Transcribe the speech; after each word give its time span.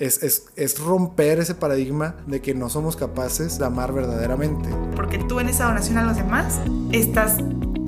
Es, 0.00 0.22
es, 0.22 0.46
es, 0.56 0.80
romper 0.80 1.40
ese 1.40 1.54
paradigma 1.54 2.16
de 2.26 2.40
que 2.40 2.54
no 2.54 2.70
somos 2.70 2.96
capaces 2.96 3.58
de 3.58 3.66
amar 3.66 3.92
verdaderamente. 3.92 4.70
Porque 4.96 5.18
tú 5.18 5.40
en 5.40 5.50
esa 5.50 5.66
donación 5.66 5.98
a 5.98 6.04
los 6.04 6.16
demás 6.16 6.58
estás 6.90 7.36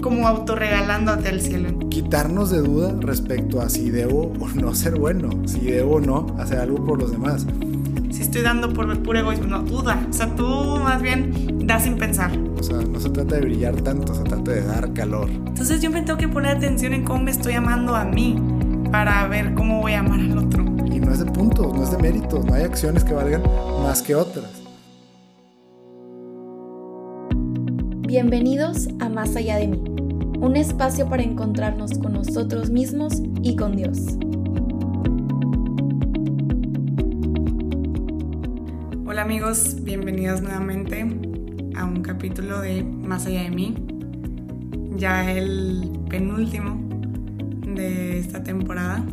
como 0.02 0.28
autorregalándote 0.28 1.30
el 1.30 1.40
cielo. 1.40 1.70
Quitarnos 1.88 2.50
de 2.50 2.58
duda 2.58 2.94
respecto 3.00 3.62
a 3.62 3.70
si 3.70 3.88
debo 3.88 4.30
o 4.38 4.48
no 4.48 4.74
ser 4.74 4.98
bueno, 4.98 5.30
si 5.46 5.60
debo 5.60 5.94
o 5.94 6.00
no 6.00 6.36
hacer 6.38 6.58
algo 6.58 6.84
por 6.84 6.98
los 7.00 7.12
demás. 7.12 7.46
Si 8.10 8.20
estoy 8.20 8.42
dando 8.42 8.74
por 8.74 9.02
puro 9.02 9.18
egoísmo, 9.18 9.46
no, 9.46 9.62
duda. 9.62 10.06
O 10.10 10.12
sea, 10.12 10.34
tú 10.34 10.46
más 10.84 11.00
bien 11.00 11.66
das 11.66 11.84
sin 11.84 11.96
pensar. 11.96 12.30
O 12.58 12.62
sea, 12.62 12.76
no 12.76 13.00
se 13.00 13.08
trata 13.08 13.36
de 13.36 13.40
brillar 13.40 13.76
tanto, 13.76 14.14
se 14.14 14.24
trata 14.24 14.50
de 14.50 14.62
dar 14.62 14.92
calor. 14.92 15.30
Entonces 15.30 15.80
yo 15.80 15.90
me 15.90 16.02
tengo 16.02 16.18
que 16.18 16.28
poner 16.28 16.58
atención 16.58 16.92
en 16.92 17.04
cómo 17.04 17.22
me 17.22 17.30
estoy 17.30 17.54
amando 17.54 17.96
a 17.96 18.04
mí 18.04 18.36
para 18.90 19.26
ver 19.28 19.54
cómo 19.54 19.80
voy 19.80 19.94
a 19.94 20.00
amar 20.00 20.20
al 20.20 20.36
otro. 20.36 20.61
No 21.04 21.10
es 21.10 21.18
de 21.18 21.26
puntos, 21.26 21.74
no 21.74 21.82
es 21.82 21.90
de 21.90 21.98
méritos, 21.98 22.44
no 22.44 22.54
hay 22.54 22.62
acciones 22.62 23.02
que 23.02 23.12
valgan 23.12 23.42
más 23.82 24.02
que 24.02 24.14
otras. 24.14 24.62
Bienvenidos 28.06 28.88
a 29.00 29.08
Más 29.08 29.34
allá 29.34 29.56
de 29.56 29.66
mí, 29.66 29.82
un 30.40 30.54
espacio 30.54 31.08
para 31.08 31.24
encontrarnos 31.24 31.98
con 31.98 32.12
nosotros 32.12 32.70
mismos 32.70 33.20
y 33.42 33.56
con 33.56 33.74
Dios. 33.74 33.98
Hola 39.04 39.22
amigos, 39.22 39.76
bienvenidos 39.82 40.40
nuevamente 40.40 41.04
a 41.74 41.84
un 41.84 42.02
capítulo 42.02 42.60
de 42.60 42.84
Más 42.84 43.26
allá 43.26 43.42
de 43.42 43.50
mí, 43.50 43.74
ya 44.96 45.30
el 45.32 45.90
penúltimo 46.08 46.80
de 47.74 48.20
esta 48.20 48.44
temporada. 48.44 49.04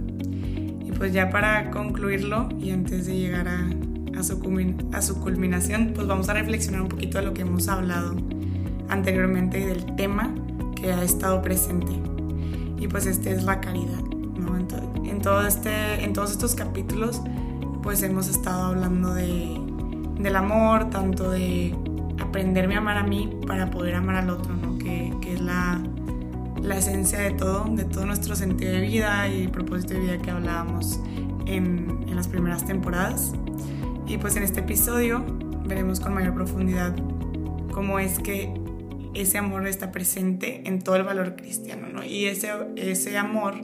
Y 0.99 1.01
pues 1.01 1.13
ya 1.13 1.29
para 1.29 1.71
concluirlo 1.71 2.49
y 2.59 2.71
antes 2.71 3.05
de 3.05 3.17
llegar 3.17 3.47
a, 3.47 3.69
a, 4.19 4.21
su, 4.21 4.37
a 4.91 5.01
su 5.01 5.21
culminación, 5.21 5.93
pues 5.95 6.05
vamos 6.07 6.27
a 6.27 6.33
reflexionar 6.33 6.81
un 6.81 6.89
poquito 6.89 7.19
de 7.19 7.23
lo 7.23 7.33
que 7.33 7.43
hemos 7.43 7.69
hablado 7.69 8.17
anteriormente 8.89 9.65
del 9.65 9.95
tema 9.95 10.35
que 10.75 10.91
ha 10.91 11.01
estado 11.01 11.41
presente. 11.41 11.93
Y 12.77 12.89
pues 12.89 13.05
este 13.05 13.31
es 13.31 13.43
la 13.43 13.61
caridad. 13.61 14.01
¿no? 14.01 14.57
En, 14.57 15.21
todo 15.21 15.47
este, 15.47 16.03
en 16.03 16.11
todos 16.11 16.31
estos 16.31 16.53
capítulos 16.53 17.21
pues 17.81 18.03
hemos 18.03 18.27
estado 18.27 18.63
hablando 18.63 19.13
de, 19.13 19.57
del 20.19 20.35
amor, 20.35 20.89
tanto 20.89 21.31
de 21.31 21.73
aprenderme 22.19 22.75
a 22.75 22.79
amar 22.79 22.97
a 22.97 23.03
mí 23.03 23.39
para 23.47 23.71
poder 23.71 23.95
amar 23.95 24.17
al 24.17 24.31
otro, 24.31 24.53
¿no? 24.53 24.77
que, 24.77 25.13
que 25.21 25.35
es 25.35 25.39
la, 25.39 25.81
la 26.61 26.77
esencia 26.77 27.19
de 27.19 27.31
todo, 27.31 27.65
de 27.69 27.85
todo 27.85 28.05
nuestro 28.05 28.35
sentido 28.35 28.71
de 28.71 28.81
vida 28.81 29.27
y 29.27 29.47
propósito 29.47 29.93
de 29.93 29.99
vida 30.01 30.17
que 30.17 30.31
hablábamos 30.31 30.99
en, 31.45 32.03
en 32.07 32.15
las 32.15 32.27
primeras 32.27 32.65
temporadas. 32.65 33.33
Y 34.07 34.17
pues 34.17 34.35
en 34.35 34.43
este 34.43 34.61
episodio 34.61 35.23
veremos 35.65 35.99
con 35.99 36.13
mayor 36.13 36.33
profundidad 36.33 36.95
cómo 37.71 37.99
es 37.99 38.19
que 38.19 38.53
ese 39.13 39.37
amor 39.37 39.67
está 39.67 39.91
presente 39.91 40.61
en 40.65 40.81
todo 40.81 40.95
el 40.95 41.03
valor 41.03 41.35
cristiano, 41.35 41.87
¿no? 41.89 42.03
Y 42.03 42.25
ese, 42.25 42.51
ese 42.75 43.17
amor 43.17 43.55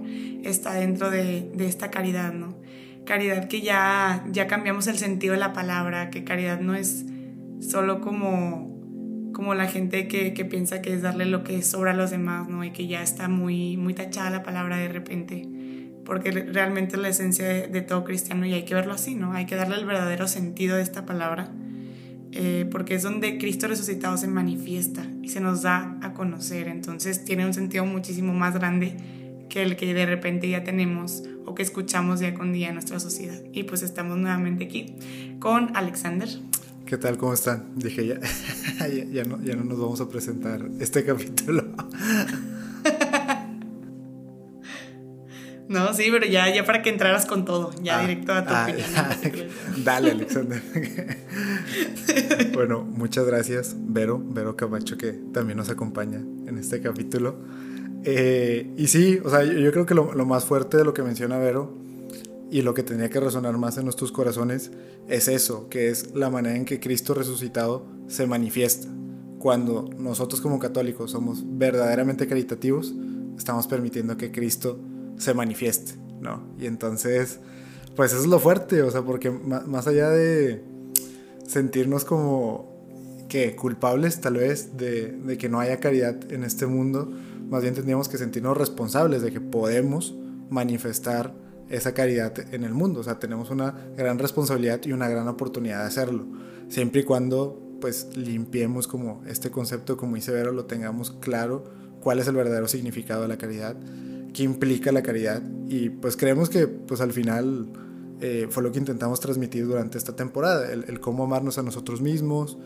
está 0.43 0.73
dentro 0.73 1.09
de, 1.11 1.51
de, 1.53 1.67
esta 1.67 1.91
caridad, 1.91 2.33
¿no? 2.33 2.55
Caridad 3.05 3.47
que 3.47 3.61
ya, 3.61 4.25
ya 4.31 4.47
cambiamos 4.47 4.87
el 4.87 4.97
sentido 4.97 5.33
de 5.33 5.39
la 5.39 5.53
palabra, 5.53 6.09
que 6.09 6.23
caridad 6.23 6.59
no 6.59 6.75
es 6.75 7.05
solo 7.59 8.01
como, 8.01 8.74
como 9.35 9.53
la 9.53 9.67
gente 9.67 10.07
que, 10.07 10.33
que 10.33 10.45
piensa 10.45 10.81
que 10.81 10.93
es 10.93 11.01
darle 11.01 11.25
lo 11.25 11.43
que 11.43 11.61
sobra 11.61 11.91
a 11.91 11.93
los 11.93 12.09
demás, 12.09 12.47
¿no? 12.47 12.63
Y 12.63 12.71
que 12.71 12.87
ya 12.87 13.03
está 13.03 13.27
muy, 13.27 13.75
muy 13.75 13.93
tachada 13.93 14.29
la 14.29 14.43
palabra 14.43 14.77
de 14.77 14.87
repente, 14.87 15.45
porque 16.05 16.31
realmente 16.31 16.95
es 16.95 17.01
la 17.01 17.09
esencia 17.09 17.45
de, 17.45 17.67
de 17.67 17.81
todo 17.81 18.05
cristiano 18.05 18.45
y 18.45 18.53
hay 18.53 18.63
que 18.63 18.73
verlo 18.73 18.93
así, 18.93 19.13
¿no? 19.13 19.33
Hay 19.33 19.45
que 19.45 19.55
darle 19.55 19.75
el 19.75 19.85
verdadero 19.85 20.29
sentido 20.29 20.77
de 20.77 20.83
esta 20.83 21.05
palabra. 21.05 21.51
Eh, 22.31 22.67
porque 22.71 22.95
es 22.95 23.03
donde 23.03 23.37
Cristo 23.37 23.67
resucitado 23.67 24.17
se 24.17 24.27
manifiesta 24.27 25.05
y 25.21 25.29
se 25.29 25.41
nos 25.41 25.61
da 25.61 25.97
a 26.01 26.13
conocer. 26.13 26.69
Entonces 26.69 27.25
tiene 27.25 27.45
un 27.45 27.53
sentido 27.53 27.85
muchísimo 27.85 28.33
más 28.33 28.53
grande 28.55 28.95
que 29.49 29.63
el 29.63 29.75
que 29.75 29.93
de 29.93 30.05
repente 30.05 30.49
ya 30.49 30.63
tenemos 30.63 31.23
o 31.45 31.55
que 31.55 31.63
escuchamos 31.63 32.19
día 32.19 32.33
con 32.33 32.53
día 32.53 32.69
en 32.69 32.75
nuestra 32.75 32.99
sociedad. 32.99 33.41
Y 33.51 33.63
pues 33.63 33.83
estamos 33.83 34.17
nuevamente 34.17 34.65
aquí 34.65 34.95
con 35.39 35.75
Alexander. 35.75 36.29
¿Qué 36.85 36.97
tal? 36.97 37.17
¿Cómo 37.17 37.33
están? 37.33 37.71
Dije, 37.75 38.05
ya, 38.05 38.19
ya, 38.79 39.05
ya, 39.05 39.23
no, 39.23 39.41
ya 39.41 39.55
no 39.55 39.63
nos 39.63 39.79
vamos 39.79 40.01
a 40.01 40.07
presentar 40.07 40.61
este 40.79 41.03
capítulo. 41.05 41.63
No, 45.67 45.91
sí, 45.95 46.09
pero 46.11 46.27
ya, 46.27 46.53
ya 46.53 46.63
para 46.63 46.83
que 46.83 46.91
entraras 46.91 47.25
con 47.25 47.43
todo, 47.43 47.73
ya 47.81 47.97
ah, 47.97 48.01
directo 48.01 48.33
a 48.33 48.45
tu 48.45 48.53
ah, 48.53 48.67
opinión. 48.69 48.89
Ya. 48.93 49.47
Dale, 49.83 50.11
Alexander. 50.11 50.61
bueno, 52.53 52.83
muchas 52.83 53.25
gracias, 53.25 53.75
Vero, 53.79 54.21
Vero 54.23 54.55
Camacho, 54.55 54.95
que 54.95 55.13
también 55.33 55.57
nos 55.57 55.69
acompaña 55.69 56.17
en 56.19 56.57
este 56.59 56.81
capítulo. 56.81 57.39
Eh, 58.03 58.71
y 58.77 58.85
sí, 58.85 59.19
o 59.23 59.31
sea, 59.31 59.43
yo, 59.43 59.53
yo 59.53 59.71
creo 59.71 59.87
que 59.87 59.95
lo, 59.95 60.13
lo, 60.13 60.27
más 60.27 60.45
fuerte 60.45 60.77
de 60.77 60.85
lo 60.85 60.93
que 60.93 61.01
menciona 61.01 61.39
Vero 61.39 61.84
y 62.51 62.61
lo 62.61 62.73
que 62.73 62.83
tenía 62.83 63.09
que 63.09 63.19
resonar 63.19 63.57
más 63.57 63.77
en 63.77 63.85
nuestros 63.85 64.11
corazones 64.11 64.71
es 65.07 65.27
eso, 65.27 65.67
que 65.69 65.89
es 65.89 66.15
la 66.15 66.29
manera 66.29 66.55
en 66.55 66.65
que 66.65 66.79
Cristo 66.79 67.13
resucitado 67.13 67.85
se 68.07 68.27
manifiesta. 68.27 68.87
Cuando 69.39 69.89
nosotros 69.97 70.41
como 70.41 70.59
católicos 70.59 71.11
somos 71.11 71.43
verdaderamente 71.45 72.27
caritativos, 72.27 72.93
estamos 73.37 73.67
permitiendo 73.67 74.17
que 74.17 74.31
Cristo 74.31 74.79
se 75.17 75.33
manifieste, 75.33 75.93
¿no? 76.21 76.43
Y 76.59 76.65
entonces, 76.65 77.39
pues 77.95 78.11
eso 78.11 78.21
es 78.21 78.27
lo 78.27 78.39
fuerte, 78.39 78.81
o 78.81 78.91
sea, 78.91 79.01
porque 79.01 79.31
más 79.31 79.87
allá 79.87 80.09
de 80.09 80.63
sentirnos 81.47 82.05
como 82.05 82.73
que 83.29 83.55
culpables 83.55 84.21
tal 84.21 84.35
vez 84.35 84.77
de, 84.77 85.11
de, 85.11 85.37
que 85.37 85.49
no 85.49 85.59
haya 85.59 85.79
caridad 85.79 86.31
en 86.31 86.43
este 86.43 86.67
mundo, 86.67 87.11
más 87.49 87.61
bien 87.61 87.73
tendríamos 87.73 88.07
que 88.07 88.17
sentirnos 88.17 88.55
responsables 88.55 89.21
de 89.21 89.31
que 89.31 89.41
podemos 89.41 90.15
manifestar 90.49 91.33
esa 91.69 91.93
caridad 91.93 92.53
en 92.53 92.63
el 92.63 92.73
mundo, 92.73 92.99
o 92.99 93.03
sea, 93.03 93.19
tenemos 93.19 93.49
una 93.49 93.75
gran 93.97 94.19
responsabilidad 94.19 94.81
y 94.85 94.91
una 94.91 95.09
gran 95.09 95.27
oportunidad 95.27 95.81
de 95.81 95.87
hacerlo, 95.87 96.25
siempre 96.69 97.01
y 97.01 97.03
cuando 97.03 97.61
pues 97.81 98.15
limpiemos 98.15 98.87
como 98.87 99.23
este 99.27 99.51
concepto, 99.51 99.97
como 99.97 100.15
dice 100.15 100.31
Vero, 100.31 100.51
lo 100.51 100.65
tengamos 100.65 101.11
claro 101.11 101.65
cuál 101.99 102.19
es 102.19 102.27
el 102.27 102.35
verdadero 102.35 102.67
significado 102.67 103.23
de 103.23 103.27
la 103.27 103.37
caridad 103.37 103.75
qué 104.35 104.43
implica 104.43 104.91
la 104.91 105.01
caridad. 105.01 105.41
Y 105.67 105.89
pues 105.89 106.17
creemos 106.17 106.49
que 106.49 106.67
pues 106.67 107.01
al 107.01 107.13
final 107.13 107.67
eh, 108.21 108.47
fue 108.49 108.61
lo 108.61 108.71
que 108.71 108.79
intentamos 108.79 109.19
transmitir 109.19 109.65
durante 109.65 109.97
esta 109.97 110.15
temporada, 110.15 110.71
el, 110.71 110.85
el 110.87 110.99
cómo 110.99 111.23
amarnos 111.23 111.57
a 111.57 111.63
nosotros 111.63 112.01
mismos, 112.01 112.57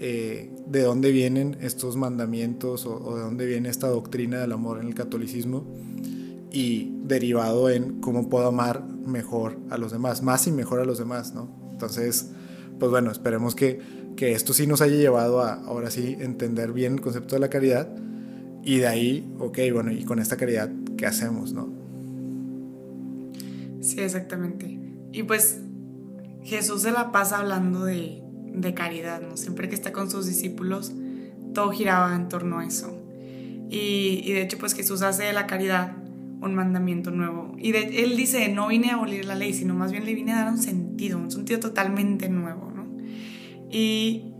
eh, 0.00 0.50
de 0.66 0.82
dónde 0.82 1.12
vienen 1.12 1.56
estos 1.60 1.96
mandamientos 1.96 2.86
o, 2.86 2.96
o, 2.96 3.16
de 3.16 3.22
dónde 3.22 3.46
viene 3.46 3.68
esta 3.68 3.88
doctrina 3.88 4.40
del 4.40 4.52
amor 4.52 4.80
en 4.80 4.86
el 4.86 4.94
catolicismo 4.94 5.66
y 6.50 6.92
derivado 7.04 7.68
en 7.70 8.00
cómo 8.00 8.28
puedo 8.28 8.48
amar 8.48 8.84
mejor 8.84 9.58
a 9.70 9.78
los 9.78 9.92
demás, 9.92 10.22
más 10.22 10.46
y 10.46 10.52
mejor 10.52 10.80
a 10.80 10.84
los 10.84 10.98
demás, 10.98 11.34
¿no? 11.34 11.48
Entonces, 11.72 12.30
pues 12.78 12.90
bueno, 12.90 13.10
esperemos 13.10 13.54
que, 13.54 13.80
que 14.16 14.32
esto 14.32 14.52
sí 14.52 14.66
nos 14.66 14.80
haya 14.80 14.96
llevado 14.96 15.42
a 15.42 15.54
ahora 15.54 15.90
sí 15.90 16.16
entender 16.18 16.72
bien 16.72 16.94
el 16.94 17.00
concepto 17.00 17.34
de 17.34 17.40
la 17.40 17.50
caridad 17.50 17.88
y 18.64 18.78
de 18.78 18.86
ahí, 18.86 19.34
ok, 19.38 19.58
bueno, 19.72 19.92
y 19.92 20.04
con 20.04 20.18
esta 20.18 20.36
caridad, 20.36 20.70
¿qué 20.96 21.06
hacemos, 21.06 21.52
no? 21.52 21.68
Sí, 23.80 24.00
exactamente. 24.00 24.78
Y 25.12 25.22
pues 25.22 25.60
Jesús 26.42 26.82
se 26.82 26.90
la 26.90 27.12
pasa 27.12 27.38
hablando 27.38 27.84
de, 27.84 28.22
de 28.52 28.74
caridad, 28.74 29.20
¿no? 29.20 29.36
Siempre 29.36 29.68
que 29.68 29.74
está 29.74 29.92
con 29.92 30.10
sus 30.10 30.26
discípulos, 30.26 30.92
todo 31.54 31.70
giraba 31.70 32.14
en 32.14 32.28
torno 32.28 32.58
a 32.58 32.66
eso. 32.66 32.94
Y, 33.70 34.22
y 34.24 34.32
de 34.32 34.42
hecho, 34.42 34.58
pues 34.58 34.74
Jesús 34.74 35.02
hace 35.02 35.24
de 35.24 35.32
la 35.32 35.46
caridad 35.46 35.92
un 36.40 36.54
mandamiento 36.54 37.10
nuevo. 37.10 37.54
Y 37.58 37.74
él 37.74 38.16
dice, 38.16 38.48
no 38.48 38.68
vine 38.68 38.90
a 38.90 38.94
abolir 38.94 39.24
la 39.24 39.34
ley, 39.34 39.52
sino 39.52 39.74
más 39.74 39.92
bien 39.92 40.04
le 40.04 40.14
vine 40.14 40.32
a 40.32 40.44
dar 40.44 40.52
un 40.52 40.58
sentido, 40.58 41.18
un 41.18 41.30
sentido 41.30 41.60
totalmente 41.60 42.28
nuevo, 42.28 42.70
¿no? 42.70 42.86
Y 43.70 44.32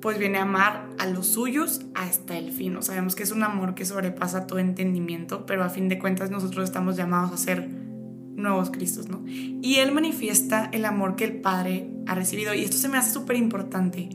pues 0.00 0.18
viene 0.18 0.38
a 0.38 0.42
amar 0.42 0.90
a 0.98 1.06
los 1.06 1.26
suyos 1.26 1.82
hasta 1.94 2.36
el 2.36 2.52
fin. 2.52 2.76
O 2.76 2.82
sabemos 2.82 3.14
que 3.16 3.22
es 3.22 3.32
un 3.32 3.42
amor 3.42 3.74
que 3.74 3.84
sobrepasa 3.84 4.46
todo 4.46 4.58
entendimiento, 4.58 5.46
pero 5.46 5.64
a 5.64 5.68
fin 5.68 5.88
de 5.88 5.98
cuentas 5.98 6.30
nosotros 6.30 6.64
estamos 6.64 6.96
llamados 6.96 7.32
a 7.32 7.36
ser 7.36 7.68
nuevos 7.68 8.70
Cristos, 8.70 9.08
¿no? 9.08 9.24
Y 9.26 9.76
Él 9.76 9.92
manifiesta 9.92 10.68
el 10.72 10.84
amor 10.84 11.16
que 11.16 11.24
el 11.24 11.40
Padre 11.40 11.90
ha 12.06 12.14
recibido. 12.14 12.54
Y 12.54 12.62
esto 12.62 12.76
se 12.76 12.88
me 12.88 12.98
hace 12.98 13.12
súper 13.12 13.36
importante, 13.36 14.10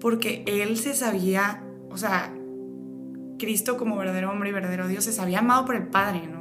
porque 0.00 0.44
Él 0.46 0.76
se 0.76 0.94
sabía, 0.94 1.64
o 1.90 1.96
sea, 1.96 2.32
Cristo 3.38 3.76
como 3.76 3.96
verdadero 3.96 4.30
hombre 4.30 4.50
y 4.50 4.52
verdadero 4.52 4.88
Dios 4.88 5.04
se 5.04 5.12
sabía 5.12 5.40
amado 5.40 5.64
por 5.64 5.76
el 5.76 5.88
Padre, 5.88 6.26
¿no? 6.26 6.37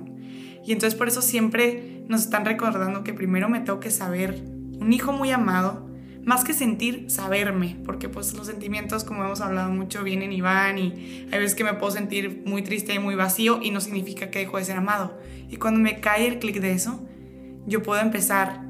Y 0.67 0.73
entonces 0.73 0.99
por 0.99 1.07
eso 1.07 1.21
siempre 1.21 2.03
nos 2.09 2.23
están 2.23 2.43
recordando 2.43 3.05
que 3.05 3.13
primero 3.13 3.47
me 3.47 3.61
tengo 3.61 3.79
que 3.79 3.89
saber 3.89 4.43
un 4.79 4.91
hijo 4.91 5.13
muy 5.13 5.31
amado, 5.31 5.87
más 6.25 6.43
que 6.43 6.53
sentir, 6.53 7.09
saberme, 7.09 7.77
porque 7.85 8.09
pues 8.09 8.33
los 8.33 8.47
sentimientos, 8.47 9.05
como 9.05 9.23
hemos 9.23 9.39
hablado 9.39 9.71
mucho, 9.71 10.03
vienen 10.03 10.33
y 10.33 10.41
van 10.41 10.77
y 10.77 11.25
hay 11.31 11.39
veces 11.39 11.55
que 11.55 11.63
me 11.63 11.73
puedo 11.75 11.93
sentir 11.93 12.43
muy 12.45 12.63
triste 12.63 12.93
y 12.93 12.99
muy 12.99 13.15
vacío 13.15 13.61
y 13.63 13.71
no 13.71 13.79
significa 13.79 14.29
que 14.29 14.39
dejo 14.39 14.57
de 14.57 14.65
ser 14.65 14.75
amado. 14.75 15.17
Y 15.49 15.55
cuando 15.55 15.79
me 15.79 16.01
cae 16.01 16.27
el 16.27 16.39
clic 16.39 16.59
de 16.59 16.73
eso, 16.73 17.01
yo 17.65 17.81
puedo 17.81 18.01
empezar 18.01 18.61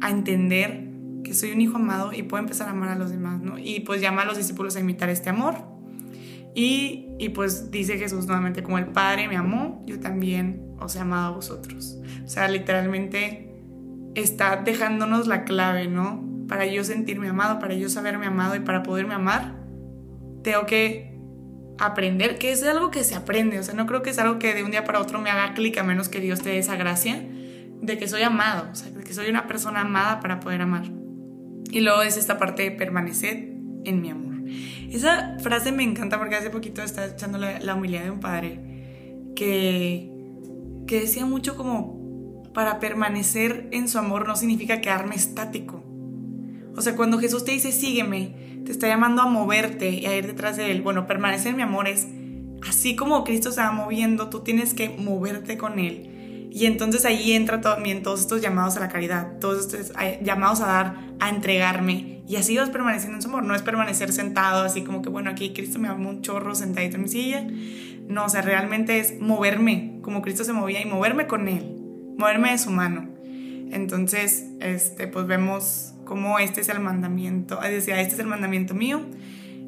a 0.00 0.10
entender 0.10 0.88
que 1.22 1.34
soy 1.34 1.52
un 1.52 1.60
hijo 1.60 1.76
amado 1.76 2.14
y 2.14 2.22
puedo 2.22 2.42
empezar 2.42 2.68
a 2.68 2.70
amar 2.70 2.88
a 2.88 2.94
los 2.94 3.10
demás, 3.10 3.42
¿no? 3.42 3.58
Y 3.58 3.80
pues 3.80 4.00
llama 4.00 4.22
a 4.22 4.24
los 4.24 4.38
discípulos 4.38 4.74
a 4.76 4.80
imitar 4.80 5.10
este 5.10 5.28
amor. 5.28 5.77
Y, 6.54 7.08
y 7.18 7.28
pues 7.30 7.70
dice 7.70 7.98
Jesús 7.98 8.26
nuevamente, 8.26 8.62
como 8.62 8.78
el 8.78 8.86
Padre 8.86 9.28
me 9.28 9.36
amó, 9.36 9.82
yo 9.86 10.00
también 10.00 10.74
os 10.80 10.96
he 10.96 11.00
amado 11.00 11.28
a 11.28 11.36
vosotros. 11.36 11.98
O 12.24 12.28
sea, 12.28 12.48
literalmente 12.48 13.48
está 14.14 14.56
dejándonos 14.56 15.26
la 15.26 15.44
clave, 15.44 15.88
¿no? 15.88 16.24
Para 16.48 16.66
yo 16.66 16.82
sentirme 16.84 17.28
amado, 17.28 17.58
para 17.58 17.74
yo 17.74 17.88
saberme 17.88 18.26
amado 18.26 18.56
y 18.56 18.60
para 18.60 18.82
poderme 18.82 19.14
amar, 19.14 19.56
tengo 20.42 20.66
que 20.66 21.18
aprender, 21.78 22.38
que 22.38 22.50
es 22.50 22.62
algo 22.64 22.90
que 22.90 23.04
se 23.04 23.14
aprende, 23.14 23.58
o 23.58 23.62
sea, 23.62 23.74
no 23.74 23.86
creo 23.86 24.02
que 24.02 24.10
es 24.10 24.18
algo 24.18 24.38
que 24.38 24.54
de 24.54 24.64
un 24.64 24.70
día 24.70 24.84
para 24.84 25.00
otro 25.00 25.20
me 25.20 25.30
haga 25.30 25.54
clic 25.54 25.78
a 25.78 25.84
menos 25.84 26.08
que 26.08 26.20
Dios 26.20 26.42
te 26.42 26.50
dé 26.50 26.58
esa 26.58 26.76
gracia 26.76 27.24
de 27.80 27.98
que 27.98 28.08
soy 28.08 28.22
amado, 28.22 28.68
o 28.72 28.74
sea, 28.74 28.90
de 28.90 29.04
que 29.04 29.14
soy 29.14 29.28
una 29.28 29.46
persona 29.46 29.82
amada 29.82 30.20
para 30.20 30.40
poder 30.40 30.62
amar. 30.62 30.84
Y 31.70 31.80
luego 31.80 32.02
es 32.02 32.16
esta 32.16 32.38
parte 32.38 32.62
de 32.62 32.70
permanecer 32.72 33.52
en 33.84 34.00
mi 34.00 34.10
amor. 34.10 34.27
Esa 34.90 35.36
frase 35.40 35.72
me 35.72 35.82
encanta 35.82 36.18
porque 36.18 36.36
hace 36.36 36.50
poquito 36.50 36.82
estaba 36.82 37.08
echando 37.08 37.38
la, 37.38 37.74
humildad 37.74 38.04
de 38.04 38.10
un 38.10 38.20
padre 38.20 38.60
que, 39.36 40.10
que 40.86 41.00
decía 41.00 41.26
mucho 41.26 41.56
como 41.56 42.42
para 42.54 42.80
permanecer 42.80 43.68
en 43.72 43.88
su 43.88 43.98
amor 43.98 44.26
no 44.26 44.36
significa 44.36 44.80
quedarme 44.80 45.14
estático. 45.14 45.84
O 46.76 46.80
sea, 46.80 46.96
cuando 46.96 47.18
Jesús 47.18 47.44
te 47.44 47.52
dice 47.52 47.72
sígueme, 47.72 48.62
te 48.64 48.72
está 48.72 48.88
llamando 48.88 49.22
a 49.22 49.26
moverte 49.26 49.90
y 49.90 50.06
a 50.06 50.16
ir 50.16 50.26
detrás 50.26 50.56
de 50.56 50.70
él. 50.70 50.82
Bueno, 50.82 51.06
permanecer 51.06 51.50
en 51.50 51.56
mi 51.56 51.62
amor 51.62 51.88
es 51.88 52.06
así 52.68 52.96
como 52.96 53.24
Cristo 53.24 53.52
se 53.52 53.60
va 53.60 53.72
moviendo, 53.72 54.28
tú 54.28 54.40
tienes 54.40 54.74
que 54.74 54.88
moverte 54.88 55.56
con 55.56 55.78
él 55.78 56.14
y 56.50 56.66
entonces 56.66 57.04
ahí 57.04 57.32
entra 57.32 57.60
también 57.60 58.02
todos 58.02 58.20
estos 58.20 58.40
llamados 58.40 58.76
a 58.76 58.80
la 58.80 58.88
caridad, 58.88 59.38
todos 59.38 59.66
estos 59.66 59.92
eh, 60.00 60.20
llamados 60.22 60.60
a 60.60 60.66
dar, 60.66 60.96
a 61.20 61.28
entregarme. 61.28 62.17
Y 62.28 62.36
así 62.36 62.58
vas 62.58 62.68
permaneciendo 62.68 63.16
en 63.16 63.22
su 63.22 63.28
amor. 63.28 63.44
No 63.44 63.54
es 63.54 63.62
permanecer 63.62 64.12
sentado 64.12 64.62
así 64.62 64.82
como 64.82 65.00
que, 65.00 65.08
bueno, 65.08 65.30
aquí 65.30 65.54
Cristo 65.54 65.78
me 65.78 65.88
amó 65.88 66.10
un 66.10 66.20
chorro 66.20 66.54
sentadito 66.54 66.96
en 66.96 67.02
mi 67.02 67.08
silla. 67.08 67.46
No, 68.06 68.26
o 68.26 68.28
sea, 68.28 68.42
realmente 68.42 69.00
es 69.00 69.18
moverme 69.18 69.98
como 70.02 70.20
Cristo 70.20 70.44
se 70.44 70.52
movía 70.52 70.80
y 70.80 70.86
moverme 70.86 71.26
con 71.26 71.48
Él, 71.48 71.76
moverme 72.18 72.50
de 72.50 72.58
su 72.58 72.70
mano. 72.70 73.08
Entonces, 73.70 74.46
este, 74.60 75.08
pues 75.08 75.26
vemos 75.26 75.94
cómo 76.04 76.38
este 76.38 76.60
es 76.60 76.68
el 76.70 76.80
mandamiento, 76.80 77.62
es 77.62 77.70
decir, 77.70 77.94
este 77.94 78.14
es 78.14 78.20
el 78.20 78.26
mandamiento 78.26 78.74
mío, 78.74 79.02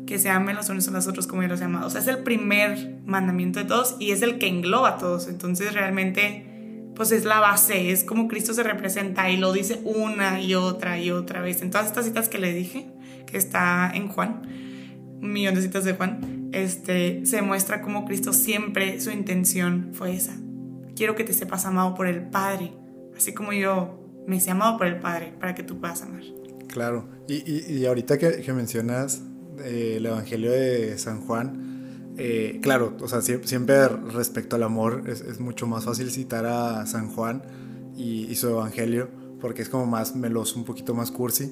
que 0.06 0.18
se 0.18 0.30
amen 0.30 0.56
los 0.56 0.70
unos 0.70 0.88
a 0.88 0.90
los 0.90 1.06
otros 1.06 1.26
como 1.26 1.42
yo 1.42 1.48
los 1.48 1.60
he. 1.60 1.66
O 1.66 1.90
sea, 1.90 2.00
es 2.00 2.06
el 2.08 2.18
primer 2.22 3.00
mandamiento 3.04 3.58
de 3.58 3.66
todos 3.66 3.96
y 3.98 4.12
es 4.12 4.22
el 4.22 4.38
que 4.38 4.48
engloba 4.48 4.90
a 4.90 4.98
todos. 4.98 5.28
Entonces, 5.28 5.74
realmente 5.74 6.49
pues 7.00 7.12
es 7.12 7.24
la 7.24 7.40
base, 7.40 7.92
es 7.92 8.04
como 8.04 8.28
Cristo 8.28 8.52
se 8.52 8.62
representa 8.62 9.30
y 9.30 9.38
lo 9.38 9.54
dice 9.54 9.80
una 9.84 10.42
y 10.42 10.54
otra 10.54 11.00
y 11.00 11.10
otra 11.10 11.40
vez. 11.40 11.62
En 11.62 11.70
todas 11.70 11.86
estas 11.86 12.04
citas 12.04 12.28
que 12.28 12.36
le 12.36 12.52
dije, 12.52 12.90
que 13.26 13.38
está 13.38 13.90
en 13.94 14.08
Juan, 14.08 14.42
un 15.22 15.32
millón 15.32 15.54
de 15.54 15.62
citas 15.62 15.84
de 15.84 15.94
Juan, 15.94 16.50
este, 16.52 17.24
se 17.24 17.40
muestra 17.40 17.80
como 17.80 18.04
Cristo 18.04 18.34
siempre 18.34 19.00
su 19.00 19.10
intención 19.10 19.92
fue 19.94 20.14
esa. 20.14 20.36
Quiero 20.94 21.14
que 21.14 21.24
te 21.24 21.32
sepas 21.32 21.64
amado 21.64 21.94
por 21.94 22.06
el 22.06 22.20
Padre, 22.28 22.74
así 23.16 23.32
como 23.32 23.54
yo 23.54 23.98
me 24.26 24.38
sé 24.38 24.50
amado 24.50 24.76
por 24.76 24.86
el 24.86 24.98
Padre, 24.98 25.32
para 25.40 25.54
que 25.54 25.62
tú 25.62 25.80
puedas 25.80 26.02
amar. 26.02 26.24
Claro, 26.68 27.08
y, 27.26 27.72
y, 27.78 27.86
ahorita 27.86 28.18
que, 28.18 28.42
que 28.42 28.52
mencionas 28.52 29.22
eh, 29.64 29.94
el 29.96 30.04
Evangelio 30.04 30.52
de 30.52 30.98
San 30.98 31.22
Juan, 31.22 31.69
eh, 32.22 32.58
claro, 32.60 32.94
o 33.00 33.08
sea, 33.08 33.22
siempre 33.22 33.88
respecto 33.88 34.56
al 34.56 34.62
amor 34.62 35.04
es, 35.06 35.40
mucho 35.40 35.66
más 35.66 35.86
fácil 35.86 36.10
citar 36.10 36.44
a 36.44 36.84
San 36.84 37.08
Juan 37.08 37.42
y, 37.96 38.34
su 38.34 38.50
evangelio, 38.50 39.08
porque 39.40 39.62
es 39.62 39.70
como 39.70 39.86
más 39.86 40.14
meloso, 40.14 40.58
un 40.58 40.66
poquito 40.66 40.94
más 40.94 41.10
cursi. 41.10 41.50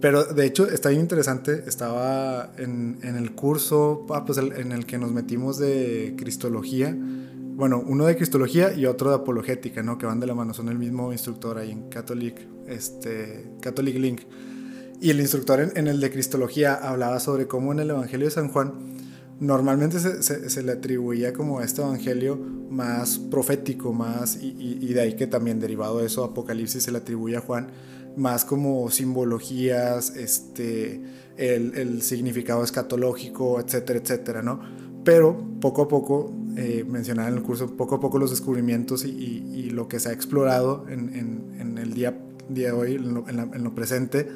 Pero 0.00 0.24
de 0.24 0.46
hecho 0.46 0.66
está 0.70 0.88
bien 0.88 1.02
interesante, 1.02 1.64
estaba 1.66 2.50
en, 2.56 2.98
el 3.02 3.32
curso 3.32 4.06
ah, 4.08 4.24
pues 4.24 4.38
en 4.38 4.72
el 4.72 4.86
que 4.86 4.96
nos 4.96 5.12
metimos 5.12 5.58
de 5.58 6.14
Cristología, 6.16 6.96
bueno, 6.96 7.84
uno 7.86 8.06
de 8.06 8.16
Cristología 8.16 8.72
y 8.72 8.86
otro 8.86 9.10
de 9.10 9.16
Apologética, 9.16 9.82
¿no? 9.82 9.98
Que 9.98 10.06
van 10.06 10.18
de 10.18 10.26
la 10.26 10.34
mano, 10.34 10.54
son 10.54 10.70
el 10.70 10.78
mismo 10.78 11.12
instructor 11.12 11.58
ahí 11.58 11.72
en 11.72 11.90
Catholic, 11.90 12.40
este, 12.66 13.50
Catholic 13.60 13.96
Link. 13.98 14.22
Y 14.98 15.10
el 15.10 15.20
instructor 15.20 15.60
en, 15.60 15.72
en 15.76 15.88
el 15.88 16.00
de 16.00 16.10
Cristología 16.10 16.74
hablaba 16.74 17.20
sobre 17.20 17.46
cómo 17.46 17.72
en 17.72 17.80
el 17.80 17.90
Evangelio 17.90 18.28
de 18.28 18.30
San 18.30 18.48
Juan 18.48 18.96
normalmente 19.40 19.98
se, 20.00 20.62
le 20.62 20.72
atribuía 20.72 21.32
como 21.32 21.60
este 21.60 21.82
evangelio 21.82 22.36
más 22.70 23.18
profético, 23.18 23.92
más, 23.92 24.38
y, 24.40 24.92
de 24.92 25.00
ahí 25.00 25.14
que 25.14 25.26
también 25.26 25.60
derivado 25.60 25.98
de 25.98 26.06
eso 26.06 26.24
Apocalipsis 26.24 26.82
se 26.82 26.92
le 26.92 26.98
atribuye 26.98 27.36
a 27.36 27.40
Juan, 27.40 27.68
más 28.16 28.44
como 28.44 28.90
simbologías, 28.90 30.16
este, 30.16 31.02
el, 31.36 32.02
significado 32.02 32.64
escatológico, 32.64 33.60
etcétera, 33.60 33.98
etcétera, 33.98 34.42
¿no? 34.42 34.60
Pero 35.04 35.36
poco 35.60 35.82
a 35.82 35.88
poco, 35.88 36.32
eh, 36.56 36.84
mencionaba 36.88 37.28
en 37.28 37.34
el 37.34 37.42
curso, 37.42 37.76
poco 37.76 37.96
a 37.96 38.00
poco 38.00 38.18
los 38.18 38.30
descubrimientos 38.30 39.04
y, 39.04 39.70
lo 39.70 39.88
que 39.88 40.00
se 40.00 40.08
ha 40.08 40.12
explorado 40.12 40.86
en, 40.88 41.76
el 41.78 41.92
día, 41.92 42.18
de 42.48 42.72
hoy, 42.72 42.94
en 42.94 43.12
lo, 43.12 43.28
en 43.28 43.64
lo 43.64 43.74
presente, 43.74 44.28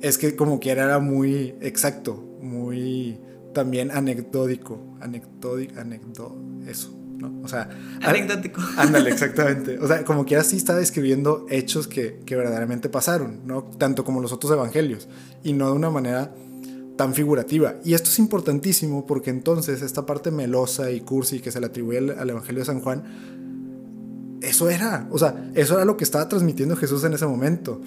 es 0.00 0.16
que 0.16 0.34
como 0.34 0.58
quiera 0.58 0.84
era 0.84 0.98
muy 0.98 1.54
exacto, 1.60 2.14
muy 2.40 3.18
también 3.52 3.90
anecdótico, 3.90 4.96
anecdótico, 5.00 5.80
anecdó, 5.80 6.36
eso, 6.66 6.94
¿no? 7.18 7.40
O 7.42 7.48
sea, 7.48 7.68
anecdótico. 8.02 8.60
Ándale, 8.76 9.10
exactamente. 9.10 9.78
O 9.78 9.86
sea, 9.86 10.04
como 10.04 10.24
que 10.24 10.36
así 10.36 10.56
está 10.56 10.74
describiendo 10.74 11.46
hechos 11.50 11.88
que, 11.88 12.20
que, 12.24 12.36
verdaderamente 12.36 12.88
pasaron, 12.88 13.40
¿no? 13.46 13.64
Tanto 13.64 14.04
como 14.04 14.20
los 14.20 14.32
otros 14.32 14.52
evangelios, 14.52 15.08
y 15.42 15.52
no 15.52 15.66
de 15.66 15.72
una 15.72 15.90
manera 15.90 16.32
tan 16.96 17.14
figurativa. 17.14 17.76
Y 17.84 17.94
esto 17.94 18.10
es 18.10 18.18
importantísimo 18.18 19.06
porque 19.06 19.30
entonces 19.30 19.82
esta 19.82 20.06
parte 20.06 20.30
melosa 20.30 20.90
y 20.90 21.00
cursi 21.00 21.40
que 21.40 21.50
se 21.50 21.60
le 21.60 21.66
atribuye 21.66 21.98
al, 21.98 22.30
Evangelio 22.30 22.60
de 22.60 22.66
San 22.66 22.80
Juan, 22.80 23.02
eso 24.40 24.68
era, 24.68 25.08
o 25.10 25.18
sea, 25.18 25.50
eso 25.54 25.74
era 25.74 25.84
lo 25.84 25.96
que 25.96 26.04
estaba 26.04 26.28
transmitiendo 26.28 26.76
Jesús 26.76 27.04
en 27.04 27.12
ese 27.14 27.26
momento. 27.26 27.80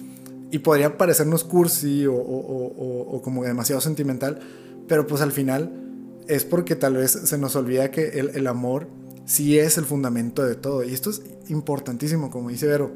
Y 0.50 0.60
podría 0.60 0.96
parecernos 0.96 1.44
cursi 1.44 2.06
o, 2.06 2.14
o, 2.14 3.16
o 3.16 3.22
como 3.22 3.44
demasiado 3.44 3.80
sentimental, 3.80 4.40
pero 4.88 5.06
pues 5.06 5.22
al 5.22 5.32
final 5.32 5.86
es 6.28 6.44
porque 6.44 6.76
tal 6.76 6.94
vez 6.94 7.12
se 7.12 7.38
nos 7.38 7.56
olvida 7.56 7.90
que 7.90 8.08
el, 8.08 8.46
amor 8.46 8.88
sí 9.24 9.58
es 9.58 9.78
el 9.78 9.84
fundamento 9.84 10.44
de 10.44 10.54
todo. 10.54 10.84
Y 10.84 10.92
esto 10.92 11.10
es 11.10 11.22
importantísimo, 11.48 12.30
como 12.30 12.50
dice 12.50 12.66
Vero. 12.66 12.92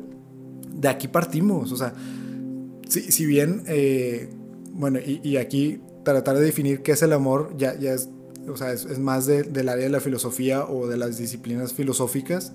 De 0.73 0.89
aquí 0.89 1.09
partimos. 1.09 1.73
O 1.73 1.77
sea, 1.77 1.95
si, 2.89 3.27
bien, 3.27 3.63
eh, 3.67 4.31
bueno, 4.73 4.99
y, 5.05 5.37
aquí 5.37 5.81
tratar 6.05 6.39
de 6.39 6.44
definir 6.44 6.82
qué 6.82 6.93
es 6.93 7.03
el 7.03 7.13
amor 7.13 7.55
ya, 7.56 7.79
ya 7.79 7.93
es, 7.93 8.09
o 8.49 8.56
sea, 8.56 8.73
es, 8.73 8.99
más 8.99 9.27
del 9.27 9.69
área 9.69 9.85
de 9.85 9.91
la 9.91 10.01
filosofía 10.01 10.65
o 10.65 10.89
de 10.89 10.97
las 10.97 11.19
disciplinas 11.19 11.73
filosóficas. 11.73 12.53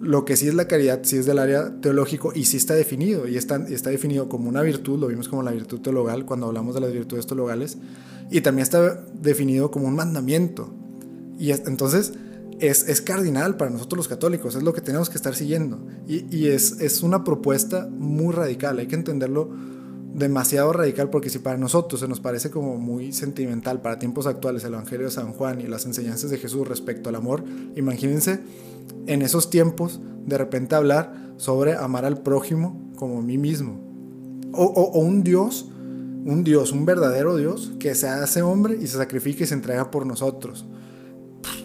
Lo 0.00 0.24
que 0.24 0.34
sí 0.34 0.48
es 0.48 0.54
la 0.54 0.66
caridad, 0.66 1.00
sí 1.02 1.18
es 1.18 1.26
del 1.26 1.38
área 1.38 1.78
teológico 1.82 2.32
y 2.34 2.46
sí 2.46 2.56
está 2.56 2.72
definido. 2.72 3.28
Y 3.28 3.36
está, 3.36 3.56
está 3.68 3.90
definido 3.90 4.30
como 4.30 4.48
una 4.48 4.62
virtud, 4.62 4.98
lo 4.98 5.08
vimos 5.08 5.28
como 5.28 5.42
la 5.42 5.50
virtud 5.50 5.80
teologal 5.80 6.24
cuando 6.24 6.46
hablamos 6.46 6.74
de 6.74 6.80
las 6.80 6.92
virtudes 6.92 7.26
teologales 7.26 7.76
y 8.30 8.40
también 8.40 8.62
está 8.62 9.04
definido 9.20 9.70
como 9.70 9.88
un 9.88 9.94
mandamiento. 9.94 10.72
Y 11.38 11.50
entonces 11.50 12.12
es, 12.60 12.88
es, 12.88 13.00
cardinal 13.00 13.56
para 13.56 13.70
nosotros 13.70 13.98
los 13.98 14.08
católicos, 14.08 14.54
es 14.54 14.62
lo 14.62 14.72
que 14.72 14.80
tenemos 14.80 15.10
que 15.10 15.16
estar 15.16 15.34
siguiendo. 15.34 15.80
Y, 16.06 16.24
y 16.34 16.48
es, 16.48 16.80
es, 16.80 17.02
una 17.02 17.24
propuesta 17.24 17.88
muy 17.90 18.34
radical, 18.34 18.78
hay 18.78 18.86
que 18.86 18.94
entenderlo 18.94 19.50
demasiado 20.14 20.72
radical 20.72 21.08
porque 21.08 21.30
si 21.30 21.38
para 21.38 21.56
nosotros 21.56 22.00
se 22.00 22.08
nos 22.08 22.20
parece 22.20 22.50
como 22.50 22.76
muy 22.76 23.12
sentimental 23.12 23.80
para 23.80 23.98
tiempos 23.98 24.26
actuales 24.26 24.64
el 24.64 24.74
Evangelio 24.74 25.06
de 25.06 25.12
San 25.12 25.32
Juan 25.32 25.60
y 25.60 25.68
las 25.68 25.86
enseñanzas 25.86 26.30
de 26.30 26.38
Jesús 26.38 26.66
respecto 26.66 27.08
al 27.08 27.14
amor, 27.14 27.44
imagínense 27.76 28.40
en 29.06 29.22
esos 29.22 29.50
tiempos 29.50 30.00
de 30.26 30.36
repente 30.36 30.74
hablar 30.74 31.32
sobre 31.36 31.74
amar 31.74 32.04
al 32.04 32.22
prójimo 32.22 32.92
como 32.96 33.20
a 33.20 33.22
mí 33.22 33.38
mismo. 33.38 33.80
O, 34.52 34.64
o, 34.64 34.90
o 34.92 34.98
un 34.98 35.22
Dios 35.22 35.70
un 36.24 36.44
Dios, 36.44 36.72
un 36.72 36.84
verdadero 36.84 37.36
Dios 37.36 37.72
que 37.78 37.94
se 37.94 38.08
hace 38.08 38.42
hombre 38.42 38.76
y 38.80 38.86
se 38.86 38.98
sacrifica 38.98 39.44
y 39.44 39.46
se 39.46 39.54
entrega 39.54 39.90
por 39.90 40.06
nosotros. 40.06 40.66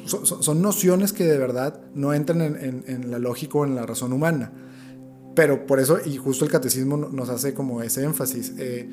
Son, 0.05 0.61
nociones 0.61 1.13
que 1.13 1.25
de 1.25 1.37
verdad 1.37 1.81
no 1.93 2.13
entran 2.13 2.41
en, 2.41 3.11
la 3.11 3.17
lógica 3.19 3.57
o 3.57 3.65
en 3.65 3.75
la 3.75 3.85
razón 3.85 4.13
humana. 4.13 4.53
Pero 5.35 5.65
por 5.65 5.79
eso, 5.79 5.97
y 6.05 6.15
justo 6.15 6.45
el 6.45 6.51
catecismo 6.51 6.95
nos 6.95 7.29
hace 7.29 7.53
como 7.53 7.81
ese 7.81 8.03
énfasis, 8.03 8.53
eh, 8.57 8.87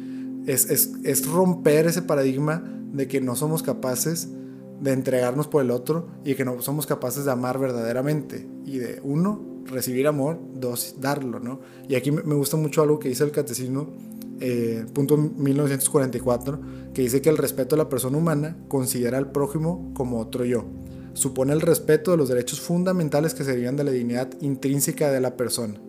es, 0.46 0.68
es, 1.04 1.26
romper 1.26 1.86
ese 1.86 2.02
paradigma 2.02 2.64
de 2.92 3.06
que 3.06 3.20
no 3.20 3.36
somos 3.36 3.62
capaces 3.62 4.28
de 4.80 4.92
entregarnos 4.92 5.46
por 5.46 5.62
el 5.62 5.70
otro 5.70 6.08
y 6.24 6.34
que 6.34 6.44
no 6.44 6.60
somos 6.62 6.86
capaces 6.86 7.26
de 7.26 7.30
amar 7.30 7.58
verdaderamente. 7.58 8.48
Y 8.64 8.78
de 8.78 9.00
uno, 9.04 9.62
recibir 9.66 10.08
amor, 10.08 10.40
dos, 10.54 10.96
darlo, 10.98 11.38
¿no? 11.38 11.60
Y 11.88 11.94
aquí 11.94 12.10
me 12.10 12.34
gusta 12.34 12.56
mucho 12.56 12.82
algo 12.82 12.98
que 12.98 13.08
dice 13.08 13.22
el 13.22 13.30
catecismo 13.30 13.94
eh, 14.44 14.84
punto 14.92 15.16
1944, 15.16 16.60
que 16.92 17.02
dice 17.02 17.22
que 17.22 17.30
el 17.30 17.38
respeto 17.38 17.76
a 17.76 17.78
la 17.78 17.88
persona 17.88 18.18
humana 18.18 18.56
considera 18.66 19.16
al 19.18 19.30
prójimo 19.30 19.92
como 19.94 20.18
otro 20.18 20.44
yo. 20.44 20.64
Supone 21.14 21.52
el 21.52 21.60
respeto 21.60 22.10
de 22.10 22.16
los 22.16 22.28
derechos 22.28 22.60
fundamentales 22.60 23.34
que 23.34 23.44
se 23.44 23.52
derivan 23.52 23.76
de 23.76 23.84
la 23.84 23.92
dignidad 23.92 24.28
intrínseca 24.40 25.12
de 25.12 25.20
la 25.20 25.36
persona. 25.36 25.80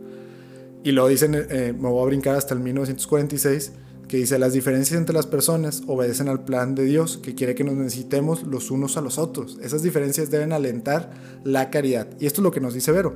Y 0.84 0.92
luego 0.92 1.10
dicen, 1.10 1.34
eh, 1.34 1.74
me 1.76 1.90
voy 1.90 2.04
a 2.04 2.06
brincar 2.06 2.36
hasta 2.36 2.54
el 2.54 2.60
1946, 2.60 3.72
que 4.08 4.18
dice, 4.18 4.38
las 4.38 4.54
diferencias 4.54 5.00
entre 5.00 5.16
las 5.16 5.26
personas 5.26 5.82
obedecen 5.88 6.30
al 6.30 6.46
plan 6.46 6.76
de 6.76 6.84
Dios, 6.84 7.18
que 7.18 7.34
quiere 7.34 7.56
que 7.56 7.64
nos 7.64 7.74
necesitemos 7.74 8.44
los 8.44 8.70
unos 8.70 8.98
a 8.98 9.02
los 9.02 9.18
otros. 9.18 9.58
Esas 9.64 9.82
diferencias 9.82 10.30
deben 10.30 10.54
alentar 10.54 11.10
la 11.44 11.72
caridad. 11.72 12.08
Y 12.20 12.28
esto 12.28 12.42
es 12.42 12.44
lo 12.44 12.52
que 12.52 12.60
nos 12.60 12.76
dice 12.76 12.92
Vero. 12.92 13.16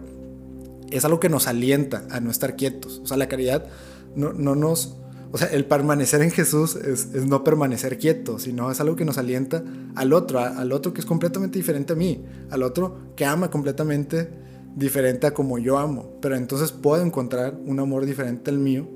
Es 0.89 1.06
algo 1.06 1.20
que 1.20 1.29
nos 1.29 1.46
alienta 1.46 2.08
a 2.10 2.22
no 2.22 2.32
estar 2.32 2.56
quietos. 2.56 3.01
O 3.03 3.08
sea, 3.08 3.17
la 3.17 3.27
caridad 3.27 3.67
no, 4.15 4.34
no 4.34 4.56
nos... 4.56 4.98
O 5.31 5.38
sea, 5.38 5.48
el 5.50 5.65
permanecer 5.65 6.22
en 6.22 6.31
Jesús 6.31 6.75
es, 6.75 7.13
no 7.13 7.43
permanecer 7.43 7.98
quieto, 7.98 8.39
sino 8.39 8.72
es 8.72 8.79
algo 8.79 8.96
que 8.96 9.05
nos 9.05 9.17
alienta 9.17 9.63
al 9.96 10.13
otro, 10.13 10.39
al 10.39 10.72
otro 10.72 10.93
que 10.93 11.01
es 11.01 11.05
completamente 11.05 11.60
diferente 11.60 11.93
a 11.93 11.96
mí, 11.96 12.24
al 12.50 12.63
otro 12.63 13.13
que 13.15 13.25
ama 13.25 13.50
completamente 13.50 14.29
diferente 14.75 15.27
a 15.27 15.34
como 15.34 15.57
yo 15.57 15.77
amo. 15.77 16.17
Pero 16.22 16.36
entonces 16.36 16.72
puedo 16.72 17.03
encontrar 17.03 17.60
un 17.65 17.79
amor 17.79 18.05
diferente 18.05 18.51
al 18.51 18.60
mío 18.60 18.88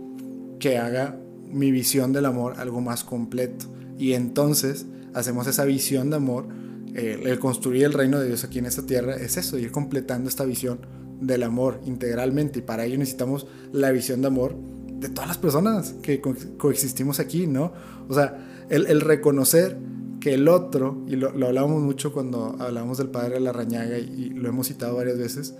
que 0.59 0.77
haga 0.77 1.17
mi 1.49 1.71
visión 1.71 2.13
del 2.13 2.25
amor 2.25 2.53
algo 2.57 2.81
más 2.81 3.03
completo. 3.03 3.65
Y 3.97 4.13
entonces 4.13 4.85
hacemos 5.13 5.47
esa 5.47 5.65
visión 5.65 6.09
de 6.09 6.15
amor, 6.15 6.47
el 6.93 7.39
construir 7.39 7.85
el 7.85 7.93
reino 7.93 8.19
de 8.19 8.27
Dios 8.27 8.43
aquí 8.43 8.59
en 8.59 8.65
esta 8.65 8.85
tierra, 8.85 9.15
es 9.15 9.37
eso, 9.37 9.57
ir 9.57 9.71
completando 9.71 10.29
esta 10.29 10.45
visión 10.45 10.79
del 11.19 11.43
amor 11.43 11.81
integralmente. 11.85 12.59
Y 12.59 12.61
para 12.61 12.85
ello 12.85 12.97
necesitamos 12.97 13.47
la 13.71 13.91
visión 13.91 14.21
de 14.21 14.27
amor 14.27 14.55
de 15.01 15.09
todas 15.09 15.27
las 15.27 15.39
personas 15.39 15.95
que 16.03 16.21
coexistimos 16.21 17.19
aquí, 17.19 17.47
¿no? 17.47 17.73
O 18.07 18.13
sea, 18.13 18.65
el, 18.69 19.01
reconocer 19.01 19.77
que 20.19 20.35
el 20.35 20.47
otro, 20.47 21.03
y 21.07 21.15
lo, 21.15 21.29
hablábamos 21.29 21.81
mucho 21.81 22.13
cuando 22.13 22.55
hablábamos 22.59 22.99
del 22.99 23.09
padre 23.09 23.33
de 23.33 23.39
la 23.39 23.51
rañaga 23.51 23.97
y 23.97 24.29
lo 24.29 24.47
hemos 24.47 24.67
citado 24.67 24.95
varias 24.95 25.17
veces, 25.17 25.55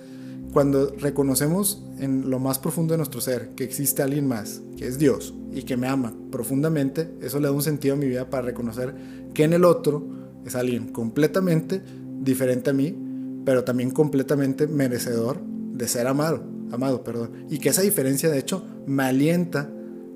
cuando 0.54 0.94
reconocemos 1.00 1.84
en 1.98 2.30
lo 2.30 2.38
más 2.40 2.60
profundo 2.60 2.94
de 2.94 2.98
nuestro 2.98 3.20
ser 3.20 3.50
que 3.56 3.64
existe 3.64 4.04
alguien 4.04 4.28
más, 4.28 4.62
que 4.78 4.88
es 4.88 5.00
Dios, 5.00 5.34
y 5.52 5.64
que 5.64 5.76
me 5.76 5.88
ama 5.88 6.14
profundamente, 6.32 7.10
eso 7.22 7.40
le 7.40 7.48
da 7.48 7.52
un 7.52 7.64
sentido 7.64 7.96
a 7.96 7.98
mi 7.98 8.08
vida 8.08 8.30
para 8.30 8.44
reconocer 8.44 8.94
que 9.34 9.44
en 9.44 9.54
el 9.54 9.66
otro 9.66 10.06
es 10.46 10.56
alguien 10.56 10.90
completamente 10.90 11.82
diferente 12.22 12.70
a 12.70 12.74
mí, 12.74 12.96
pero 13.44 13.64
también 13.64 13.90
completamente 13.90 14.68
merecedor 14.68 15.42
de 15.42 15.88
ser 15.88 16.06
amado, 16.06 16.44
amado, 16.72 17.04
perdón, 17.04 17.46
y 17.50 17.60
que 17.60 17.70
esa 17.70 17.82
diferencia 17.82 18.30
de 18.30 18.40
hecho 18.40 18.64
me 18.86 19.04
alienta 19.04 19.70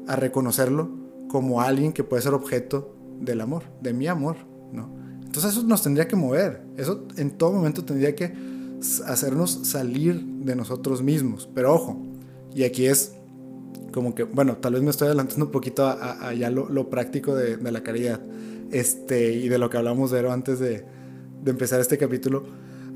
a 0.08 0.16
reconocerlo 0.16 0.90
como 1.28 1.62
alguien 1.62 1.94
que 1.94 2.04
puede 2.04 2.22
ser 2.22 2.34
objeto 2.34 2.96
del 3.20 3.42
amor, 3.42 3.64
de 3.82 3.94
mi 3.94 4.08
amor, 4.08 4.38
¿no? 4.72 4.90
Entonces 5.24 5.52
eso 5.52 5.64
nos 5.64 5.82
tendría 5.82 6.08
que 6.08 6.16
mover, 6.16 6.62
eso 6.78 7.06
en 7.18 7.32
todo 7.32 7.52
momento 7.52 7.84
tendría 7.84 8.16
que 8.16 8.34
hacernos 9.06 9.52
salir 9.64 10.24
de 10.24 10.56
nosotros 10.56 11.02
mismos. 11.02 11.50
Pero 11.54 11.74
ojo, 11.74 12.02
y 12.54 12.64
aquí 12.64 12.86
es 12.86 13.14
como 13.92 14.16
que, 14.16 14.24
bueno, 14.24 14.58
tal 14.58 14.74
vez 14.74 14.84
me 14.84 14.92
estoy 14.92 15.08
adelantando 15.08 15.46
un 15.46 15.52
poquito 15.52 15.88
a, 15.88 16.34
ya 16.34 16.50
lo, 16.50 16.90
práctico 16.90 17.36
de, 17.36 17.58
la 17.72 17.82
caridad 17.84 18.20
este, 18.72 19.34
y 19.34 19.50
de 19.50 19.58
lo 19.58 19.70
que 19.70 19.78
hablamos 19.78 20.12
de 20.12 20.30
antes 20.30 20.60
de, 20.60 20.86
de, 21.44 21.52
empezar 21.52 21.80
este 21.80 21.98
capítulo. 21.98 22.44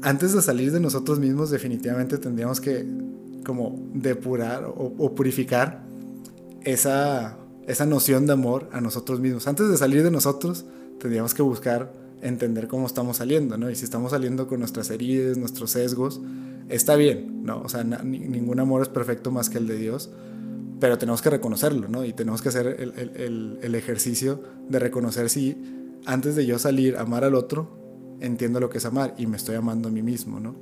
Antes 0.02 0.34
de 0.34 0.42
salir 0.42 0.72
de 0.72 0.80
nosotros 0.80 1.20
mismos, 1.20 1.50
definitivamente 1.52 2.18
tendríamos 2.18 2.62
que 2.62 2.86
como 3.46 3.80
depurar 3.94 4.66
o, 4.66 4.94
o 4.98 5.16
purificar 5.16 5.84
esa, 6.64 7.38
esa 7.68 7.86
noción 7.86 8.26
de 8.26 8.34
amor 8.34 8.70
a 8.72 8.82
nosotros 8.82 9.20
mismos. 9.20 9.48
Antes 9.48 9.70
de 9.70 9.78
salir 9.78 10.04
de 10.04 10.12
nosotros, 10.12 10.66
tendríamos 11.00 11.34
que 11.34 11.42
buscar 11.42 11.94
entender 12.22 12.68
cómo 12.68 12.86
estamos 12.86 13.18
saliendo, 13.18 13.58
¿no? 13.58 13.70
Y 13.70 13.76
si 13.76 13.86
estamos 13.86 14.12
saliendo 14.12 14.48
con 14.48 14.60
nuestras 14.60 14.90
heridas, 14.90 15.38
nuestros 15.38 15.72
sesgos, 15.72 16.20
está 16.68 16.96
bien, 16.96 17.44
¿no? 17.44 17.62
O 17.62 17.70
sea, 17.70 17.84
ningún 17.84 18.60
amor 18.60 18.82
es 18.82 18.90
perfecto 18.90 19.32
más 19.32 19.50
que 19.50 19.58
el 19.58 19.68
de 19.68 19.78
Dios, 19.78 20.10
pero 20.80 20.98
tenemos 20.98 21.22
que 21.22 21.30
reconocerlo, 21.30 21.88
¿no? 21.88 22.06
Y 22.06 22.14
tenemos 22.14 22.42
que 22.42 22.50
hacer 22.50 22.68
el, 22.80 23.76
ejercicio 23.76 24.42
de 24.68 24.80
reconocer 24.80 25.30
si 25.30 25.58
antes 26.06 26.36
de 26.36 26.46
yo 26.46 26.60
salir 26.60 26.98
a 26.98 27.02
amar 27.02 27.24
al 27.24 27.36
otro, 27.36 28.18
entiendo 28.20 28.60
lo 28.60 28.70
que 28.70 28.80
es 28.80 28.86
amar 28.86 29.16
y 29.18 29.28
me 29.28 29.38
estoy 29.38 29.56
amando 29.56 29.90
a 29.90 29.92
mí 29.92 30.02
mismo, 30.02 30.40
¿no? 30.40 30.56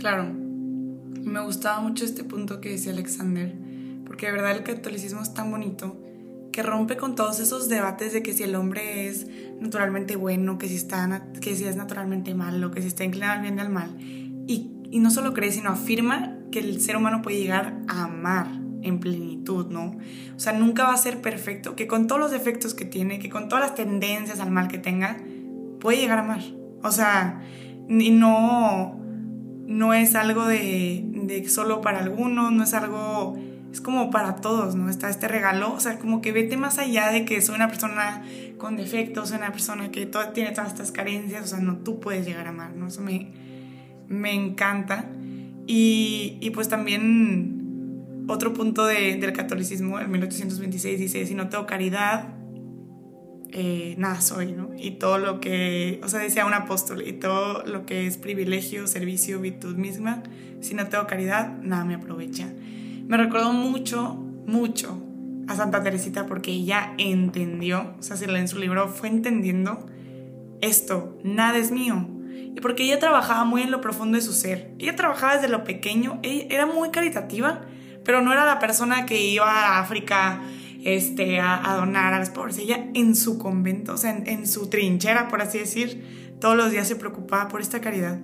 Claro, 0.00 0.32
me 0.32 1.40
gustaba 1.42 1.80
mucho 1.80 2.06
este 2.06 2.24
punto 2.24 2.62
que 2.62 2.70
decía 2.70 2.90
Alexander, 2.90 3.54
porque 4.06 4.24
de 4.24 4.32
verdad 4.32 4.52
el 4.52 4.62
catolicismo 4.62 5.20
es 5.20 5.34
tan 5.34 5.50
bonito 5.50 6.02
que 6.52 6.62
rompe 6.62 6.96
con 6.96 7.14
todos 7.14 7.38
esos 7.38 7.68
debates 7.68 8.14
de 8.14 8.22
que 8.22 8.32
si 8.32 8.42
el 8.42 8.54
hombre 8.54 9.08
es 9.08 9.26
naturalmente 9.60 10.16
bueno, 10.16 10.56
que 10.56 10.68
si, 10.68 10.76
está, 10.76 11.26
que 11.42 11.54
si 11.54 11.66
es 11.66 11.76
naturalmente 11.76 12.34
malo, 12.34 12.70
que 12.70 12.80
si 12.80 12.88
está 12.88 13.04
inclinado 13.04 13.34
al 13.34 13.42
bien 13.42 13.58
y 13.58 13.60
al 13.60 13.68
mal. 13.68 13.94
Y, 14.00 14.72
y 14.90 15.00
no 15.00 15.10
solo 15.10 15.34
cree, 15.34 15.52
sino 15.52 15.68
afirma 15.68 16.38
que 16.50 16.60
el 16.60 16.80
ser 16.80 16.96
humano 16.96 17.20
puede 17.20 17.36
llegar 17.36 17.78
a 17.86 18.04
amar 18.04 18.48
en 18.82 19.00
plenitud, 19.00 19.66
¿no? 19.66 19.98
O 20.34 20.40
sea, 20.40 20.54
nunca 20.54 20.84
va 20.84 20.94
a 20.94 20.96
ser 20.96 21.20
perfecto, 21.20 21.76
que 21.76 21.86
con 21.86 22.06
todos 22.06 22.22
los 22.22 22.30
defectos 22.30 22.72
que 22.72 22.86
tiene, 22.86 23.18
que 23.18 23.28
con 23.28 23.50
todas 23.50 23.62
las 23.66 23.74
tendencias 23.74 24.40
al 24.40 24.50
mal 24.50 24.68
que 24.68 24.78
tenga, 24.78 25.18
puede 25.78 25.98
llegar 25.98 26.20
a 26.20 26.22
amar. 26.22 26.42
O 26.82 26.90
sea, 26.90 27.42
y 27.86 28.10
no, 28.10 28.99
no 29.70 29.94
es 29.94 30.16
algo 30.16 30.46
de, 30.46 31.44
solo 31.48 31.80
para 31.80 32.00
algunos, 32.00 32.50
no 32.50 32.64
es 32.64 32.74
algo 32.74 33.38
es 33.72 33.80
como 33.80 34.10
para 34.10 34.34
todos, 34.34 34.74
¿no? 34.74 34.90
Está 34.90 35.08
este 35.10 35.28
regalo, 35.28 35.72
o 35.72 35.78
sea, 35.78 36.00
como 36.00 36.20
que 36.20 36.32
vete 36.32 36.56
más 36.56 36.78
allá 36.78 37.08
de 37.10 37.24
que 37.24 37.40
soy 37.40 37.54
una 37.54 37.68
persona 37.68 38.24
con 38.58 38.76
defectos, 38.76 39.28
soy 39.28 39.38
una 39.38 39.52
persona 39.52 39.92
que 39.92 40.10
tiene 40.34 40.50
todas 40.50 40.72
estas 40.72 40.90
carencias, 40.90 41.44
o 41.44 41.46
sea, 41.46 41.60
no, 41.60 41.76
tú 41.76 42.00
puedes 42.00 42.26
llegar 42.26 42.48
a 42.48 42.50
amar, 42.50 42.74
¿no? 42.74 42.88
Eso 42.88 43.00
me, 43.00 43.30
me 44.08 44.34
encanta. 44.34 45.08
Y, 45.68 46.50
pues 46.52 46.68
también 46.68 48.24
otro 48.26 48.52
punto 48.52 48.86
de, 48.86 49.18
del 49.18 49.32
catolicismo, 49.32 50.00
en 50.00 50.10
1826, 50.10 50.98
dice, 50.98 51.24
si 51.26 51.34
no 51.36 51.48
tengo 51.48 51.66
caridad, 51.66 52.39
eh, 53.52 53.94
nada 53.98 54.20
soy, 54.20 54.52
¿no? 54.52 54.70
Y 54.78 54.92
todo 54.92 55.18
lo 55.18 55.40
que, 55.40 56.00
o 56.02 56.08
sea, 56.08 56.20
decía 56.20 56.46
un 56.46 56.54
apóstol, 56.54 57.06
y 57.06 57.12
todo 57.14 57.64
lo 57.66 57.86
que 57.86 58.06
es 58.06 58.16
privilegio, 58.16 58.86
servicio, 58.86 59.40
virtud 59.40 59.76
misma, 59.76 60.22
si 60.60 60.74
no 60.74 60.86
tengo 60.88 61.06
caridad, 61.06 61.58
nada 61.62 61.84
me 61.84 61.94
aprovecha 61.94 62.48
me 63.10 63.16
recordó 63.16 63.52
mucho, 63.52 64.14
mucho 64.46 64.96
a 65.48 65.56
Santa 65.56 65.82
Teresita 65.82 66.28
porque 66.28 66.52
ella 66.52 66.94
entendió, 66.96 67.96
o 67.98 68.02
sea, 68.04 68.16
si 68.16 68.24
en 68.24 68.46
su 68.46 68.60
libro 68.60 68.86
fue 68.86 69.08
entendiendo 69.08 69.84
esto, 70.60 71.18
nada 71.24 71.58
es 71.58 71.72
mío. 71.72 72.06
Y 72.54 72.60
porque 72.60 72.84
ella 72.84 73.00
trabajaba 73.00 73.42
muy 73.42 73.62
en 73.62 73.72
lo 73.72 73.80
profundo 73.80 74.14
de 74.16 74.22
su 74.22 74.32
ser. 74.32 74.70
Ella 74.78 74.94
trabajaba 74.94 75.34
desde 75.34 75.48
lo 75.48 75.64
pequeño, 75.64 76.20
ella 76.22 76.46
era 76.50 76.66
muy 76.66 76.90
caritativa, 76.90 77.62
pero 78.04 78.20
no 78.20 78.32
era 78.32 78.46
la 78.46 78.60
persona 78.60 79.06
que 79.06 79.20
iba 79.20 79.50
a 79.50 79.80
África 79.80 80.40
este, 80.84 81.40
a, 81.40 81.74
donar 81.76 82.14
a 82.14 82.18
los 82.18 82.30
pobres. 82.30 82.58
Ella 82.58 82.86
en 82.94 83.14
su 83.14 83.38
convento, 83.38 83.94
o 83.94 83.96
sea, 83.96 84.10
en, 84.10 84.26
en 84.26 84.46
su 84.46 84.68
trinchera, 84.68 85.28
por 85.28 85.42
así 85.42 85.58
decir, 85.58 86.36
todos 86.40 86.56
los 86.56 86.70
días 86.70 86.88
se 86.88 86.96
preocupaba 86.96 87.48
por 87.48 87.60
esta 87.60 87.80
caridad. 87.80 88.20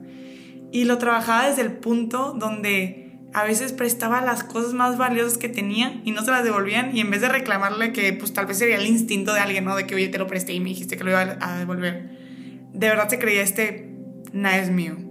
Y 0.73 0.85
lo 0.85 0.99
trabajaba 0.99 1.49
desde 1.49 1.63
el 1.63 1.73
punto 1.73 2.35
donde 2.39 3.07
a 3.33 3.45
veces 3.45 3.73
prestaba 3.73 4.23
las 4.23 4.45
cosas 4.45 4.73
más 4.73 4.97
valiosas 4.97 5.37
que 5.37 5.49
tenía 5.49 6.01
y 6.05 6.13
no 6.13 6.25
se 6.25 6.31
las 6.31 6.43
devolvían 6.43 6.97
y 6.97 7.01
en 7.01 7.11
vez 7.11 7.21
de 7.21 7.29
reclamarle 7.29 7.93
que 7.93 8.13
pues 8.15 8.33
tal 8.33 8.47
vez 8.47 8.59
sería 8.59 8.77
el 8.77 8.87
instinto 8.87 9.35
de 9.35 9.41
alguien, 9.41 9.65
¿no? 9.65 9.77
De 9.77 9.87
que 9.87 9.95
oye 9.95 10.09
te 10.09 10.19
lo 10.19 10.27
presté 10.27 10.55
y 10.55 10.61
me 10.61 10.71
dijiste 10.71 10.97
que 10.97 11.05
lo 11.05 11.11
iba 11.11 11.37
a 11.41 11.59
devolver. 11.59 12.17
De 12.73 12.89
verdad 12.89 13.09
se 13.09 13.19
creía 13.19 13.43
este, 13.43 13.95
nada 14.33 14.57
es 14.59 14.71
mío. 14.71 15.06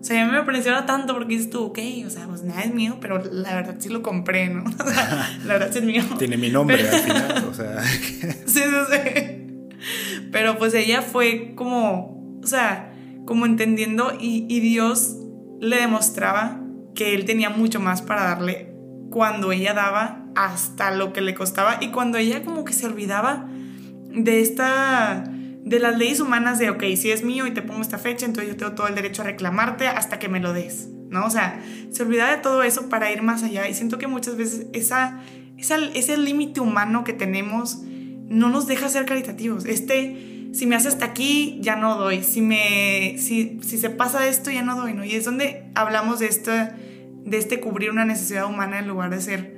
O 0.00 0.04
sea, 0.04 0.22
a 0.22 0.24
mí 0.24 0.32
me 0.32 0.38
impresiona 0.38 0.86
tanto 0.86 1.12
porque 1.12 1.34
dices 1.34 1.50
tú, 1.50 1.64
ok, 1.64 1.78
o 2.06 2.10
sea, 2.10 2.26
pues 2.26 2.42
nada 2.42 2.62
es 2.62 2.72
mío, 2.72 2.96
pero 3.02 3.22
la 3.22 3.54
verdad 3.54 3.76
sí 3.78 3.90
lo 3.90 4.02
compré, 4.02 4.48
¿no? 4.48 4.64
O 4.84 4.90
sea, 4.90 5.38
la 5.44 5.52
verdad 5.54 5.68
sí 5.72 5.78
es 5.78 5.84
mío. 5.84 6.02
Tiene 6.18 6.38
mi 6.38 6.48
nombre 6.48 6.88
al 6.88 7.00
final, 7.00 7.44
o 7.50 7.54
sea. 7.54 7.82
sí, 7.82 8.32
sí, 8.46 8.60
sí. 8.90 10.28
Pero 10.32 10.56
pues 10.58 10.72
ella 10.72 11.02
fue 11.02 11.52
como, 11.54 12.40
o 12.42 12.46
sea, 12.46 12.94
como 13.26 13.44
entendiendo 13.44 14.16
y, 14.18 14.46
y 14.48 14.60
Dios 14.60 15.16
le 15.60 15.76
demostraba 15.76 16.60
que 16.94 17.14
él 17.14 17.26
tenía 17.26 17.50
mucho 17.50 17.78
más 17.78 18.00
para 18.00 18.24
darle 18.24 18.72
cuando 19.10 19.52
ella 19.52 19.74
daba 19.74 20.24
hasta 20.34 20.90
lo 20.92 21.12
que 21.12 21.20
le 21.20 21.34
costaba 21.34 21.78
y 21.80 21.88
cuando 21.88 22.16
ella 22.16 22.42
como 22.44 22.64
que 22.64 22.72
se 22.72 22.86
olvidaba 22.86 23.48
de 24.08 24.40
esta 24.40 25.24
de 25.70 25.78
las 25.78 25.96
leyes 25.96 26.18
humanas 26.18 26.58
de 26.58 26.68
ok, 26.68 26.82
si 26.96 27.12
es 27.12 27.22
mío 27.22 27.46
y 27.46 27.52
te 27.52 27.62
pongo 27.62 27.80
esta 27.80 27.96
fecha, 27.96 28.26
entonces 28.26 28.52
yo 28.52 28.56
tengo 28.56 28.72
todo 28.72 28.88
el 28.88 28.96
derecho 28.96 29.22
a 29.22 29.26
reclamarte 29.26 29.86
hasta 29.86 30.18
que 30.18 30.28
me 30.28 30.40
lo 30.40 30.52
des, 30.52 30.88
¿no? 31.08 31.24
O 31.24 31.30
sea, 31.30 31.62
se 31.92 32.02
olvidaba 32.02 32.32
de 32.32 32.38
todo 32.38 32.64
eso 32.64 32.88
para 32.88 33.12
ir 33.12 33.22
más 33.22 33.44
allá 33.44 33.68
y 33.68 33.74
siento 33.74 33.96
que 33.96 34.08
muchas 34.08 34.36
veces 34.36 34.66
esa, 34.72 35.20
esa 35.56 35.76
ese 35.94 36.16
límite 36.16 36.60
humano 36.60 37.04
que 37.04 37.12
tenemos 37.12 37.82
no 37.84 38.48
nos 38.48 38.66
deja 38.66 38.88
ser 38.88 39.04
caritativos. 39.06 39.64
Este 39.64 40.48
si 40.52 40.66
me 40.66 40.74
hace 40.74 40.88
hasta 40.88 41.04
aquí, 41.04 41.60
ya 41.62 41.76
no 41.76 41.96
doy. 41.96 42.24
Si, 42.24 42.40
me, 42.40 43.14
si, 43.18 43.60
si 43.62 43.78
se 43.78 43.90
pasa 43.90 44.26
esto, 44.26 44.50
ya 44.50 44.62
no 44.62 44.74
doy, 44.74 44.92
¿no? 44.92 45.04
Y 45.04 45.14
es 45.14 45.24
donde 45.24 45.70
hablamos 45.76 46.18
de, 46.18 46.26
esto, 46.26 46.50
de 46.50 47.38
este 47.38 47.60
cubrir 47.60 47.92
una 47.92 48.04
necesidad 48.04 48.46
humana 48.46 48.80
en 48.80 48.88
lugar 48.88 49.10
de 49.10 49.20
ser 49.20 49.56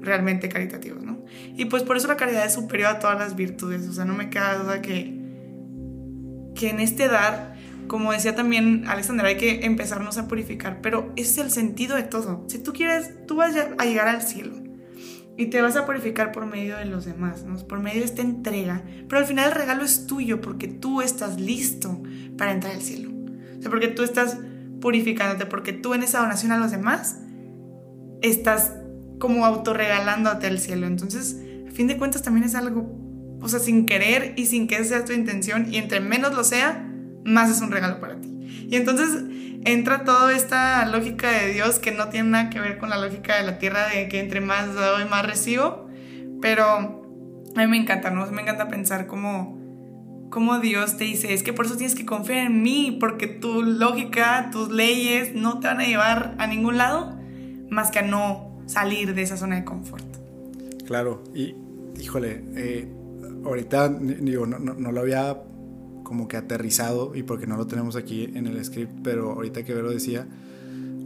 realmente 0.00 0.50
caritativos, 0.50 1.02
¿no? 1.02 1.24
Y 1.56 1.64
pues 1.64 1.84
por 1.84 1.96
eso 1.96 2.06
la 2.06 2.18
caridad 2.18 2.44
es 2.44 2.52
superior 2.52 2.90
a 2.90 2.98
todas 2.98 3.18
las 3.18 3.34
virtudes. 3.34 3.88
O 3.88 3.94
sea, 3.94 4.04
no 4.04 4.12
me 4.12 4.28
queda 4.28 4.58
duda 4.58 4.82
que, 4.82 5.23
que 6.54 6.70
en 6.70 6.80
este 6.80 7.08
dar 7.08 7.54
como 7.86 8.12
decía 8.12 8.34
también 8.34 8.84
Alexander, 8.88 9.26
hay 9.26 9.36
que 9.36 9.66
empezarnos 9.66 10.16
a 10.18 10.26
purificar, 10.26 10.80
pero 10.80 11.12
ese 11.16 11.32
es 11.32 11.38
el 11.38 11.50
sentido 11.50 11.96
de 11.96 12.02
todo. 12.02 12.44
Si 12.48 12.58
tú 12.58 12.72
quieres, 12.72 13.26
tú 13.26 13.36
vas 13.36 13.54
a 13.56 13.84
llegar 13.84 14.08
al 14.08 14.22
cielo 14.22 14.54
y 15.36 15.46
te 15.46 15.60
vas 15.60 15.76
a 15.76 15.84
purificar 15.84 16.32
por 16.32 16.46
medio 16.46 16.76
de 16.76 16.84
los 16.86 17.04
demás, 17.04 17.44
¿no? 17.44 17.56
por 17.66 17.80
medio 17.80 18.00
de 18.00 18.06
esta 18.06 18.22
entrega, 18.22 18.82
pero 19.08 19.18
al 19.18 19.26
final 19.26 19.48
el 19.48 19.54
regalo 19.54 19.84
es 19.84 20.06
tuyo 20.06 20.40
porque 20.40 20.68
tú 20.68 21.02
estás 21.02 21.40
listo 21.40 22.02
para 22.38 22.52
entrar 22.52 22.74
al 22.74 22.82
cielo. 22.82 23.10
O 23.58 23.60
sea, 23.60 23.70
porque 23.70 23.88
tú 23.88 24.02
estás 24.02 24.38
purificándote, 24.80 25.46
porque 25.46 25.72
tú 25.72 25.94
en 25.94 26.02
esa 26.02 26.20
donación 26.20 26.52
a 26.52 26.58
los 26.58 26.70
demás 26.70 27.18
estás 28.22 28.72
como 29.18 29.44
autorregalándote 29.44 30.46
al 30.46 30.58
cielo. 30.58 30.86
Entonces, 30.86 31.38
a 31.68 31.70
fin 31.70 31.86
de 31.86 31.96
cuentas 31.96 32.22
también 32.22 32.44
es 32.44 32.54
algo, 32.54 33.03
o 33.40 33.48
sea, 33.48 33.60
sin 33.60 33.86
querer 33.86 34.34
y 34.36 34.46
sin 34.46 34.66
que 34.66 34.82
sea 34.84 35.04
tu 35.04 35.12
intención, 35.12 35.72
y 35.72 35.78
entre 35.78 36.00
menos 36.00 36.34
lo 36.34 36.44
sea, 36.44 36.88
más 37.24 37.50
es 37.50 37.60
un 37.60 37.70
regalo 37.70 38.00
para 38.00 38.20
ti. 38.20 38.28
Y 38.68 38.76
entonces 38.76 39.24
entra 39.64 40.04
toda 40.04 40.34
esta 40.34 40.84
lógica 40.86 41.30
de 41.30 41.52
Dios 41.52 41.78
que 41.78 41.90
no 41.90 42.08
tiene 42.08 42.30
nada 42.30 42.50
que 42.50 42.60
ver 42.60 42.78
con 42.78 42.90
la 42.90 42.98
lógica 42.98 43.36
de 43.36 43.44
la 43.44 43.58
tierra 43.58 43.88
de 43.88 44.08
que 44.08 44.20
entre 44.20 44.40
más 44.40 44.74
doy, 44.74 45.04
más 45.06 45.26
recibo, 45.26 45.88
pero 46.40 46.64
a 47.56 47.60
mí 47.60 47.66
me 47.66 47.78
encanta, 47.78 48.10
¿no? 48.10 48.26
Me 48.30 48.42
encanta 48.42 48.68
pensar 48.68 49.06
cómo, 49.06 49.58
cómo 50.30 50.58
Dios 50.58 50.96
te 50.96 51.04
dice, 51.04 51.32
es 51.32 51.42
que 51.42 51.52
por 51.52 51.66
eso 51.66 51.76
tienes 51.76 51.94
que 51.94 52.04
confiar 52.04 52.46
en 52.46 52.62
mí, 52.62 52.96
porque 53.00 53.26
tu 53.26 53.62
lógica, 53.62 54.50
tus 54.52 54.70
leyes 54.70 55.34
no 55.34 55.60
te 55.60 55.68
van 55.68 55.80
a 55.80 55.84
llevar 55.84 56.34
a 56.38 56.46
ningún 56.46 56.76
lado 56.76 57.18
más 57.70 57.90
que 57.90 58.00
a 58.00 58.02
no 58.02 58.62
salir 58.66 59.14
de 59.14 59.22
esa 59.22 59.36
zona 59.36 59.56
de 59.56 59.64
confort. 59.64 60.04
Claro, 60.86 61.24
y 61.34 61.54
híjole, 61.98 62.44
eh, 62.56 62.88
ahorita 63.44 63.88
digo, 63.88 64.46
no, 64.46 64.58
no, 64.58 64.74
no 64.74 64.92
lo 64.92 65.00
había 65.00 65.42
como 66.04 66.28
que 66.28 66.36
aterrizado 66.36 67.16
y 67.16 67.24
porque 67.24 67.46
no 67.46 67.56
lo 67.56 67.66
tenemos 67.66 67.96
aquí 67.96 68.24
en 68.34 68.46
el 68.46 68.62
script, 68.64 68.92
pero 69.02 69.32
ahorita 69.32 69.64
que 69.64 69.74
Vero 69.74 69.90
decía, 69.90 70.28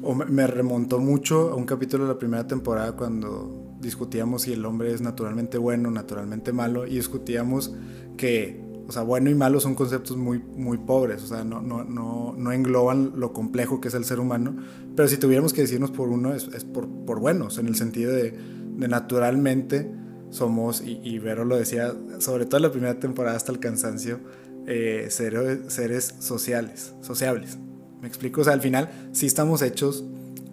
o 0.02 0.14
me 0.14 0.46
remontó 0.46 0.98
mucho 0.98 1.50
a 1.50 1.54
un 1.54 1.64
capítulo 1.64 2.04
de 2.04 2.12
la 2.12 2.18
primera 2.18 2.46
temporada 2.46 2.92
cuando 2.92 3.76
discutíamos 3.80 4.42
si 4.42 4.52
el 4.52 4.64
hombre 4.64 4.92
es 4.92 5.00
naturalmente 5.00 5.56
bueno, 5.56 5.90
naturalmente 5.90 6.52
malo, 6.52 6.86
y 6.86 6.96
discutíamos 6.96 7.74
que, 8.16 8.60
o 8.86 8.92
sea, 8.92 9.02
bueno 9.02 9.30
y 9.30 9.34
malo 9.34 9.60
son 9.60 9.74
conceptos 9.74 10.16
muy, 10.16 10.38
muy 10.38 10.78
pobres, 10.78 11.22
o 11.22 11.26
sea, 11.26 11.44
no, 11.44 11.62
no, 11.62 11.84
no, 11.84 12.34
no 12.36 12.52
engloban 12.52 13.12
lo 13.16 13.32
complejo 13.32 13.80
que 13.80 13.88
es 13.88 13.94
el 13.94 14.04
ser 14.04 14.20
humano, 14.20 14.56
pero 14.96 15.08
si 15.08 15.16
tuviéramos 15.16 15.52
que 15.52 15.62
decirnos 15.62 15.90
por 15.90 16.08
uno, 16.08 16.34
es, 16.34 16.48
es 16.48 16.64
por, 16.64 16.88
por, 17.06 17.20
buenos, 17.20 17.58
en 17.58 17.66
el 17.66 17.76
sentido 17.76 18.12
de, 18.12 18.32
de 18.32 18.88
naturalmente 18.88 19.90
somos, 20.30 20.82
y, 20.82 21.00
y 21.02 21.18
Vero 21.18 21.44
lo 21.44 21.56
decía, 21.56 21.94
sobre 22.18 22.46
todo 22.46 22.58
en 22.58 22.62
la 22.64 22.70
primera 22.70 23.00
temporada 23.00 23.36
hasta 23.36 23.52
el 23.52 23.58
cansancio, 23.58 24.20
eh, 24.66 25.06
seres, 25.10 26.14
sociales, 26.18 26.92
sociables. 27.00 27.58
¿Me 28.02 28.08
explico? 28.08 28.42
O 28.42 28.44
sea, 28.44 28.52
al 28.52 28.60
final 28.60 28.90
sí 29.12 29.26
estamos 29.26 29.62
hechos 29.62 30.04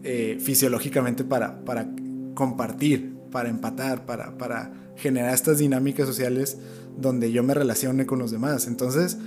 eh, 0.03 0.38
fisiológicamente 0.39 1.24
para, 1.25 1.65
para 1.65 1.89
compartir, 2.34 3.13
para 3.32 3.50
empatar, 3.50 4.05
para, 4.05 4.38
para 4.38 4.72
generar 4.96 5.34
estas 5.34 5.58
dinámicas 5.58 6.08
sociales 6.08 6.58
donde 6.98 7.32
yo 7.34 7.44
me 7.44 7.53
relacione 7.53 8.05
con 8.05 8.20
los 8.20 8.32
demás. 8.32 8.67
Entonces, 8.67 9.17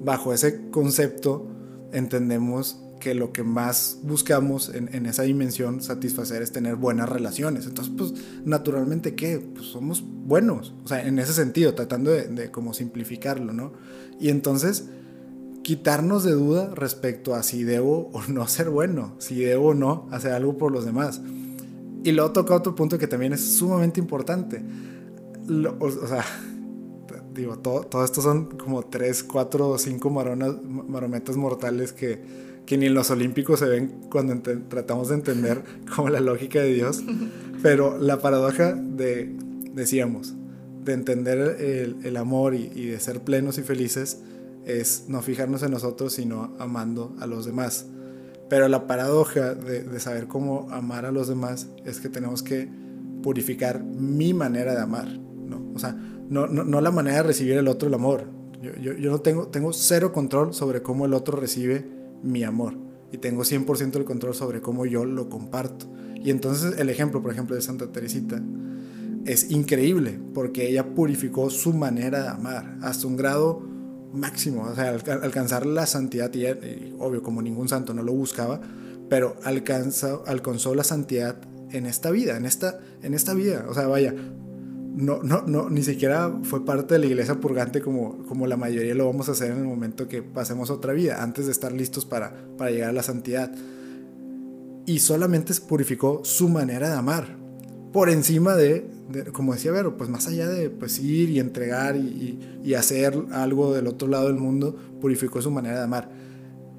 bajo 0.00 0.32
ese 0.32 0.70
concepto, 0.70 1.46
entendemos 1.92 2.80
que 2.98 3.14
lo 3.14 3.32
que 3.32 3.42
más 3.42 3.98
buscamos 4.02 4.70
en, 4.74 5.06
esa 5.06 5.22
dimensión 5.22 5.80
satisfacer 5.80 6.42
es 6.42 6.52
tener 6.52 6.76
buenas 6.76 7.08
relaciones. 7.08 7.66
Entonces, 7.66 7.94
pues, 7.96 8.14
naturalmente, 8.44 9.14
¿qué? 9.14 9.38
Pues 9.38 9.66
somos 9.66 10.04
buenos. 10.04 10.74
O 10.84 10.88
sea, 10.88 11.06
en 11.06 11.18
ese 11.18 11.32
sentido, 11.32 11.74
tratando 11.74 12.10
de, 12.10 12.28
de 12.28 12.50
como 12.50 12.74
simplificarlo, 12.74 13.52
¿no? 13.52 13.72
Y 14.20 14.30
entonces, 14.30 14.86
quitarnos 15.62 16.24
de 16.24 16.32
duda 16.32 16.74
respecto 16.74 17.34
a 17.34 17.42
si 17.42 17.62
debo 17.62 18.08
o 18.14 18.22
no 18.28 18.46
ser 18.46 18.70
bueno, 18.70 19.14
si 19.18 19.34
debo 19.36 19.68
o 19.68 19.74
no 19.74 20.08
hacer 20.10 20.32
algo 20.32 20.56
por 20.56 20.72
los 20.72 20.84
demás. 20.84 21.20
Y 22.04 22.12
luego 22.12 22.32
toca 22.32 22.54
otro 22.54 22.74
punto 22.74 22.96
que 22.96 23.06
también 23.06 23.34
es 23.34 23.56
sumamente 23.58 24.00
importante. 24.00 24.62
o, 25.78 25.90
sea, 26.06 26.24
digo, 27.34 27.58
todo, 27.58 27.82
todo, 27.82 28.02
esto 28.02 28.22
son 28.22 28.46
como 28.56 28.82
3, 28.82 29.24
4 29.24 29.68
o 29.68 29.76
5 29.76 30.10
marometas 30.88 31.36
mortales 31.36 31.92
que, 31.92 32.47
que 32.68 32.76
ni 32.76 32.84
en 32.84 32.92
los 32.92 33.10
olímpicos 33.10 33.60
se 33.60 33.66
ven 33.66 33.94
cuando 34.10 34.38
tratamos 34.68 35.08
de 35.08 35.14
entender 35.14 35.62
como 35.96 36.10
la 36.10 36.20
lógica 36.20 36.60
de 36.60 36.74
Dios. 36.74 37.02
Pero 37.62 37.96
la 37.96 38.18
paradoja 38.18 38.74
de, 38.74 39.34
decíamos, 39.72 40.34
de 40.84 40.92
entender 40.92 41.38
el, 41.62 41.96
el 42.04 42.16
amor 42.18 42.54
y, 42.54 42.70
y, 42.74 42.88
de 42.88 43.00
ser 43.00 43.22
plenos 43.22 43.56
y 43.56 43.62
felices 43.62 44.18
es 44.66 45.06
no 45.08 45.22
fijarnos 45.22 45.62
en 45.62 45.70
nosotros, 45.70 46.12
sino 46.12 46.54
amando 46.58 47.16
a 47.20 47.26
los 47.26 47.46
demás. 47.46 47.86
Pero 48.50 48.68
la 48.68 48.86
paradoja 48.86 49.54
de, 49.54 49.82
de 49.82 49.98
saber 49.98 50.26
cómo 50.26 50.68
amar 50.70 51.06
a 51.06 51.10
los 51.10 51.26
demás 51.26 51.68
es 51.86 52.00
que 52.00 52.10
tenemos 52.10 52.42
que 52.42 52.68
purificar 53.22 53.82
mi 53.82 54.34
manera 54.34 54.74
de 54.74 54.82
amar, 54.82 55.08
¿no? 55.08 55.72
O 55.74 55.78
sea, 55.78 55.92
no, 56.28 56.46
no, 56.46 56.64
no 56.64 56.82
la 56.82 56.90
manera 56.90 57.16
de 57.16 57.22
recibir 57.22 57.56
el 57.56 57.66
otro 57.66 57.88
el 57.88 57.94
amor. 57.94 58.26
Yo, 58.60 58.74
yo, 58.74 58.92
yo, 58.92 59.10
no 59.10 59.22
tengo, 59.22 59.48
tengo 59.48 59.72
cero 59.72 60.12
control 60.12 60.52
sobre 60.52 60.82
cómo 60.82 61.06
el 61.06 61.14
otro 61.14 61.40
recibe 61.40 61.96
mi 62.22 62.42
amor 62.44 62.88
y 63.12 63.18
tengo 63.18 63.42
100% 63.42 63.96
el 63.96 64.04
control 64.04 64.34
sobre 64.34 64.60
cómo 64.60 64.86
yo 64.86 65.04
lo 65.04 65.28
comparto. 65.28 65.90
Y 66.14 66.30
entonces 66.30 66.78
el 66.78 66.90
ejemplo, 66.90 67.22
por 67.22 67.32
ejemplo, 67.32 67.56
de 67.56 67.62
Santa 67.62 67.90
Teresita 67.90 68.42
es 69.24 69.50
increíble 69.50 70.20
porque 70.34 70.68
ella 70.68 70.94
purificó 70.94 71.50
su 71.50 71.72
manera 71.72 72.22
de 72.22 72.28
amar 72.28 72.78
hasta 72.82 73.06
un 73.06 73.16
grado 73.16 73.62
máximo, 74.12 74.62
o 74.62 74.74
sea, 74.74 74.90
alcanzar 74.90 75.66
la 75.66 75.86
santidad, 75.86 76.32
y, 76.34 76.94
obvio 76.98 77.22
como 77.22 77.42
ningún 77.42 77.68
santo 77.68 77.92
no 77.92 78.02
lo 78.02 78.12
buscaba, 78.12 78.60
pero 79.08 79.36
alcanzó 79.44 80.74
la 80.74 80.84
santidad 80.84 81.36
en 81.70 81.86
esta 81.86 82.10
vida, 82.10 82.36
en 82.36 82.46
esta, 82.46 82.80
en 83.02 83.14
esta 83.14 83.34
vida, 83.34 83.66
o 83.68 83.74
sea, 83.74 83.86
vaya, 83.86 84.14
no, 84.98 85.22
no, 85.22 85.42
no, 85.42 85.70
ni 85.70 85.84
siquiera 85.84 86.40
fue 86.42 86.64
parte 86.64 86.94
de 86.94 86.98
la 86.98 87.06
iglesia 87.06 87.36
purgante 87.36 87.80
como, 87.80 88.24
como 88.26 88.48
la 88.48 88.56
mayoría 88.56 88.96
lo 88.96 89.06
vamos 89.06 89.28
a 89.28 89.32
hacer 89.32 89.52
en 89.52 89.58
el 89.58 89.64
momento 89.64 90.08
que 90.08 90.22
pasemos 90.22 90.70
otra 90.70 90.92
vida, 90.92 91.22
antes 91.22 91.46
de 91.46 91.52
estar 91.52 91.70
listos 91.70 92.04
para, 92.04 92.34
para 92.56 92.72
llegar 92.72 92.90
a 92.90 92.92
la 92.92 93.04
santidad. 93.04 93.52
Y 94.86 94.98
solamente 94.98 95.54
purificó 95.68 96.22
su 96.24 96.48
manera 96.48 96.88
de 96.90 96.96
amar, 96.96 97.36
por 97.92 98.10
encima 98.10 98.56
de, 98.56 98.90
como 99.32 99.54
decía 99.54 99.70
Vero, 99.70 99.96
pues 99.96 100.10
más 100.10 100.26
allá 100.26 100.48
de 100.48 100.68
pues, 100.68 100.98
ir 100.98 101.30
y 101.30 101.38
entregar 101.38 101.94
y, 101.96 102.60
y, 102.64 102.74
hacer 102.74 103.14
algo 103.30 103.72
del 103.72 103.86
otro 103.86 104.08
lado 104.08 104.26
del 104.26 104.36
mundo, 104.36 104.74
purificó 105.00 105.40
su 105.40 105.52
manera 105.52 105.76
de 105.76 105.84
amar. 105.84 106.10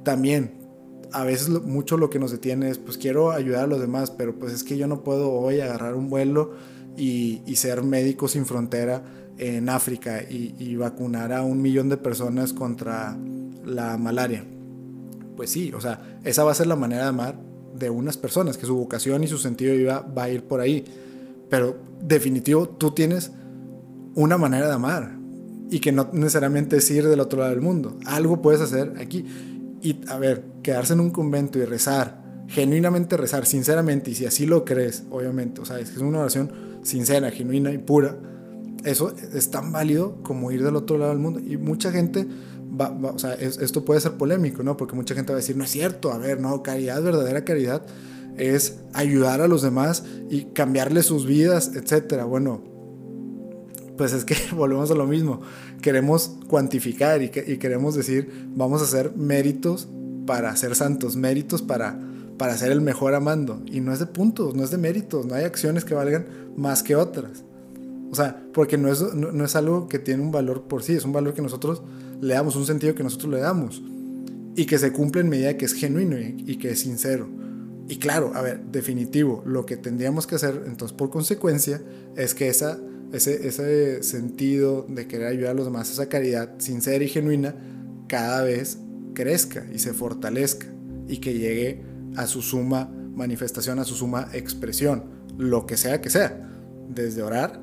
También, 0.03 0.51
a 1.13 1.23
veces 1.23 1.47
mucho 1.47 1.95
lo 1.95 2.09
que 2.09 2.19
nos 2.19 2.31
detiene 2.31 2.69
es, 2.69 2.79
pues 2.79 2.97
quiero 2.97 3.31
ayudar 3.31 3.63
a 3.63 3.67
los 3.67 3.79
demás, 3.79 4.11
pero 4.11 4.37
pues 4.37 4.51
es 4.51 4.65
que 4.65 4.77
yo 4.77 4.87
no 4.87 5.05
puedo 5.05 5.31
hoy 5.31 5.61
agarrar 5.61 5.95
un 5.95 6.09
vuelo 6.09 6.51
y, 6.99 7.41
y 7.45 7.55
ser 7.55 7.83
médico 7.83 8.27
sin 8.27 8.45
frontera 8.45 9.01
en 9.37 9.69
África 9.69 10.21
y, 10.21 10.55
y, 10.59 10.75
vacunar 10.75 11.31
a 11.31 11.43
un 11.43 11.61
millón 11.61 11.87
de 11.87 11.95
personas 11.97 12.51
contra 12.51 13.17
la 13.65 13.97
malaria. 13.97 14.43
Pues 15.37 15.49
sí, 15.49 15.71
o 15.73 15.79
sea, 15.79 16.19
esa 16.25 16.43
va 16.43 16.51
a 16.51 16.55
ser 16.55 16.67
la 16.67 16.75
manera 16.75 17.03
de 17.03 17.09
amar 17.09 17.35
de 17.73 17.89
unas 17.89 18.17
personas, 18.17 18.57
que 18.57 18.65
su 18.65 18.75
vocación 18.75 19.23
y 19.23 19.27
su 19.27 19.37
sentido 19.37 19.71
de 19.71 19.77
vida 19.77 20.01
va 20.01 20.23
a 20.23 20.29
ir 20.29 20.43
por 20.43 20.59
ahí. 20.59 20.83
Pero 21.49 21.77
definitivo, 22.01 22.67
tú 22.67 22.91
tienes 22.91 23.31
una 24.15 24.37
manera 24.37 24.67
de 24.67 24.73
amar 24.73 25.17
y 25.71 25.79
que 25.79 25.93
no 25.93 26.09
necesariamente 26.11 26.77
es 26.77 26.91
ir 26.91 27.07
del 27.07 27.21
otro 27.21 27.39
lado 27.39 27.51
del 27.51 27.61
mundo. 27.61 27.97
Algo 28.05 28.41
puedes 28.41 28.59
hacer 28.59 28.93
aquí. 28.99 29.25
Y 29.81 30.01
a 30.09 30.17
ver, 30.17 30.43
quedarse 30.61 30.93
en 30.93 30.99
un 30.99 31.11
convento 31.11 31.57
y 31.59 31.63
rezar, 31.63 32.43
genuinamente 32.47 33.15
rezar, 33.15 33.45
sinceramente, 33.45 34.11
y 34.11 34.15
si 34.15 34.25
así 34.25 34.45
lo 34.45 34.65
crees, 34.65 35.03
obviamente, 35.09 35.61
o 35.61 35.65
sea, 35.65 35.79
es 35.79 35.89
que 35.89 35.95
es 35.95 36.01
una 36.01 36.19
oración 36.19 36.68
sincera, 36.89 37.31
genuina 37.31 37.71
y 37.71 37.77
pura, 37.77 38.17
eso 38.83 39.13
es 39.33 39.51
tan 39.51 39.71
válido 39.71 40.21
como 40.23 40.51
ir 40.51 40.63
del 40.63 40.75
otro 40.75 40.97
lado 40.97 41.11
del 41.11 41.19
mundo. 41.19 41.39
Y 41.39 41.57
mucha 41.57 41.91
gente 41.91 42.27
Va, 42.69 42.91
o 43.01 43.17
sea, 43.17 43.33
es, 43.33 43.57
esto 43.57 43.83
puede 43.83 43.99
ser 43.99 44.13
polémico, 44.13 44.61
¿no? 44.61 44.77
Porque 44.77 44.95
mucha 44.95 45.15
gente 45.15 45.31
va 45.31 45.37
a 45.37 45.41
decir, 45.41 45.57
no 45.57 45.63
es 45.63 45.71
cierto, 45.71 46.11
a 46.11 46.17
ver, 46.17 46.39
no, 46.39 46.61
caridad, 46.61 47.01
verdadera 47.01 47.43
caridad 47.43 47.81
es 48.37 48.79
ayudar 48.93 49.41
a 49.41 49.47
los 49.47 49.61
demás 49.61 50.03
y 50.29 50.45
cambiarles 50.45 51.05
sus 51.05 51.25
vidas, 51.25 51.71
etcétera. 51.75 52.25
Bueno, 52.25 52.63
pues 53.97 54.13
es 54.13 54.23
que 54.23 54.35
volvemos 54.55 54.91
a 54.91 54.95
lo 54.95 55.07
mismo. 55.07 55.41
Queremos 55.81 56.37
cuantificar 56.47 57.21
y, 57.21 57.31
y, 57.47 57.57
queremos 57.57 57.95
decir, 57.95 58.47
vamos 58.55 58.81
a 58.81 58.85
hacer 58.85 59.15
méritos 59.15 59.89
para 60.25 60.55
ser 60.55 60.75
santos, 60.75 61.15
méritos 61.15 61.61
para, 61.61 61.99
para 62.39 62.57
ser 62.57 62.71
el 62.71 62.81
mejor 62.81 63.13
amando. 63.13 63.61
Y 63.67 63.81
no 63.81 63.93
es 63.93 63.99
de 63.99 64.07
puntos, 64.07 64.55
no 64.55 64.63
es 64.63 64.71
de 64.71 64.77
méritos, 64.79 65.27
no 65.27 65.35
hay 65.35 65.43
acciones 65.43 65.85
que 65.85 65.93
valgan 65.93 66.25
más 66.55 66.81
que 66.81 66.95
otras. 66.95 67.43
O 68.11 68.15
sea, 68.15 68.41
porque 68.53 68.77
no 68.77 68.91
es, 68.91 69.01
no, 69.13 69.45
es 69.45 69.55
algo 69.55 69.87
que 69.87 69.99
tiene 69.99 70.23
un 70.23 70.31
valor 70.31 70.63
por 70.63 70.81
sí, 70.81 70.93
es 70.93 71.03
un 71.03 71.11
valor 71.11 71.35
que 71.35 71.43
nosotros 71.43 71.83
le 72.21 72.33
damos, 72.33 72.55
un 72.55 72.65
sentido 72.65 72.95
que 72.95 73.03
nosotros 73.03 73.31
le 73.31 73.41
damos. 73.41 73.83
Y 74.55 74.65
que 74.65 74.79
se 74.79 74.91
cumple 74.91 75.21
en 75.21 75.29
medida 75.29 75.57
que 75.57 75.65
es 75.65 75.73
genuino 75.73 76.17
y, 76.17 76.43
y 76.47 76.57
que 76.57 76.71
es 76.71 76.79
sincero. 76.79 77.27
Y 77.89 77.97
claro, 77.97 78.31
a 78.33 78.41
ver, 78.41 78.61
definitivo, 78.71 79.43
lo 79.45 79.65
que 79.65 79.75
tendríamos 79.75 80.25
que 80.25 80.35
hacer 80.35 80.63
entonces 80.65 80.95
por 80.95 81.09
consecuencia 81.09 81.81
es 82.15 82.33
que 82.33 82.47
esa, 82.47 82.79
ese, 83.11 83.47
ese 83.47 84.01
sentido 84.01 84.85
de 84.87 85.07
querer 85.07 85.27
ayudar 85.27 85.51
a 85.51 85.53
los 85.55 85.65
demás, 85.65 85.91
esa 85.91 86.07
caridad 86.07 86.53
sincera 86.59 87.03
y 87.03 87.09
genuina, 87.09 87.55
cada 88.07 88.43
vez 88.43 88.77
crezca 89.13 89.67
y 89.73 89.79
se 89.79 89.93
fortalezca 89.93 90.67
y 91.07 91.17
que 91.17 91.33
llegue 91.33 91.98
a 92.15 92.27
su 92.27 92.41
suma 92.41 92.89
manifestación, 93.15 93.79
a 93.79 93.83
su 93.83 93.95
suma 93.95 94.29
expresión, 94.33 95.03
lo 95.37 95.65
que 95.65 95.77
sea 95.77 96.01
que 96.01 96.09
sea, 96.09 96.49
desde 96.89 97.23
orar 97.23 97.61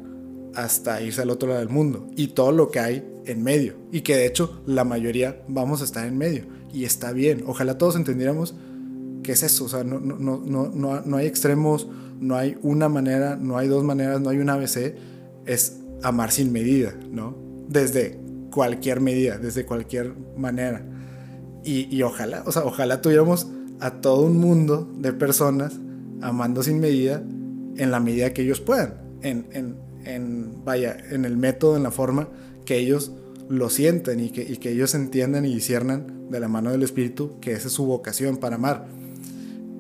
hasta 0.55 1.03
irse 1.03 1.23
al 1.23 1.31
otro 1.31 1.49
lado 1.49 1.61
del 1.61 1.69
mundo 1.69 2.09
y 2.17 2.29
todo 2.29 2.53
lo 2.53 2.71
que 2.71 2.81
hay 2.81 3.07
en 3.27 3.43
medio. 3.43 3.77
Y 3.93 4.01
que 4.01 4.17
de 4.17 4.27
hecho 4.27 4.63
la 4.67 4.85
mayoría 4.85 5.43
vamos 5.49 5.83
a 5.83 5.85
estar 5.85 6.07
en 6.07 6.17
medio. 6.17 6.47
Y 6.73 6.85
está 6.85 7.13
bien, 7.13 7.45
ojalá 7.47 7.79
todos 7.79 7.97
entendiéramos 7.97 8.55
que 9.23 9.33
es 9.33 9.43
eso, 9.43 9.65
o 9.65 9.69
sea, 9.69 9.83
no, 9.83 9.99
no, 9.99 10.17
no, 10.19 10.71
no, 10.73 11.01
no 11.01 11.17
hay 11.17 11.27
extremos, 11.27 11.89
no 12.21 12.37
hay 12.37 12.57
una 12.63 12.89
manera, 12.89 13.37
no 13.37 13.59
hay 13.59 13.67
dos 13.67 13.83
maneras, 13.83 14.21
no 14.21 14.31
hay 14.31 14.39
un 14.39 14.49
ABC, 14.49 14.95
es 15.47 15.79
amar 16.03 16.31
sin 16.31 16.53
medida, 16.53 16.95
¿no? 17.11 17.37
Desde 17.69 18.21
cualquier 18.53 19.01
medida, 19.01 19.39
desde 19.39 19.67
cualquier 19.67 20.15
manera. 20.37 20.85
Y, 21.65 21.95
y, 21.95 22.03
ojalá, 22.03 22.45
o 22.47 22.53
sea, 22.53 22.65
ojalá 22.65 23.03
tuviéramos 23.03 23.49
a 23.81 24.01
todo 24.01 24.23
un 24.23 24.39
mundo 24.39 24.91
de 24.99 25.13
personas 25.13 25.79
amando 26.23 26.63
sin 26.63 26.81
medida 26.81 27.23
en 27.77 27.91
la 27.91 28.01
medida 28.01 28.33
que 28.33 28.43
ellos 28.43 28.61
puedan, 28.61 28.95
en, 29.23 29.47
en, 29.53 29.77
en 30.05 30.65
vaya, 30.65 30.97
en 31.11 31.25
el 31.25 31.37
método, 31.37 31.77
en 31.77 31.83
la 31.83 31.91
forma 31.91 32.29
que 32.65 32.79
ellos 32.79 33.13
lo 33.49 33.71
sienten 33.71 34.21
y 34.21 34.31
que, 34.31 34.43
y 34.43 34.57
que 34.57 34.71
ellos 34.71 34.95
entiendan 34.95 35.45
y 35.45 35.55
disciernan 35.55 36.31
de 36.31 36.41
la 36.41 36.49
mano 36.49 36.71
del 36.71 36.83
Espíritu 36.83 37.39
que 37.41 37.53
esa 37.53 37.69
es 37.69 37.75
su 37.75 37.85
vocación 37.85 38.39
para 38.39 38.57
amar. 38.57 38.87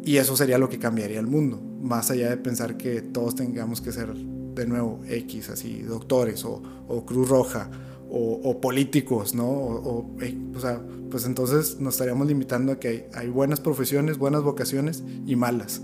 Y 0.04 0.18
eso 0.18 0.36
sería 0.36 0.58
lo 0.58 0.68
que 0.68 0.78
cambiaría 0.78 1.18
el 1.18 1.26
mundo, 1.26 1.60
más 1.82 2.10
allá 2.10 2.30
de 2.30 2.36
pensar 2.36 2.76
que 2.76 3.02
todos 3.02 3.34
tengamos 3.34 3.80
que 3.80 3.90
ser 3.92 4.14
de 4.14 4.66
nuevo 4.66 5.00
X, 5.08 5.50
así, 5.50 5.82
doctores 5.82 6.44
o, 6.44 6.62
o 6.86 7.04
Cruz 7.04 7.28
Roja 7.28 7.70
o, 8.16 8.60
políticos, 8.60 9.34
¿no? 9.34 9.46
O, 9.46 10.16
eh, 10.20 10.36
o, 10.54 10.60
sea, 10.60 10.80
pues 11.10 11.26
entonces 11.26 11.78
nos 11.80 11.94
estaríamos 11.94 12.26
limitando 12.26 12.72
a 12.72 12.80
que 12.80 13.08
hay, 13.14 13.28
buenas 13.28 13.60
profesiones, 13.60 14.18
buenas 14.18 14.42
vocaciones 14.42 15.04
y 15.26 15.36
malas. 15.36 15.82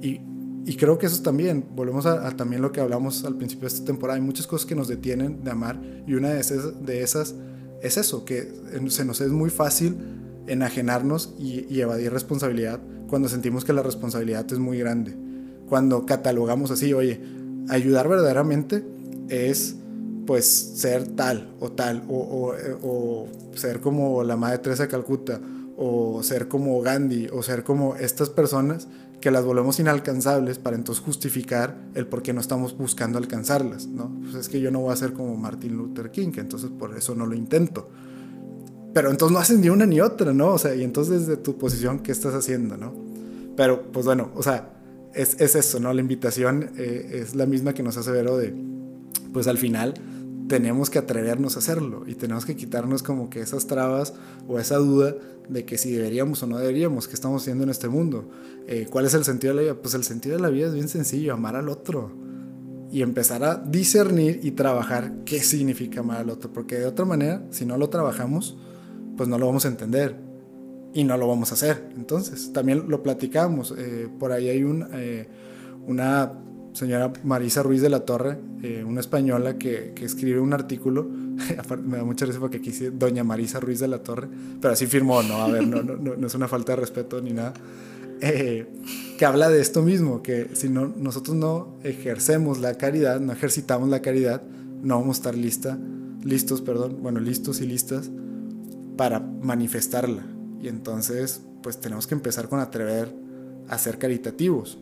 Y, 0.00 0.20
y 0.64 0.76
creo 0.76 0.98
que 0.98 1.06
eso 1.06 1.22
también, 1.22 1.64
volvemos 1.74 2.06
a, 2.06 2.26
a, 2.26 2.36
también 2.36 2.62
lo 2.62 2.72
que 2.72 2.80
hablamos 2.80 3.24
al 3.24 3.36
principio 3.36 3.68
de 3.68 3.74
esta 3.74 3.84
temporada, 3.84 4.16
hay 4.16 4.24
muchas 4.24 4.46
cosas 4.46 4.66
que 4.66 4.74
nos 4.74 4.88
detienen 4.88 5.44
de 5.44 5.50
amar 5.50 5.80
y 6.06 6.14
una 6.14 6.30
de 6.30 6.40
esas, 6.40 6.84
de 6.84 7.02
esas 7.02 7.34
es 7.82 7.96
eso, 7.96 8.24
que 8.24 8.52
se 8.88 9.04
nos 9.04 9.20
es 9.20 9.30
muy 9.30 9.50
fácil 9.50 9.96
enajenarnos 10.46 11.34
y, 11.38 11.66
y 11.68 11.80
evadir 11.80 12.12
responsabilidad 12.12 12.80
cuando 13.08 13.28
sentimos 13.28 13.64
que 13.64 13.72
la 13.72 13.82
responsabilidad 13.82 14.46
es 14.50 14.58
muy 14.58 14.78
grande. 14.78 15.16
Cuando 15.68 16.06
catalogamos 16.06 16.70
así, 16.70 16.92
oye, 16.92 17.20
ayudar 17.68 18.08
verdaderamente 18.08 18.84
es 19.28 19.75
pues 20.26 20.46
ser 20.46 21.08
tal 21.16 21.54
o 21.60 21.70
tal, 21.70 22.04
o, 22.08 22.16
o, 22.16 22.54
o, 22.82 23.28
ser 23.56 23.80
como 23.80 24.22
la 24.24 24.36
Madre 24.36 24.58
Teresa 24.58 24.84
de 24.84 24.88
Calcuta, 24.88 25.40
o 25.76 26.22
ser 26.22 26.48
como 26.48 26.80
Gandhi, 26.80 27.28
o 27.32 27.42
ser 27.42 27.62
como 27.62 27.96
estas 27.96 28.30
personas 28.30 28.88
que 29.20 29.30
las 29.30 29.44
volvemos 29.44 29.80
inalcanzables 29.80 30.58
para 30.58 30.76
entonces 30.76 31.02
justificar 31.02 31.76
el 31.94 32.06
por 32.06 32.22
qué 32.22 32.32
no 32.32 32.40
estamos 32.40 32.76
buscando 32.76 33.18
alcanzarlas, 33.18 33.86
¿no? 33.86 34.12
Pues 34.22 34.34
es 34.34 34.48
que 34.48 34.60
yo 34.60 34.70
no 34.70 34.80
voy 34.80 34.92
a 34.92 34.96
ser 34.96 35.12
como 35.12 35.36
Martin 35.36 35.76
Luther 35.76 36.10
King, 36.10 36.32
que 36.32 36.40
entonces 36.40 36.70
por 36.70 36.96
eso 36.96 37.14
no 37.14 37.26
lo 37.26 37.34
intento. 37.34 37.88
Pero 38.92 39.10
entonces 39.10 39.32
no 39.32 39.38
haces 39.38 39.58
ni 39.58 39.68
una 39.68 39.86
ni 39.86 40.00
otra, 40.00 40.32
¿no? 40.32 40.52
O 40.52 40.58
sea, 40.58 40.74
y 40.74 40.82
entonces 40.82 41.26
desde 41.26 41.36
tu 41.36 41.56
posición, 41.58 42.00
¿qué 42.00 42.12
estás 42.12 42.34
haciendo, 42.34 42.76
no? 42.76 42.92
Pero, 43.56 43.90
pues 43.90 44.06
bueno, 44.06 44.30
o 44.34 44.42
sea, 44.42 44.70
es, 45.14 45.40
es 45.40 45.54
eso, 45.54 45.80
¿no? 45.80 45.92
La 45.92 46.00
invitación 46.00 46.70
eh, 46.76 47.22
es 47.22 47.34
la 47.34 47.46
misma 47.46 47.72
que 47.72 47.82
nos 47.82 47.96
hace 47.96 48.10
Vero 48.10 48.36
de, 48.36 48.54
pues 49.32 49.46
al 49.46 49.58
final 49.58 49.94
tenemos 50.48 50.90
que 50.90 50.98
atrevernos 50.98 51.56
a 51.56 51.58
hacerlo 51.58 52.04
y 52.06 52.14
tenemos 52.14 52.44
que 52.44 52.56
quitarnos 52.56 53.02
como 53.02 53.30
que 53.30 53.40
esas 53.40 53.66
trabas 53.66 54.14
o 54.46 54.58
esa 54.58 54.76
duda 54.76 55.14
de 55.48 55.64
que 55.64 55.78
si 55.78 55.92
deberíamos 55.92 56.42
o 56.42 56.46
no 56.46 56.58
deberíamos, 56.58 57.08
qué 57.08 57.14
estamos 57.14 57.42
haciendo 57.42 57.64
en 57.64 57.70
este 57.70 57.88
mundo. 57.88 58.28
Eh, 58.66 58.86
¿Cuál 58.90 59.06
es 59.06 59.14
el 59.14 59.24
sentido 59.24 59.54
de 59.54 59.56
la 59.56 59.62
vida? 59.62 59.80
Pues 59.80 59.94
el 59.94 60.04
sentido 60.04 60.36
de 60.36 60.42
la 60.42 60.50
vida 60.50 60.68
es 60.68 60.74
bien 60.74 60.88
sencillo, 60.88 61.34
amar 61.34 61.56
al 61.56 61.68
otro 61.68 62.10
y 62.90 63.02
empezar 63.02 63.44
a 63.44 63.56
discernir 63.56 64.40
y 64.42 64.52
trabajar 64.52 65.12
qué 65.24 65.40
significa 65.40 66.00
amar 66.00 66.18
al 66.18 66.30
otro, 66.30 66.52
porque 66.52 66.76
de 66.76 66.86
otra 66.86 67.04
manera, 67.04 67.44
si 67.50 67.66
no 67.66 67.76
lo 67.76 67.88
trabajamos, 67.88 68.56
pues 69.16 69.28
no 69.28 69.38
lo 69.38 69.46
vamos 69.46 69.64
a 69.64 69.68
entender 69.68 70.16
y 70.92 71.04
no 71.04 71.16
lo 71.16 71.26
vamos 71.28 71.50
a 71.50 71.54
hacer. 71.54 71.90
Entonces, 71.96 72.52
también 72.52 72.88
lo 72.88 73.02
platicamos. 73.02 73.74
Eh, 73.76 74.08
por 74.18 74.32
ahí 74.32 74.48
hay 74.48 74.62
un, 74.62 74.86
eh, 74.92 75.28
una 75.86 76.32
señora 76.76 77.10
Marisa 77.24 77.62
Ruiz 77.62 77.80
de 77.80 77.88
la 77.88 78.00
Torre, 78.00 78.38
eh, 78.62 78.84
una 78.86 79.00
española 79.00 79.56
que, 79.56 79.94
escribe 80.02 80.40
un 80.40 80.52
artículo. 80.52 81.04
me 81.84 81.96
da 81.96 82.04
mucha 82.04 82.26
risa 82.26 82.38
porque 82.38 82.58
aquí 82.58 82.70
dice 82.70 82.90
Doña 82.90 83.24
Marisa 83.24 83.60
Ruiz 83.60 83.80
de 83.80 83.88
la 83.88 84.02
Torre, 84.02 84.28
pero 84.60 84.74
así 84.74 84.86
firmó, 84.86 85.22
¿no? 85.22 85.36
A 85.36 85.48
ver, 85.48 85.66
no, 85.66 85.82
no, 85.82 85.96
no, 85.96 86.26
es 86.26 86.34
una 86.34 86.48
falta 86.48 86.72
de 86.72 86.76
respeto 86.76 87.20
ni 87.22 87.32
nada. 87.32 87.54
que 88.20 89.24
habla 89.24 89.48
de 89.48 89.60
esto 89.60 89.82
mismo, 89.82 90.22
que 90.22 90.50
si 90.52 90.68
no, 90.68 90.92
nosotros 90.96 91.34
no 91.34 91.78
ejercemos 91.82 92.58
la 92.58 92.74
caridad, 92.74 93.20
no 93.20 93.32
ejercitamos 93.32 93.88
la 93.88 94.02
caridad, 94.02 94.42
no 94.82 94.98
vamos 95.00 95.16
a 95.16 95.20
estar 95.20 95.34
lista, 95.34 95.78
listos, 96.22 96.60
perdón, 96.60 96.98
bueno, 97.00 97.20
listos 97.20 97.60
y 97.62 97.66
listas 97.66 98.10
para 98.98 99.20
manifestarla. 99.20 100.26
Y 100.60 100.68
entonces, 100.68 101.40
pues 101.62 101.80
tenemos 101.80 102.06
que 102.06 102.14
empezar 102.14 102.48
con 102.48 102.60
atrever 102.60 103.14
a 103.68 103.78
ser 103.78 103.98
caritativos. 103.98 104.78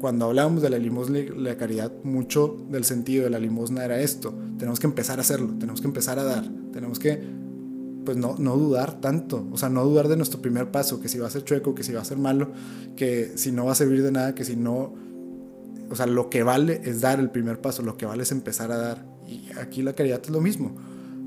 Cuando 0.00 0.26
hablamos 0.26 0.62
de 0.62 0.70
la 0.70 0.78
limosna 0.78 1.18
y 1.18 1.28
la 1.28 1.56
caridad, 1.56 1.92
mucho 2.04 2.66
del 2.70 2.84
sentido 2.84 3.24
de 3.24 3.30
la 3.30 3.38
limosna 3.38 3.84
era 3.84 4.00
esto. 4.00 4.34
Tenemos 4.58 4.78
que 4.78 4.86
empezar 4.86 5.18
a 5.18 5.22
hacerlo, 5.22 5.54
tenemos 5.58 5.80
que 5.80 5.86
empezar 5.86 6.18
a 6.18 6.24
dar, 6.24 6.44
tenemos 6.72 6.98
que, 6.98 7.22
pues 8.04 8.16
no, 8.16 8.36
no 8.38 8.56
dudar 8.56 9.00
tanto, 9.00 9.46
o 9.50 9.56
sea, 9.56 9.68
no 9.70 9.84
dudar 9.84 10.08
de 10.08 10.16
nuestro 10.16 10.42
primer 10.42 10.70
paso, 10.70 11.00
que 11.00 11.08
si 11.08 11.18
va 11.18 11.28
a 11.28 11.30
ser 11.30 11.44
chueco, 11.44 11.74
que 11.74 11.82
si 11.82 11.92
va 11.92 12.02
a 12.02 12.04
ser 12.04 12.18
malo, 12.18 12.52
que 12.94 13.32
si 13.36 13.52
no 13.52 13.64
va 13.64 13.72
a 13.72 13.74
servir 13.74 14.02
de 14.02 14.12
nada, 14.12 14.34
que 14.34 14.44
si 14.44 14.54
no, 14.54 14.94
o 15.90 15.96
sea, 15.96 16.06
lo 16.06 16.28
que 16.28 16.42
vale 16.42 16.82
es 16.84 17.00
dar 17.00 17.18
el 17.18 17.30
primer 17.30 17.60
paso, 17.60 17.82
lo 17.82 17.96
que 17.96 18.04
vale 18.04 18.24
es 18.24 18.32
empezar 18.32 18.72
a 18.72 18.76
dar. 18.76 19.06
Y 19.26 19.48
aquí 19.58 19.82
la 19.82 19.94
caridad 19.94 20.20
es 20.22 20.30
lo 20.30 20.40
mismo. 20.40 20.76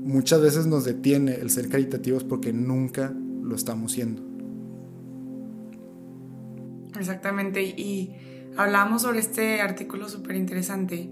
Muchas 0.02 0.40
veces 0.40 0.66
nos 0.66 0.84
detiene 0.84 1.34
el 1.34 1.50
ser 1.50 1.68
caritativos 1.68 2.24
porque 2.24 2.52
nunca 2.52 3.12
lo 3.42 3.54
estamos 3.54 3.92
siendo. 3.92 4.22
Exactamente, 6.98 7.62
y 7.62 8.14
hablamos 8.60 9.02
sobre 9.02 9.20
este 9.20 9.62
artículo 9.62 10.08
súper 10.08 10.36
interesante 10.36 11.10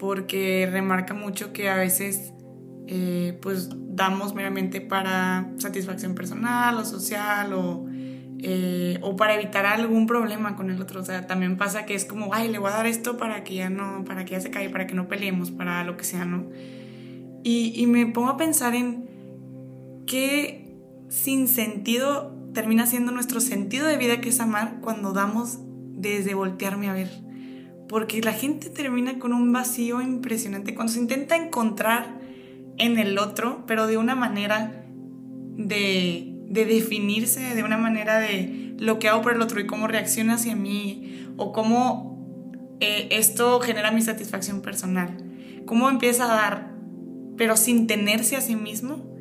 porque 0.00 0.68
remarca 0.70 1.14
mucho 1.14 1.52
que 1.52 1.68
a 1.68 1.76
veces 1.76 2.32
eh, 2.88 3.38
pues 3.40 3.68
damos 3.72 4.34
meramente 4.34 4.80
para 4.80 5.48
satisfacción 5.58 6.16
personal 6.16 6.76
o 6.76 6.84
social 6.84 7.52
o, 7.52 7.86
eh, 8.40 8.98
o 9.00 9.14
para 9.14 9.34
evitar 9.34 9.64
algún 9.64 10.08
problema 10.08 10.56
con 10.56 10.70
el 10.70 10.82
otro. 10.82 11.00
O 11.00 11.04
sea, 11.04 11.28
también 11.28 11.56
pasa 11.56 11.86
que 11.86 11.94
es 11.94 12.04
como, 12.04 12.34
ay, 12.34 12.48
le 12.48 12.58
voy 12.58 12.70
a 12.72 12.74
dar 12.74 12.86
esto 12.86 13.16
para 13.16 13.44
que 13.44 13.54
ya 13.54 13.70
no, 13.70 14.04
para 14.04 14.24
que 14.24 14.32
ya 14.32 14.40
se 14.40 14.50
caiga, 14.50 14.72
para 14.72 14.88
que 14.88 14.94
no 14.94 15.06
peleemos, 15.06 15.52
para 15.52 15.84
lo 15.84 15.96
que 15.96 16.02
sea, 16.02 16.24
¿no? 16.24 16.50
Y, 17.44 17.72
y 17.76 17.86
me 17.86 18.04
pongo 18.06 18.30
a 18.30 18.36
pensar 18.36 18.74
en 18.74 19.08
qué 20.06 20.76
sin 21.08 21.46
sentido 21.46 22.36
termina 22.52 22.86
siendo 22.86 23.12
nuestro 23.12 23.40
sentido 23.40 23.86
de 23.86 23.96
vida 23.96 24.20
que 24.20 24.30
es 24.30 24.40
amar 24.40 24.78
cuando 24.80 25.12
damos 25.12 25.60
desde 25.94 26.34
voltearme 26.34 26.88
a 26.88 26.94
ver. 26.94 27.10
Porque 27.88 28.20
la 28.22 28.32
gente 28.32 28.70
termina 28.70 29.18
con 29.18 29.32
un 29.32 29.52
vacío 29.52 30.00
impresionante 30.00 30.74
cuando 30.74 30.92
se 30.92 31.00
intenta 31.00 31.36
encontrar 31.36 32.20
en 32.78 32.98
el 32.98 33.18
otro, 33.18 33.64
pero 33.66 33.86
de 33.86 33.98
una 33.98 34.14
manera 34.14 34.84
de, 35.56 36.34
de 36.48 36.64
definirse, 36.64 37.54
de 37.54 37.62
una 37.62 37.76
manera 37.76 38.18
de 38.18 38.74
lo 38.78 38.98
que 38.98 39.08
hago 39.08 39.22
por 39.22 39.34
el 39.34 39.42
otro 39.42 39.60
y 39.60 39.66
cómo 39.66 39.86
reacciona 39.86 40.34
hacia 40.34 40.56
mí 40.56 41.28
o 41.36 41.52
cómo 41.52 42.76
eh, 42.80 43.08
esto 43.10 43.60
genera 43.60 43.92
mi 43.92 44.02
satisfacción 44.02 44.62
personal. 44.62 45.16
Cómo 45.66 45.88
empieza 45.90 46.24
a 46.24 46.34
dar, 46.34 46.72
pero 47.36 47.56
sin 47.56 47.86
tenerse 47.86 48.36
a 48.36 48.40
sí 48.40 48.56
mismo 48.56 49.12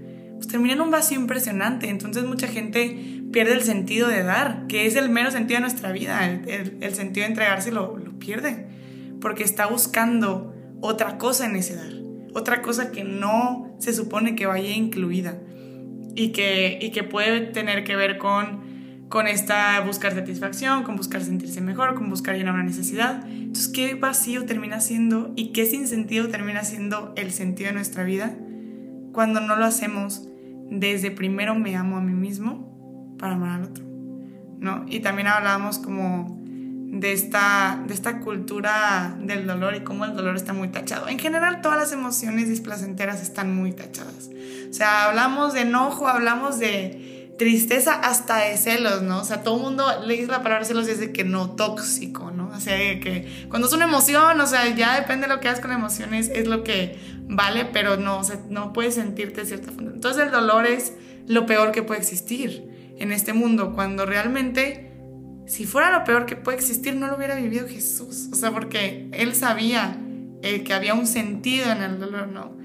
pues 0.41 0.47
termina 0.47 0.73
en 0.73 0.81
un 0.81 0.89
vacío 0.89 1.19
impresionante. 1.19 1.88
Entonces 1.88 2.23
mucha 2.23 2.47
gente 2.47 3.20
pierde 3.32 3.54
el 3.54 3.62
sentido 3.62 4.08
de 4.08 4.24
dar, 4.24 4.67
que 4.67 4.86
es 4.86 4.96
el 4.96 5.10
mero 5.10 5.32
sentido 5.32 5.58
de 5.58 5.62
nuestra 5.62 5.91
vida. 5.91 6.30
El, 6.30 6.78
el, 6.82 6.94
sentido 6.94 7.26
de 7.26 7.32
entregarse 7.32 7.72
lo, 7.72 7.98
lo 7.98 8.17
pierde, 8.20 8.67
porque 9.20 9.44
está 9.44 9.67
buscando 9.67 10.54
otra 10.82 11.17
cosa 11.17 11.46
en 11.46 11.56
ese 11.56 11.76
dar, 11.76 11.94
otra 12.34 12.62
cosa 12.62 12.91
que 12.91 13.04
no 13.04 13.76
se 13.80 13.94
supone 13.94 14.36
que 14.36 14.46
vaya 14.46 14.70
incluida 14.72 15.38
y 16.15 16.32
que, 16.32 16.80
y 16.82 16.91
que 16.91 17.04
puede 17.04 17.41
tener 17.41 17.84
que 17.84 17.96
ver 17.96 18.17
con, 18.17 19.08
con 19.10 19.28
esta 19.28 19.80
buscar 19.82 20.13
satisfacción, 20.13 20.84
con 20.84 20.96
buscar 20.96 21.24
sentirse 21.24 21.62
mejor, 21.62 21.96
con 21.96 22.10
buscar 22.10 22.36
llenar 22.36 22.54
una 22.54 22.63
necesidad. 22.63 23.26
Entonces, 23.28 23.70
¿qué 23.70 23.96
vacío 23.96 24.46
termina 24.46 24.80
siendo 24.80 25.34
y 25.36 25.52
qué 25.52 25.65
sin 25.65 25.88
sentido 25.88 26.28
termina 26.30 26.63
siendo 26.63 27.13
el 27.15 27.32
sentido 27.32 27.70
de 27.70 27.76
nuestra 27.76 28.04
vida 28.04 28.36
cuando 29.13 29.39
no 29.41 29.56
lo 29.56 29.65
hacemos 29.65 30.28
desde 30.70 31.12
primero 31.12 31.54
me 31.54 31.76
amo 31.76 31.98
a 31.98 32.02
mí 32.02 32.13
mismo 32.13 32.72
para 33.21 33.36
amar 33.36 33.62
al 33.62 33.63
otro, 33.65 33.86
¿no? 34.60 34.84
Y 34.89 34.99
también 34.99 35.27
hablábamos 35.27 35.77
como 35.77 36.41
de 36.43 37.13
esta, 37.13 37.81
de 37.88 37.93
esta 37.93 38.19
cultura 38.19 39.15
del 39.21 39.47
dolor 39.47 39.75
y 39.75 39.81
cómo 39.81 40.03
el 40.03 40.13
dolor 40.13 40.36
está 40.36 40.51
muy 40.51 40.67
tachado. 40.67 41.07
En 41.07 41.19
general, 41.19 41.62
todas 41.62 41.77
las 41.77 41.91
emociones 41.93 42.49
displacenteras 42.49 43.21
están 43.21 43.55
muy 43.55 43.71
tachadas. 43.71 44.29
O 44.69 44.73
sea, 44.73 45.05
hablamos 45.05 45.53
de 45.53 45.62
enojo, 45.62 46.07
hablamos 46.07 46.60
de 46.60 47.36
tristeza 47.38 47.93
hasta 47.93 48.38
de 48.38 48.57
celos, 48.57 49.03
¿no? 49.03 49.19
O 49.19 49.23
sea, 49.23 49.43
todo 49.43 49.55
el 49.57 49.62
mundo 49.62 49.86
le 50.05 50.15
dice 50.15 50.27
la 50.27 50.43
palabra 50.43 50.65
celos 50.65 50.88
y 50.88 50.91
dice 50.91 51.13
que 51.13 51.23
no 51.23 51.51
tóxico, 51.51 52.31
¿no? 52.31 52.49
O 52.49 52.60
sea, 52.60 52.75
que 52.99 53.45
cuando 53.49 53.67
es 53.67 53.73
una 53.73 53.86
emoción, 53.86 54.41
o 54.41 54.47
sea, 54.47 54.67
ya 54.75 54.99
depende 54.99 55.27
de 55.27 55.34
lo 55.34 55.39
que 55.39 55.47
hagas 55.47 55.62
con 55.62 55.71
emociones, 55.71 56.29
es 56.34 56.47
lo 56.47 56.63
que 56.63 56.99
vale, 57.27 57.65
pero 57.65 57.97
no, 57.97 58.19
o 58.19 58.23
sea, 58.23 58.39
no 58.49 58.73
puedes 58.73 58.95
sentirte 58.95 59.41
de 59.41 59.47
cierta 59.47 59.71
forma. 59.71 59.91
Entonces 59.93 60.23
el 60.23 60.31
dolor 60.31 60.65
es 60.65 60.93
lo 61.27 61.45
peor 61.45 61.71
que 61.71 61.84
puede 61.84 61.99
existir 62.01 62.70
en 63.01 63.11
este 63.11 63.33
mundo, 63.33 63.73
cuando 63.73 64.05
realmente, 64.05 64.91
si 65.47 65.65
fuera 65.65 65.91
lo 65.91 66.03
peor 66.03 66.27
que 66.27 66.35
puede 66.35 66.57
existir, 66.57 66.95
no 66.95 67.07
lo 67.07 67.17
hubiera 67.17 67.35
vivido 67.35 67.67
Jesús. 67.67 68.29
O 68.31 68.35
sea, 68.35 68.51
porque 68.51 69.09
él 69.11 69.33
sabía 69.33 69.97
eh, 70.43 70.63
que 70.63 70.73
había 70.73 70.93
un 70.93 71.07
sentido 71.07 71.71
en 71.71 71.81
el 71.81 71.99
dolor, 71.99 72.27
¿no? 72.27 72.55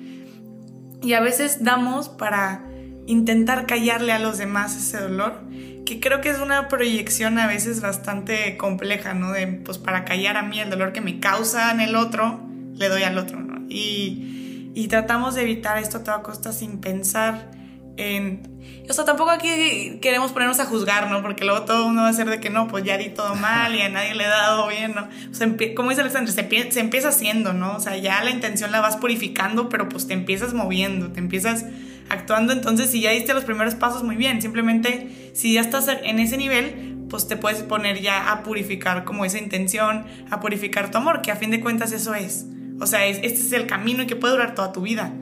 Y 1.02 1.14
a 1.14 1.20
veces 1.20 1.64
damos 1.64 2.10
para 2.10 2.66
intentar 3.06 3.66
callarle 3.66 4.12
a 4.12 4.18
los 4.18 4.36
demás 4.36 4.76
ese 4.76 4.98
dolor, 4.98 5.42
que 5.86 6.00
creo 6.00 6.20
que 6.20 6.30
es 6.30 6.38
una 6.38 6.68
proyección 6.68 7.38
a 7.38 7.46
veces 7.46 7.80
bastante 7.80 8.58
compleja, 8.58 9.14
¿no? 9.14 9.32
De, 9.32 9.46
pues 9.46 9.78
para 9.78 10.04
callar 10.04 10.36
a 10.36 10.42
mí 10.42 10.60
el 10.60 10.68
dolor 10.68 10.92
que 10.92 11.00
me 11.00 11.18
causa 11.18 11.70
en 11.70 11.80
el 11.80 11.96
otro, 11.96 12.40
le 12.74 12.88
doy 12.90 13.04
al 13.04 13.16
otro, 13.16 13.40
¿no? 13.40 13.64
Y, 13.70 14.72
y 14.74 14.88
tratamos 14.88 15.34
de 15.34 15.42
evitar 15.42 15.78
esto 15.78 15.98
a 15.98 16.04
toda 16.04 16.22
costa 16.22 16.52
sin 16.52 16.80
pensar 16.80 17.50
en... 17.96 18.56
O 18.88 18.92
sea, 18.92 19.04
tampoco 19.04 19.30
aquí 19.30 19.98
queremos 20.00 20.30
ponernos 20.32 20.60
a 20.60 20.64
juzgar, 20.64 21.10
¿no? 21.10 21.20
Porque 21.22 21.44
luego 21.44 21.62
todo 21.62 21.86
uno 21.86 22.02
va 22.02 22.08
a 22.08 22.12
ser 22.12 22.30
de 22.30 22.38
que 22.38 22.50
no, 22.50 22.68
pues 22.68 22.84
ya 22.84 22.96
di 22.96 23.08
todo 23.08 23.34
mal 23.34 23.74
y 23.74 23.80
a 23.80 23.88
nadie 23.88 24.14
le 24.14 24.24
he 24.24 24.28
dado 24.28 24.68
bien, 24.68 24.94
¿no? 24.94 25.08
O 25.30 25.34
sea, 25.34 25.48
como 25.74 25.90
dice 25.90 26.02
Alexandre, 26.02 26.32
se, 26.32 26.72
se 26.72 26.80
empieza 26.80 27.08
haciendo, 27.08 27.52
¿no? 27.52 27.74
O 27.76 27.80
sea, 27.80 27.96
ya 27.96 28.22
la 28.22 28.30
intención 28.30 28.70
la 28.70 28.80
vas 28.80 28.96
purificando, 28.96 29.68
pero 29.68 29.88
pues 29.88 30.06
te 30.06 30.14
empiezas 30.14 30.54
moviendo, 30.54 31.10
te 31.10 31.18
empiezas 31.18 31.64
actuando. 32.08 32.52
Entonces, 32.52 32.90
si 32.90 33.00
ya 33.00 33.10
diste 33.10 33.34
los 33.34 33.44
primeros 33.44 33.74
pasos, 33.74 34.04
muy 34.04 34.16
bien. 34.16 34.40
Simplemente, 34.40 35.32
si 35.34 35.54
ya 35.54 35.60
estás 35.60 35.88
en 35.88 36.20
ese 36.20 36.36
nivel, 36.36 37.06
pues 37.08 37.26
te 37.26 37.36
puedes 37.36 37.62
poner 37.62 38.00
ya 38.00 38.30
a 38.30 38.42
purificar 38.42 39.04
como 39.04 39.24
esa 39.24 39.38
intención, 39.38 40.06
a 40.30 40.40
purificar 40.40 40.90
tu 40.90 40.98
amor, 40.98 41.22
que 41.22 41.30
a 41.30 41.36
fin 41.36 41.50
de 41.50 41.60
cuentas 41.60 41.92
eso 41.92 42.14
es. 42.14 42.46
O 42.80 42.86
sea, 42.86 43.06
este 43.06 43.26
es 43.26 43.52
el 43.52 43.66
camino 43.66 44.06
que 44.06 44.16
puede 44.16 44.34
durar 44.34 44.54
toda 44.54 44.72
tu 44.72 44.82
vida. 44.82 45.12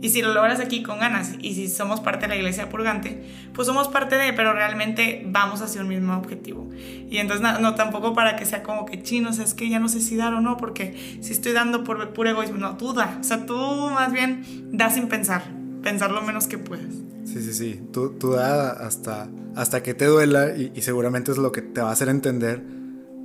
Y 0.00 0.10
si 0.10 0.22
lo 0.22 0.32
logras 0.32 0.60
aquí 0.60 0.82
con 0.82 1.00
ganas, 1.00 1.34
y 1.40 1.54
si 1.54 1.68
somos 1.68 2.00
parte 2.00 2.22
de 2.22 2.28
la 2.28 2.36
iglesia 2.36 2.68
purgante, 2.68 3.24
pues 3.52 3.66
somos 3.66 3.88
parte 3.88 4.16
de, 4.16 4.32
pero 4.32 4.52
realmente 4.52 5.24
vamos 5.26 5.60
hacia 5.60 5.80
un 5.80 5.88
mismo 5.88 6.16
objetivo. 6.16 6.68
Y 7.10 7.18
entonces, 7.18 7.44
no, 7.60 7.74
tampoco 7.74 8.14
para 8.14 8.36
que 8.36 8.46
sea 8.46 8.62
como 8.62 8.86
que 8.86 9.02
chinos, 9.02 9.38
es 9.38 9.54
que 9.54 9.68
ya 9.68 9.80
no 9.80 9.88
sé 9.88 10.00
si 10.00 10.16
dar 10.16 10.34
o 10.34 10.40
no, 10.40 10.56
porque 10.56 11.18
si 11.20 11.32
estoy 11.32 11.52
dando 11.52 11.82
por 11.82 12.12
puro 12.12 12.30
egoísmo, 12.30 12.58
no, 12.58 12.76
tú 12.76 12.92
da. 12.94 13.18
O 13.20 13.24
sea, 13.24 13.44
tú 13.44 13.56
más 13.56 14.12
bien 14.12 14.44
da 14.72 14.90
sin 14.90 15.08
pensar 15.08 15.58
pensar 15.82 16.10
lo 16.10 16.22
menos 16.22 16.46
que 16.46 16.58
puedes. 16.58 16.94
Sí, 17.24 17.42
sí, 17.42 17.52
sí. 17.52 17.80
Tú, 17.92 18.10
tú 18.10 18.32
da 18.32 18.70
hasta, 18.70 19.28
hasta 19.54 19.82
que 19.82 19.94
te 19.94 20.06
duela 20.06 20.56
y, 20.56 20.80
seguramente 20.82 21.32
es 21.32 21.38
lo 21.38 21.52
que 21.52 21.62
te 21.62 21.80
va 21.80 21.90
a 21.90 21.92
hacer 21.92 22.08
entender 22.08 22.62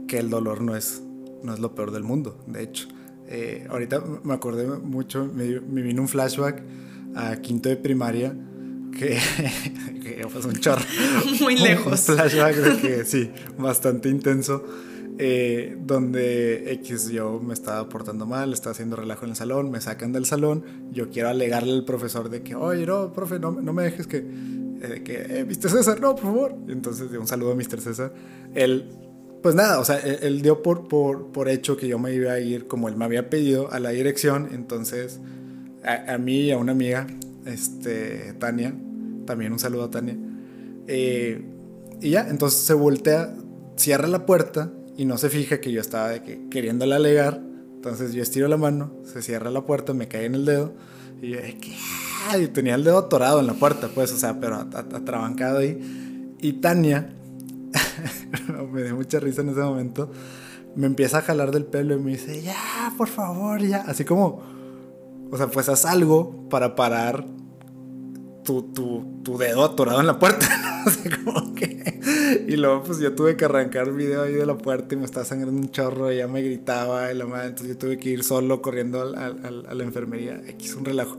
que 0.08 0.20
el 0.20 0.30
dolor 0.30 0.62
no 0.62 0.76
es, 0.76 1.04
no 1.44 1.54
es 1.54 1.60
lo 1.60 1.76
peor 1.76 1.92
del 1.92 2.04
mundo, 2.04 2.44
de 2.48 2.64
hecho. 2.64 2.88
Eh, 3.34 3.68
ahorita 3.70 4.02
me 4.24 4.34
acordé 4.34 4.68
mucho, 4.68 5.26
me, 5.26 5.82
vino 5.82 6.02
un 6.02 6.08
flashback 6.08 6.62
a 7.16 7.36
quinto 7.38 7.68
de 7.68 7.78
primaria 7.78 8.36
que, 8.98 9.18
que 10.04 10.26
fue 10.30 10.50
un 10.50 10.58
chorro. 10.60 10.86
Muy 11.42 11.58
lejos. 11.58 12.08
Un 12.08 12.16
flashback 12.16 12.56
de 12.56 12.78
que 12.80 13.06
sí, 13.06 13.32
bastante 13.58 14.08
intenso 14.08 14.64
eh, 15.20 15.78
donde 15.80 16.72
X 16.74 17.10
yo 17.10 17.40
me 17.40 17.54
estaba 17.54 17.88
portando 17.88 18.26
mal, 18.26 18.52
estaba 18.52 18.72
haciendo 18.72 18.96
relajo 18.96 19.26
en 19.26 19.32
el 19.32 19.36
salón, 19.36 19.70
me 19.70 19.80
sacan 19.80 20.12
del 20.12 20.26
salón, 20.26 20.64
yo 20.92 21.10
quiero 21.10 21.30
alegarle 21.30 21.74
al 21.74 21.86
profesor 21.86 22.30
de 22.30 22.42
que, 22.42 22.56
oye, 22.56 22.86
no, 22.86 23.14
profe, 23.14 23.40
no, 23.40 23.52
no 23.52 23.74
me 23.74 23.84
dejes 23.84 24.08
que, 24.08 24.18
eh, 24.18 25.04
que 25.06 25.40
eh, 25.40 25.46
Mr. 25.46 25.70
César, 25.70 26.02
no, 26.02 26.16
por 26.16 26.24
favor. 26.24 26.56
Entonces, 26.68 27.12
un 27.12 27.28
saludo 27.28 27.52
a 27.52 27.56
Mr. 27.56 27.80
César. 27.80 28.14
Él, 28.56 28.90
pues 29.44 29.54
nada, 29.54 29.80
o 29.80 29.86
sea, 29.86 30.00
él, 30.00 30.42
dio 30.42 30.64
por, 30.64 30.88
por, 30.88 31.28
por, 31.28 31.50
hecho 31.50 31.78
que 31.78 31.88
yo 31.88 32.00
me 32.00 32.14
iba 32.14 32.32
a 32.32 32.40
ir 32.40 32.66
como 32.66 32.88
él 32.88 32.96
me 32.96 33.06
había 33.06 33.30
pedido 33.30 33.72
a 33.72 33.80
la 33.80 33.90
dirección, 33.90 34.50
entonces 34.54 35.20
a, 35.84 36.18
mí 36.18 36.44
y 36.44 36.52
a 36.52 36.58
una 36.58 36.72
amiga, 36.72 37.06
este, 37.46 38.34
Tania, 38.40 38.74
también 39.26 39.52
un 39.52 39.60
saludo 39.60 39.84
a 39.84 39.92
Tania, 39.92 40.18
eh, 40.88 41.44
y 42.02 42.12
ya, 42.12 42.28
entonces 42.28 42.60
se 42.62 42.74
voltea, 42.74 43.36
cierra 43.76 44.08
la 44.08 44.26
puerta 44.26 44.72
y 44.98 45.06
no 45.06 45.18
se 45.18 45.30
fija 45.30 45.60
que 45.60 45.72
yo 45.72 45.82
estaba 45.82 46.10
de 46.10 46.24
que 46.24 46.50
queriéndole 46.50 46.96
alegar. 46.96 47.42
Entonces 47.76 48.14
yo 48.14 48.22
estiro 48.22 48.48
la 48.48 48.58
mano, 48.58 48.94
se 49.04 49.22
cierra 49.22 49.50
la 49.52 49.66
puerta, 49.66 49.94
me 49.94 50.08
cae 50.08 50.26
en 50.26 50.36
el 50.36 50.46
dedo 50.46 50.74
y 51.22 51.30
yo 51.30 51.40
ay, 52.30 52.48
tenía 52.48 52.76
el 52.76 52.84
dedo 52.84 52.98
atorado 52.98 53.40
en 53.40 53.48
la 53.48 53.54
puerta, 53.54 53.90
pues, 53.94 54.12
o 54.12 54.18
sea, 54.18 54.40
pero 54.40 54.56
atrabancado 54.56 55.60
ahí. 55.60 56.36
Y 56.42 56.54
Tania, 56.54 57.14
me 58.74 58.84
dio 58.84 58.96
mucha 58.96 59.20
risa 59.20 59.42
en 59.42 59.50
ese 59.50 59.62
momento, 59.62 60.12
me 60.76 60.88
empieza 60.88 61.20
a 61.20 61.22
jalar 61.22 61.52
del 61.52 61.66
pelo 61.66 61.96
y 61.96 62.00
me 62.00 62.12
dice, 62.12 62.42
ya, 62.42 62.94
por 62.98 63.08
favor, 63.08 63.62
ya. 63.62 63.82
Así 63.82 64.04
como, 64.04 64.42
o 65.32 65.38
sea, 65.38 65.48
pues 65.48 65.70
haz 65.70 65.86
algo 65.86 66.50
para 66.50 66.76
parar 66.76 67.26
tu, 68.44 68.64
tu, 68.74 69.22
tu 69.24 69.38
dedo 69.38 69.64
atorado 69.64 70.00
en 70.00 70.08
la 70.08 70.20
puerta. 70.20 70.48
como 71.26 71.54
que. 71.56 72.44
Y 72.48 72.56
luego, 72.56 72.84
pues 72.84 73.00
yo 73.00 73.14
tuve 73.14 73.38
que 73.38 73.46
arrancar 73.46 73.88
el 73.88 73.94
video 73.94 74.24
ahí 74.24 74.34
de 74.34 74.46
la 74.46 74.58
puerta 74.58 74.96
y 74.96 74.98
me 74.98 75.06
estaba 75.06 75.26
sangrando 75.26 75.60
un 75.60 75.70
chorro. 75.72 76.12
Y 76.12 76.18
ya 76.18 76.28
me 76.28 76.42
gritaba 76.42 77.12
y 77.12 77.18
la 77.18 77.26
madre. 77.26 77.50
Entonces 77.50 77.76
yo 77.76 77.78
tuve 77.78 77.98
que 77.98 78.10
ir 78.10 78.24
solo 78.24 78.62
corriendo 78.62 79.02
a 79.02 79.74
la 79.74 79.84
enfermería. 79.84 80.42
X, 80.48 80.76
un 80.76 80.86
relajo. 80.86 81.18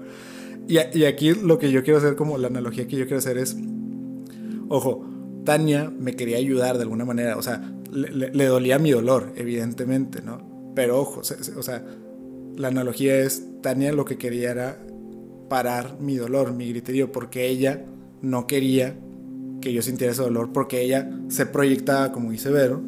Y, 0.68 0.78
y 0.96 1.04
aquí 1.04 1.34
lo 1.34 1.58
que 1.58 1.70
yo 1.70 1.82
quiero 1.82 1.98
hacer, 1.98 2.16
como 2.16 2.38
la 2.38 2.48
analogía 2.48 2.86
que 2.86 2.96
yo 2.96 3.04
quiero 3.04 3.18
hacer 3.18 3.38
es. 3.38 3.56
Ojo, 4.68 5.06
Tania 5.44 5.90
me 5.90 6.14
quería 6.14 6.38
ayudar 6.38 6.76
de 6.76 6.82
alguna 6.82 7.04
manera. 7.04 7.36
O 7.36 7.42
sea, 7.42 7.62
le, 7.90 8.46
dolía 8.46 8.78
mi 8.78 8.90
dolor, 8.90 9.32
evidentemente, 9.36 10.22
¿no? 10.22 10.72
Pero 10.74 11.00
ojo, 11.00 11.20
o 11.20 11.62
sea, 11.62 11.84
la 12.56 12.68
analogía 12.68 13.16
es: 13.16 13.44
Tania 13.62 13.92
lo 13.92 14.04
que 14.04 14.18
quería 14.18 14.50
era 14.50 14.78
parar 15.48 15.98
mi 16.00 16.16
dolor, 16.16 16.52
mi 16.52 16.68
griterío, 16.68 17.12
porque 17.12 17.46
ella 17.48 17.84
no 18.22 18.46
quería 18.46 18.96
que 19.60 19.72
yo 19.72 19.82
sintiera 19.82 20.12
ese 20.12 20.22
dolor, 20.22 20.52
porque 20.52 20.82
ella 20.82 21.10
se 21.28 21.46
proyectaba, 21.46 22.12
como 22.12 22.30
dice 22.30 22.50
Vero, 22.50 22.82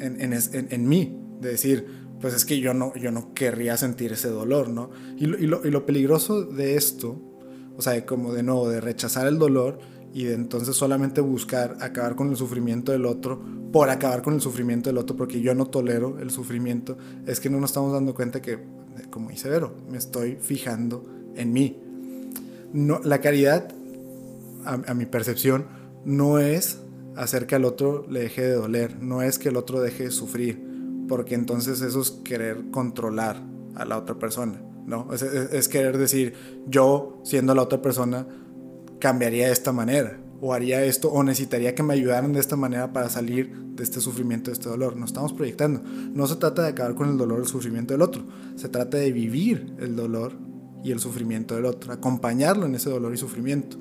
en, 0.00 0.20
en, 0.20 0.34
en, 0.52 0.88
mí, 0.88 1.18
de 1.40 1.50
decir, 1.50 1.86
pues 2.20 2.34
es 2.34 2.44
que 2.44 2.60
yo 2.60 2.74
no, 2.74 2.94
yo 2.96 3.10
no 3.12 3.32
querría 3.34 3.76
sentir 3.76 4.12
ese 4.12 4.28
dolor, 4.28 4.68
¿no? 4.68 4.90
Y 5.16 5.26
lo, 5.26 5.38
y 5.38 5.46
lo, 5.46 5.66
y 5.66 5.70
lo 5.70 5.86
peligroso 5.86 6.44
de 6.44 6.76
esto, 6.76 7.20
o 7.76 7.82
sea, 7.82 8.04
como 8.04 8.32
de 8.32 8.42
nuevo, 8.42 8.68
de 8.68 8.80
rechazar 8.80 9.26
el 9.26 9.38
dolor 9.38 9.78
y 10.16 10.24
de 10.24 10.32
entonces 10.32 10.74
solamente 10.74 11.20
buscar 11.20 11.76
acabar 11.78 12.16
con 12.16 12.30
el 12.30 12.36
sufrimiento 12.36 12.90
del 12.90 13.04
otro 13.04 13.38
por 13.70 13.90
acabar 13.90 14.22
con 14.22 14.32
el 14.32 14.40
sufrimiento 14.40 14.88
del 14.88 14.96
otro, 14.96 15.14
porque 15.14 15.42
yo 15.42 15.54
no 15.54 15.66
tolero 15.66 16.18
el 16.18 16.30
sufrimiento, 16.30 16.96
es 17.26 17.38
que 17.38 17.50
no 17.50 17.60
nos 17.60 17.68
estamos 17.68 17.92
dando 17.92 18.14
cuenta 18.14 18.40
que, 18.40 18.58
como 19.10 19.28
dice 19.28 19.50
Vero, 19.50 19.74
me 19.90 19.98
estoy 19.98 20.36
fijando 20.36 21.04
en 21.34 21.52
mí. 21.52 21.78
No, 22.72 22.98
la 23.04 23.20
caridad, 23.20 23.68
a, 24.64 24.94
mi 24.94 25.04
percepción, 25.04 25.66
no 26.06 26.38
es 26.38 26.78
hacer 27.14 27.46
que 27.46 27.56
al 27.56 27.66
otro 27.66 28.06
le 28.08 28.20
deje 28.20 28.40
de 28.40 28.54
doler, 28.54 29.02
no 29.02 29.20
es 29.20 29.38
que 29.38 29.50
el 29.50 29.56
otro 29.58 29.82
deje 29.82 30.04
de 30.04 30.10
sufrir, 30.12 30.64
porque 31.08 31.34
entonces 31.34 31.82
eso 31.82 32.00
es 32.00 32.12
querer 32.24 32.70
controlar 32.70 33.42
a 33.74 33.84
la 33.84 33.98
otra 33.98 34.18
persona, 34.18 34.62
¿no? 34.86 35.12
Es, 35.12 35.20
es, 35.20 35.68
querer 35.68 35.98
decir, 35.98 36.32
yo 36.66 37.20
siendo 37.22 37.54
la 37.54 37.60
otra 37.60 37.82
persona 37.82 38.26
cambiaría 38.98 39.46
de 39.46 39.52
esta 39.52 39.72
manera, 39.72 40.18
o 40.40 40.52
haría 40.52 40.84
esto, 40.84 41.10
o 41.10 41.22
necesitaría 41.22 41.74
que 41.74 41.82
me 41.82 41.94
ayudaran 41.94 42.32
de 42.32 42.40
esta 42.40 42.56
manera 42.56 42.92
para 42.92 43.08
salir 43.08 43.52
de 43.76 43.82
este 43.82 44.00
sufrimiento, 44.00 44.50
de 44.50 44.54
este 44.54 44.68
dolor. 44.68 44.96
Nos 44.96 45.10
estamos 45.10 45.32
proyectando. 45.32 45.82
No 45.82 46.26
se 46.26 46.36
trata 46.36 46.62
de 46.62 46.68
acabar 46.68 46.94
con 46.94 47.08
el 47.08 47.16
dolor 47.16 47.40
o 47.40 47.42
el 47.42 47.48
sufrimiento 47.48 47.94
del 47.94 48.02
otro, 48.02 48.24
se 48.56 48.68
trata 48.68 48.96
de 48.96 49.12
vivir 49.12 49.74
el 49.78 49.96
dolor 49.96 50.32
y 50.82 50.92
el 50.92 51.00
sufrimiento 51.00 51.56
del 51.56 51.64
otro, 51.64 51.92
acompañarlo 51.92 52.66
en 52.66 52.74
ese 52.74 52.90
dolor 52.90 53.12
y 53.12 53.16
sufrimiento. 53.16 53.76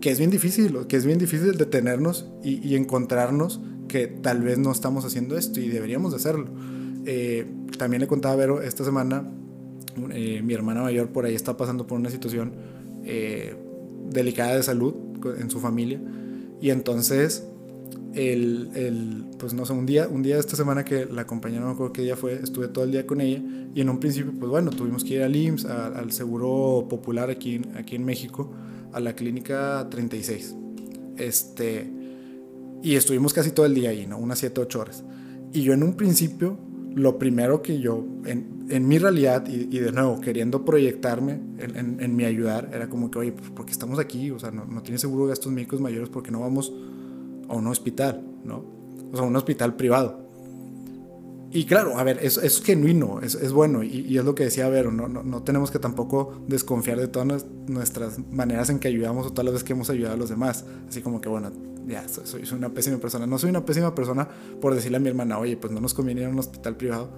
Que 0.00 0.10
es 0.10 0.18
bien 0.18 0.30
difícil, 0.30 0.86
que 0.86 0.96
es 0.96 1.06
bien 1.06 1.18
difícil 1.18 1.56
detenernos 1.56 2.26
y, 2.42 2.74
encontrarnos 2.76 3.60
que 3.88 4.06
tal 4.06 4.42
vez 4.42 4.58
no 4.58 4.72
estamos 4.72 5.04
haciendo 5.04 5.36
esto 5.36 5.60
y 5.60 5.68
deberíamos 5.68 6.12
de 6.12 6.16
hacerlo. 6.16 6.46
Eh, 7.06 7.46
también 7.78 8.00
le 8.00 8.06
contaba 8.06 8.34
a 8.34 8.36
Vero 8.36 8.62
esta 8.62 8.84
semana, 8.84 9.30
eh, 10.10 10.42
mi 10.42 10.54
hermana 10.54 10.82
mayor 10.82 11.08
por 11.08 11.24
ahí 11.24 11.34
está 11.34 11.56
pasando 11.56 11.86
por 11.86 11.98
una 11.98 12.10
situación 12.10 12.52
eh, 13.04 13.54
delicada 14.10 14.56
de 14.56 14.62
salud 14.62 14.94
en 15.38 15.50
su 15.50 15.60
familia 15.60 16.00
y 16.60 16.70
entonces 16.70 17.46
el, 18.14 18.70
el, 18.74 19.24
pues 19.38 19.54
no 19.54 19.66
sé, 19.66 19.72
un 19.72 19.86
día, 19.86 20.08
un 20.08 20.22
día 20.22 20.34
de 20.34 20.40
esta 20.40 20.56
semana 20.56 20.84
que 20.84 21.06
la 21.06 21.26
compañera, 21.26 21.62
no 21.62 21.68
me 21.68 21.72
acuerdo 21.72 21.92
qué 21.92 22.02
día 22.02 22.16
fue, 22.16 22.34
estuve 22.34 22.68
todo 22.68 22.84
el 22.84 22.92
día 22.92 23.06
con 23.06 23.20
ella 23.20 23.42
y 23.74 23.80
en 23.80 23.88
un 23.88 23.98
principio, 23.98 24.32
pues 24.38 24.50
bueno, 24.50 24.70
tuvimos 24.70 25.04
que 25.04 25.14
ir 25.14 25.22
al 25.22 25.34
IMSS, 25.34 25.64
al 25.66 26.12
Seguro 26.12 26.86
Popular 26.88 27.30
aquí, 27.30 27.60
aquí 27.76 27.96
en 27.96 28.04
México, 28.04 28.52
a 28.92 29.00
la 29.00 29.14
clínica 29.14 29.86
36. 29.90 30.54
Este, 31.16 31.90
y 32.82 32.94
estuvimos 32.94 33.32
casi 33.32 33.50
todo 33.50 33.66
el 33.66 33.74
día 33.74 33.90
ahí, 33.90 34.06
¿no? 34.06 34.18
Unas 34.18 34.38
7, 34.38 34.60
8 34.60 34.80
horas. 34.80 35.04
Y 35.52 35.62
yo 35.62 35.72
en 35.72 35.82
un 35.82 35.94
principio 35.94 36.58
lo 36.94 37.18
primero 37.18 37.62
que 37.62 37.80
yo, 37.80 38.04
en, 38.24 38.66
en 38.70 38.88
mi 38.88 38.98
realidad, 38.98 39.46
y, 39.48 39.66
de 39.78 39.92
nuevo, 39.92 40.20
queriendo 40.20 40.64
proyectarme 40.64 41.40
en, 41.58 42.00
en, 42.00 42.16
mi 42.16 42.24
ayudar, 42.24 42.70
era 42.72 42.88
como 42.88 43.10
que, 43.10 43.18
oye, 43.18 43.32
pues 43.32 43.50
porque 43.50 43.72
estamos 43.72 43.98
aquí, 43.98 44.30
o 44.30 44.38
sea, 44.38 44.50
no, 44.50 44.64
no 44.64 44.82
tiene 44.82 44.98
seguro 44.98 45.26
gastos 45.26 45.52
médicos 45.52 45.80
mayores 45.80 46.08
porque 46.08 46.30
no 46.30 46.40
vamos 46.40 46.72
a 47.48 47.54
un 47.54 47.66
hospital, 47.66 48.22
¿no? 48.44 48.64
O 49.12 49.16
sea, 49.16 49.24
un 49.24 49.36
hospital 49.36 49.76
privado. 49.76 50.23
Y 51.54 51.66
claro, 51.66 51.96
a 51.96 52.02
ver, 52.02 52.18
es, 52.20 52.36
es 52.36 52.60
genuino, 52.60 53.20
es, 53.22 53.36
es 53.36 53.52
bueno, 53.52 53.84
y, 53.84 54.00
y, 54.08 54.18
es 54.18 54.24
lo 54.24 54.34
que 54.34 54.42
decía 54.42 54.68
Vero, 54.68 54.90
¿no? 54.90 55.06
No, 55.06 55.22
no 55.22 55.44
tenemos 55.44 55.70
que 55.70 55.78
tampoco 55.78 56.42
desconfiar 56.48 56.98
de 56.98 57.06
todas 57.06 57.46
nuestras 57.68 58.18
maneras 58.18 58.70
en 58.70 58.80
que 58.80 58.88
ayudamos 58.88 59.28
o 59.28 59.42
las 59.44 59.52
veces 59.52 59.62
que 59.62 59.72
hemos 59.72 59.88
ayudado 59.88 60.14
a 60.14 60.16
los 60.16 60.28
demás. 60.28 60.64
Así 60.88 61.00
como 61.00 61.20
que, 61.20 61.28
bueno, 61.28 61.52
ya, 61.86 62.08
soy, 62.08 62.44
soy, 62.44 62.58
una 62.58 62.70
pésima 62.70 62.98
persona. 62.98 63.28
No 63.28 63.38
soy 63.38 63.50
una 63.50 63.64
pésima 63.64 63.94
persona 63.94 64.28
por 64.60 64.74
decirle 64.74 64.96
a 64.96 65.00
mi 65.00 65.08
hermana, 65.08 65.38
oye, 65.38 65.56
pues 65.56 65.72
no 65.72 65.80
nos 65.80 65.94
conviene 65.94 66.22
ir 66.22 66.26
a 66.26 66.30
un 66.30 66.40
hospital 66.40 66.76
privado. 66.76 67.10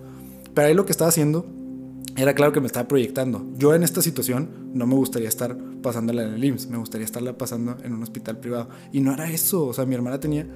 Pero 0.53 0.69
ahí 0.69 0.75
lo 0.75 0.85
que 0.85 0.93
estaba 0.93 1.09
haciendo 1.09 1.47
era 2.15 2.35
claro 2.35 2.53
que 2.53 2.61
me 2.61 2.67
estaba 2.67 2.87
proyectando. 2.87 3.43
Yo 3.57 3.75
en 3.75 3.85
esta 3.85 4.03
situación 4.03 4.51
no 4.75 4.87
me 4.87 4.97
gustaría 4.97 5.31
estar 5.31 5.57
pasándola 5.81 6.25
en 6.25 6.35
el 6.35 6.45
IMSS, 6.45 6.69
me 6.69 6.77
gustaría 6.77 7.07
estarla 7.07 7.39
pasando 7.39 7.79
en 7.83 7.95
un 7.95 8.03
hospital 8.03 8.39
privado. 8.39 8.69
Y 8.93 9.01
no 9.01 9.15
era 9.15 9.31
eso, 9.31 9.65
o 9.65 9.73
sea, 9.73 9.87
mi 9.87 9.95
hermana 9.95 10.21
tenía 10.21 10.47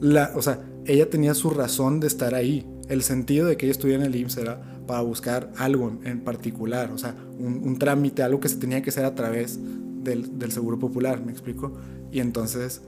la, 0.00 0.32
o 0.34 0.42
sea, 0.42 0.60
ella 0.86 1.08
tenía 1.08 1.34
su 1.34 1.50
razón 1.50 2.00
de 2.00 2.06
estar 2.06 2.34
ahí. 2.34 2.66
El 2.90 3.02
sentido 3.02 3.46
de 3.46 3.56
que 3.56 3.66
ella 3.66 3.72
estuviera 3.72 4.04
en 4.04 4.12
el 4.12 4.20
IMSS 4.20 4.38
era 4.38 4.60
para 4.86 5.00
buscar 5.00 5.52
algo 5.56 6.00
en 6.02 6.20
particular, 6.24 6.90
o 6.90 6.98
sea, 6.98 7.14
un, 7.38 7.62
un 7.64 7.78
trámite, 7.78 8.24
algo 8.24 8.40
que 8.40 8.48
se 8.48 8.56
tenía 8.56 8.82
que 8.82 8.90
hacer 8.90 9.04
a 9.04 9.14
través 9.14 9.60
del, 10.02 10.40
del, 10.40 10.50
Seguro 10.50 10.76
Popular, 10.76 11.24
¿me 11.24 11.30
explico? 11.30 11.72
Y 12.10 12.18
entonces, 12.18 12.82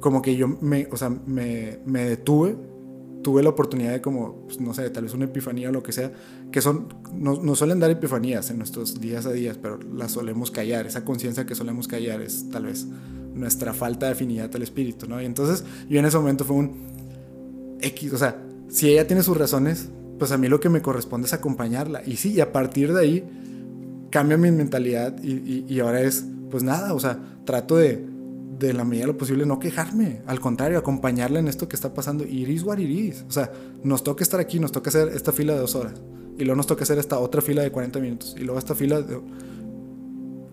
como 0.00 0.20
que 0.20 0.36
yo 0.36 0.48
me, 0.48 0.86
o 0.90 0.98
sea, 0.98 1.08
me, 1.08 1.78
me 1.86 2.04
detuve, 2.04 2.56
tuve 3.22 3.42
la 3.42 3.48
oportunidad 3.48 3.92
de 3.92 4.02
como, 4.02 4.42
pues, 4.46 4.60
no 4.60 4.74
sé, 4.74 4.90
tal 4.90 5.04
vez 5.04 5.14
una 5.14 5.24
epifanía 5.24 5.70
o 5.70 5.72
lo 5.72 5.82
que 5.82 5.92
sea, 5.92 6.12
que 6.52 6.60
son, 6.60 6.88
nos, 7.14 7.42
nos 7.42 7.58
suelen 7.58 7.80
dar 7.80 7.90
epifanías 7.90 8.50
en 8.50 8.58
nuestros 8.58 9.00
días 9.00 9.24
a 9.24 9.32
días, 9.32 9.56
pero 9.56 9.78
las 9.94 10.12
solemos 10.12 10.50
callar, 10.50 10.86
esa 10.86 11.06
conciencia 11.06 11.46
que 11.46 11.54
solemos 11.54 11.88
callar 11.88 12.20
es 12.20 12.50
tal 12.50 12.66
vez 12.66 12.86
nuestra 13.32 13.72
falta 13.72 14.04
de 14.04 14.12
afinidad 14.12 14.54
al 14.54 14.62
espíritu, 14.62 15.08
¿no? 15.08 15.22
Y 15.22 15.24
entonces 15.24 15.64
yo 15.88 15.98
en 15.98 16.04
ese 16.04 16.18
momento 16.18 16.44
fue 16.44 16.56
un 16.56 17.78
X, 17.80 18.12
o 18.12 18.18
sea, 18.18 18.49
si 18.70 18.88
ella 18.88 19.06
tiene 19.06 19.22
sus 19.22 19.36
razones, 19.36 19.90
pues 20.18 20.32
a 20.32 20.38
mí 20.38 20.48
lo 20.48 20.60
que 20.60 20.68
me 20.68 20.80
corresponde 20.80 21.26
es 21.26 21.32
acompañarla. 21.32 22.02
Y 22.06 22.16
sí, 22.16 22.32
y 22.32 22.40
a 22.40 22.52
partir 22.52 22.92
de 22.92 23.00
ahí 23.00 23.24
cambia 24.10 24.36
mi 24.36 24.50
mentalidad 24.50 25.22
y, 25.22 25.80
ahora 25.80 26.00
es, 26.02 26.24
pues 26.50 26.62
nada, 26.62 26.94
o 26.94 27.00
sea, 27.00 27.18
trato 27.44 27.76
de, 27.76 28.04
de 28.58 28.72
la 28.72 28.84
medida 28.84 29.04
de 29.04 29.12
lo 29.12 29.18
posible 29.18 29.46
no 29.46 29.58
quejarme, 29.58 30.22
al 30.26 30.38
contrario, 30.40 30.78
acompañarla 30.78 31.40
en 31.40 31.48
esto 31.48 31.68
que 31.68 31.74
está 31.74 31.94
pasando. 31.94 32.24
Iris 32.24 32.62
what 32.62 32.78
iris. 32.78 33.24
O 33.28 33.32
sea, 33.32 33.50
nos 33.82 34.04
toca 34.04 34.22
estar 34.22 34.38
aquí, 34.38 34.60
nos 34.60 34.72
toca 34.72 34.90
hacer 34.90 35.08
esta 35.08 35.32
fila 35.32 35.54
de 35.54 35.60
dos 35.60 35.74
horas. 35.74 35.94
Y 36.38 36.44
luego 36.44 36.56
nos 36.56 36.66
toca 36.66 36.84
hacer 36.84 36.98
esta 36.98 37.18
otra 37.18 37.42
fila 37.42 37.62
de 37.62 37.72
40 37.72 37.98
minutos. 37.98 38.36
Y 38.38 38.44
luego 38.44 38.58
esta 38.58 38.74
fila 38.74 39.02
de... 39.02 39.20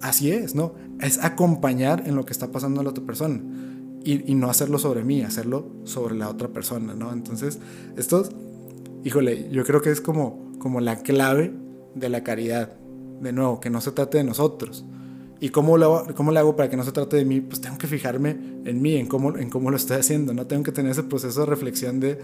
Así 0.01 0.31
es, 0.31 0.53
¿no? 0.53 0.75
Es 0.99 1.23
acompañar 1.23 2.03
en 2.05 2.15
lo 2.15 2.25
que 2.25 2.33
está 2.33 2.51
pasando 2.51 2.81
a 2.81 2.83
la 2.83 2.89
otra 2.89 3.05
persona. 3.05 3.41
Y, 4.07 4.31
y, 4.31 4.35
no 4.35 4.49
hacerlo 4.49 4.79
sobre 4.79 5.03
mí, 5.03 5.21
hacerlo 5.21 5.67
sobre 5.83 6.15
la 6.15 6.29
otra 6.29 6.47
persona, 6.47 6.95
¿no? 6.95 7.11
Entonces, 7.11 7.59
esto, 7.97 8.23
híjole, 9.03 9.49
yo 9.51 9.65
creo 9.65 9.81
que 9.81 9.91
es 9.91 9.99
como, 9.99 10.53
como 10.59 10.79
la 10.79 10.99
clave 11.01 11.51
de 11.93 12.07
la 12.07 12.23
caridad. 12.23 12.71
De 13.19 13.33
nuevo, 13.33 13.59
que 13.59 13.69
no 13.69 13.81
se 13.81 13.91
trate 13.91 14.19
de 14.19 14.23
nosotros. 14.23 14.85
¿Y 15.41 15.49
cómo 15.49 15.77
lo, 15.77 16.05
cómo 16.15 16.31
lo 16.31 16.39
hago 16.39 16.55
para 16.55 16.69
que 16.69 16.77
no 16.77 16.83
se 16.83 16.93
trate 16.93 17.17
de 17.17 17.25
mí? 17.25 17.41
Pues 17.41 17.59
tengo 17.59 17.77
que 17.77 17.87
fijarme 17.87 18.37
en 18.63 18.81
mí, 18.81 18.95
en 18.95 19.07
cómo, 19.07 19.35
en 19.37 19.49
cómo 19.49 19.71
lo 19.71 19.75
estoy 19.75 19.97
haciendo, 19.97 20.33
¿no? 20.33 20.47
Tengo 20.47 20.63
que 20.63 20.71
tener 20.71 20.91
ese 20.91 21.03
proceso 21.03 21.41
de 21.41 21.45
reflexión 21.47 21.99
de, 21.99 22.19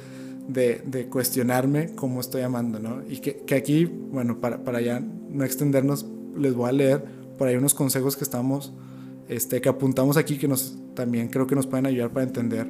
de, 0.48 0.82
de 0.86 1.08
cuestionarme 1.08 1.96
cómo 1.96 2.22
estoy 2.22 2.43
amando, 2.43 2.80
¿no? 2.80 3.02
Y 3.10 3.17
que, 3.17 3.38
que 3.38 3.56
aquí, 3.56 3.86
bueno, 3.86 4.39
para, 4.39 4.63
para 4.63 4.80
ya 4.80 5.00
no 5.00 5.43
extendernos, 5.43 6.06
les 6.38 6.54
voy 6.54 6.69
a 6.69 6.72
leer 6.72 7.04
por 7.38 7.48
ahí 7.48 7.56
unos 7.56 7.74
consejos 7.74 8.15
que 8.15 8.24
estamos, 8.24 8.74
este, 9.28 9.62
que 9.62 9.70
apuntamos 9.70 10.18
aquí, 10.18 10.38
que 10.38 10.48
nos, 10.48 10.76
también 10.94 11.30
creo 11.30 11.48
que 11.48 11.56
nos 11.56 11.68
pueden 11.68 11.86
ayudar 11.86 12.12
para 12.12 12.26
entender 12.26 12.68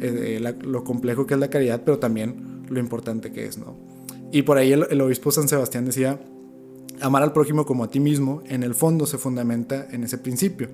eh, 0.00 0.54
lo 0.62 0.84
complejo 0.84 1.26
que 1.26 1.34
es 1.34 1.40
la 1.40 1.48
caridad, 1.48 1.82
pero 1.84 1.98
también 1.98 2.64
lo 2.68 2.80
importante 2.80 3.32
que 3.32 3.46
es, 3.46 3.58
¿no? 3.58 3.76
Y 4.32 4.42
por 4.42 4.58
ahí 4.58 4.72
el, 4.72 4.86
el 4.90 5.00
obispo 5.00 5.30
San 5.30 5.48
Sebastián 5.48 5.84
decía, 5.84 6.20
amar 7.00 7.22
al 7.22 7.32
prójimo 7.32 7.64
como 7.64 7.84
a 7.84 7.90
ti 7.90 8.00
mismo, 8.00 8.42
en 8.46 8.62
el 8.62 8.74
fondo 8.74 9.06
se 9.06 9.18
fundamenta 9.18 9.86
en 9.90 10.04
ese 10.04 10.18
principio. 10.18 10.68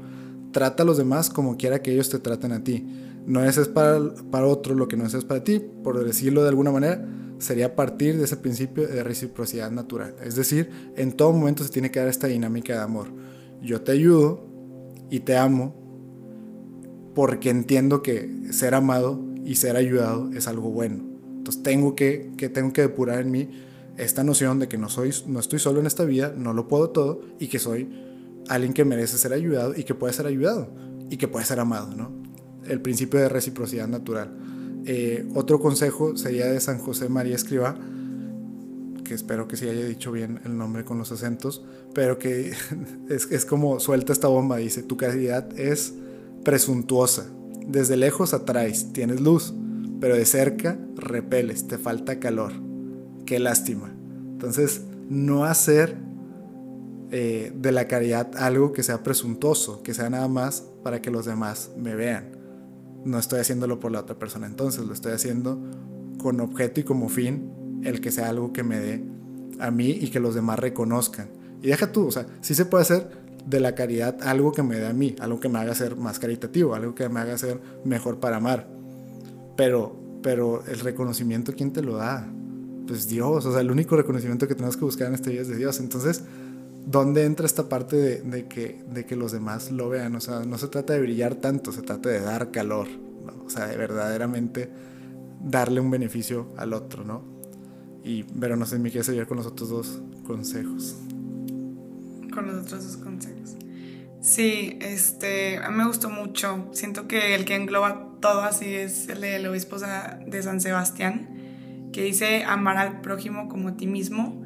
Trata 0.53 0.83
a 0.83 0.87
los 0.87 0.97
demás 0.97 1.31
como 1.31 1.57
quiera 1.57 1.83
que 1.83 1.93
ellos 1.93 2.09
te 2.09 2.19
traten 2.19 2.53
a 2.53 2.65
ti. 2.65 2.87
No 3.27 3.45
es 3.45 3.59
para, 3.69 4.01
para 4.31 4.47
otro 4.47 4.75
lo 4.75 4.89
que 4.89 4.97
no 4.97 5.07
es 5.07 5.25
para 5.25 5.45
ti, 5.45 5.61
por 5.85 6.03
decirlo 6.03 6.43
de 6.43 6.49
alguna 6.49 6.73
manera, 6.73 7.07
sería 7.39 7.75
partir 7.75 8.17
de 8.19 8.25
ese 8.25 8.37
principio 8.37 8.87
de 8.87 9.03
reciprocidad 9.03 9.71
natural. 9.71 10.15
Es 10.25 10.37
decir, 10.37 10.71
en 10.97 11.13
todo 11.13 11.33
momento 11.33 11.65
se 11.65 11.71
tiene 11.71 11.91
que 11.91 12.01
dar 12.01 12.09
esta 12.09 12.27
dinámica 12.27 12.75
de 12.75 12.81
amor. 12.81 13.09
Yo 13.63 13.83
te 13.83 13.93
ayudo 13.93 14.50
y 15.11 15.21
te 15.21 15.37
amo 15.37 15.75
porque 17.15 17.51
entiendo 17.51 18.03
que 18.03 18.31
ser 18.51 18.75
amado 18.75 19.21
y 19.45 19.57
ser 19.57 19.77
ayudado 19.77 20.31
es 20.33 20.47
algo 20.47 20.71
bueno. 20.71 21.05
Entonces 21.39 21.63
tengo 21.63 21.95
que, 21.95 22.33
que, 22.37 22.49
tengo 22.49 22.73
que 22.73 22.83
depurar 22.83 23.21
en 23.21 23.31
mí 23.31 23.51
esta 23.97 24.25
noción 24.25 24.59
de 24.59 24.69
que 24.69 24.79
no, 24.79 24.89
soy, 24.89 25.13
no 25.27 25.41
estoy 25.41 25.59
solo 25.59 25.81
en 25.81 25.87
esta 25.87 26.05
vida, 26.05 26.33
no 26.37 26.53
lo 26.53 26.69
puedo 26.69 26.91
todo 26.91 27.21
y 27.39 27.49
que 27.49 27.59
soy 27.59 27.91
alguien 28.49 28.73
que 28.73 28.85
merece 28.85 29.19
ser 29.19 29.33
ayudado 29.33 29.75
y 29.77 29.85
que 29.85 29.95
puede 29.95 30.13
ser 30.13 30.27
ayudado 30.27 30.73
y 31.11 31.17
que 31.17 31.29
puede 31.29 31.45
ser 31.45 31.61
amado, 31.61 31.95
¿no? 31.95 32.11
El 32.67 32.81
principio 32.81 33.21
de 33.21 33.29
reciprocidad 33.29 33.89
natural. 33.89 34.33
Eh, 34.87 35.29
otro 35.35 35.61
consejo 35.61 36.17
sería 36.17 36.47
de 36.47 36.61
San 36.61 36.79
José 36.79 37.09
María 37.09 37.35
Escriba, 37.35 37.77
espero 39.15 39.49
que 39.49 39.57
sí 39.57 39.69
haya 39.69 39.85
dicho 39.85 40.13
bien 40.13 40.41
el 40.45 40.57
nombre 40.57 40.85
con 40.85 40.99
los 40.99 41.13
acentos, 41.13 41.65
pero 41.95 42.19
que 42.19 42.53
es, 43.09 43.31
es 43.31 43.45
como 43.45 43.81
suelta 43.81 44.13
esta 44.13 44.29
bomba, 44.29 44.57
dice, 44.57 44.83
tu 44.83 44.97
caridad 44.97 45.49
es 45.59 45.95
presuntuosa, 46.45 47.27
desde 47.67 47.97
lejos 47.97 48.35
atraes, 48.35 48.93
tienes 48.93 49.21
luz, 49.21 49.55
pero 50.01 50.15
de 50.15 50.25
cerca 50.25 50.79
repeles, 50.97 51.67
te 51.67 51.79
falta 51.79 52.19
calor 52.19 52.53
qué 53.31 53.39
lástima. 53.39 53.93
Entonces, 54.33 54.83
no 55.09 55.45
hacer 55.45 55.97
eh, 57.13 57.53
de 57.55 57.71
la 57.71 57.87
caridad 57.87 58.37
algo 58.37 58.73
que 58.73 58.83
sea 58.83 59.05
presuntuoso, 59.05 59.85
que 59.85 59.95
sea 59.95 60.11
nada 60.11 60.27
más 60.27 60.65
para 60.83 61.01
que 61.01 61.13
los 61.13 61.27
demás 61.27 61.71
me 61.77 61.95
vean. 61.95 62.33
No 63.05 63.21
estoy 63.21 63.39
haciéndolo 63.39 63.79
por 63.79 63.93
la 63.93 64.01
otra 64.01 64.19
persona, 64.19 64.49
entonces 64.49 64.85
lo 64.85 64.93
estoy 64.93 65.13
haciendo 65.13 65.61
con 66.19 66.41
objeto 66.41 66.81
y 66.81 66.83
como 66.83 67.09
fin 67.09 67.53
el 67.85 68.01
que 68.01 68.11
sea 68.11 68.29
algo 68.29 68.53
que 68.53 68.63
me 68.63 68.79
dé 68.79 69.03
a 69.59 69.71
mí 69.71 69.91
y 69.91 70.09
que 70.11 70.21
los 70.21 70.35
demás 70.35 70.59
reconozcan. 70.59 71.29
Y 71.63 71.69
deja 71.69 71.93
tú, 71.93 72.07
o 72.07 72.11
sea, 72.11 72.27
sí 72.41 72.55
se 72.55 72.65
puede 72.65 72.83
hacer 72.83 73.11
de 73.47 73.61
la 73.61 73.75
caridad 73.75 74.17
algo 74.23 74.53
que 74.53 74.63
me 74.63 74.77
dé 74.77 74.87
a 74.87 74.93
mí, 74.93 75.17
algo 75.21 75.41
que 75.41 75.49
me 75.49 75.59
haga 75.59 75.75
ser 75.75 75.97
más 75.97 76.19
caritativo, 76.19 76.75
algo 76.75 76.95
que 76.95 77.09
me 77.09 77.21
haga 77.21 77.37
ser 77.39 77.61
mejor 77.85 78.21
para 78.21 78.37
amar. 78.37 78.69
Pero, 79.57 79.97
pero 80.23 80.65
el 80.67 80.81
reconocimiento, 80.81 81.53
¿quién 81.55 81.73
te 81.73 81.83
lo 81.83 81.97
da? 81.97 82.27
pues 82.91 83.07
Dios, 83.07 83.47
o 83.47 83.53
sea, 83.53 83.61
el 83.61 83.71
único 83.71 83.97
reconocimiento 83.97 84.49
que 84.49 84.57
tenemos 84.57 84.77
que 84.77 84.85
buscar 84.85 85.07
en 85.07 85.15
este 85.15 85.31
día 85.31 85.43
es 85.43 85.47
de 85.47 85.55
Dios. 85.55 85.79
Entonces, 85.79 86.25
¿dónde 86.85 87.25
entra 87.25 87.47
esta 87.47 87.69
parte 87.69 87.95
de, 87.95 88.21
de, 88.23 88.49
que, 88.49 88.83
de 88.93 89.07
que 89.07 89.15
los 89.15 89.31
demás 89.31 89.71
lo 89.71 89.89
vean? 89.89 90.17
O 90.17 90.21
sea, 90.21 90.41
no 90.41 90.59
se 90.59 90.67
trata 90.67 90.95
de 90.95 91.01
brillar 91.01 91.37
tanto, 91.37 91.71
se 91.71 91.83
trata 91.83 92.09
de 92.09 92.19
dar 92.19 92.51
calor, 92.51 92.89
¿no? 93.25 93.45
o 93.45 93.49
sea, 93.49 93.69
de 93.69 93.77
verdaderamente 93.77 94.69
darle 95.41 95.81
un 95.81 95.89
beneficio 95.89 96.49
al 96.57 96.73
otro, 96.73 97.05
¿no? 97.05 97.23
Y, 98.05 98.25
pero 98.25 98.57
no 98.57 98.67
sé, 98.67 98.79
me 98.79 98.91
quieres 98.91 99.09
ayudar 99.09 99.27
con 99.27 99.37
los 99.37 99.47
otros 99.47 99.69
dos 99.69 100.03
consejos. 100.27 100.97
Con 102.33 102.47
los 102.47 102.65
otros 102.65 102.85
dos 102.85 102.97
consejos. 102.97 103.57
Sí, 104.21 104.79
este, 104.81 105.59
a 105.59 105.71
mí 105.71 105.77
me 105.77 105.87
gustó 105.87 106.11
mucho. 106.11 106.69
Siento 106.73 107.09
que 107.09 107.35
el 107.35 107.45
que 107.45 107.57
engloba 107.57 108.11
todo 108.21 108.43
así 108.43 108.67
es 108.75 109.09
el 109.09 109.23
del 109.23 109.47
obispo 109.47 109.77
de 109.79 110.43
San 110.43 110.61
Sebastián 110.61 111.41
que 111.93 112.05
dice 112.05 112.45
amar 112.45 112.77
al 112.77 113.01
prójimo 113.01 113.49
como 113.49 113.71
a 113.71 113.77
ti 113.77 113.87
mismo. 113.87 114.45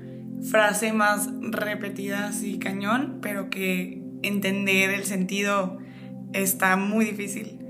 Frase 0.50 0.92
más 0.92 1.30
repetida 1.40 2.26
así 2.26 2.58
cañón, 2.58 3.18
pero 3.22 3.50
que 3.50 4.02
entender 4.22 4.90
el 4.90 5.04
sentido 5.04 5.78
está 6.32 6.76
muy 6.76 7.04
difícil 7.04 7.60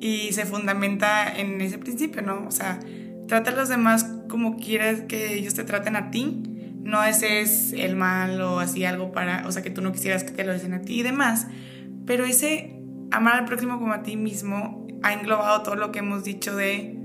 y 0.00 0.32
se 0.32 0.44
fundamenta 0.44 1.32
en 1.34 1.60
ese 1.60 1.78
principio, 1.78 2.22
¿no? 2.22 2.46
O 2.46 2.50
sea, 2.50 2.80
trata 3.28 3.50
a 3.50 3.54
los 3.54 3.68
demás 3.68 4.04
como 4.28 4.56
quieras 4.56 5.02
que 5.02 5.34
ellos 5.34 5.54
te 5.54 5.64
traten 5.64 5.96
a 5.96 6.10
ti. 6.10 6.42
No 6.82 7.02
ese 7.02 7.40
es 7.40 7.72
el 7.72 7.96
mal 7.96 8.40
o 8.42 8.60
así 8.60 8.84
algo 8.84 9.12
para, 9.12 9.46
o 9.46 9.52
sea, 9.52 9.62
que 9.62 9.70
tú 9.70 9.80
no 9.80 9.92
quisieras 9.92 10.22
que 10.22 10.32
te 10.32 10.44
lo 10.44 10.52
dicen 10.52 10.74
a 10.74 10.82
ti 10.82 11.00
y 11.00 11.02
demás. 11.02 11.46
Pero 12.06 12.24
ese 12.24 12.76
amar 13.10 13.36
al 13.36 13.44
prójimo 13.46 13.78
como 13.78 13.92
a 13.92 14.02
ti 14.02 14.16
mismo 14.16 14.86
ha 15.02 15.12
englobado 15.12 15.62
todo 15.62 15.76
lo 15.76 15.92
que 15.92 16.00
hemos 16.00 16.24
dicho 16.24 16.54
de 16.54 16.98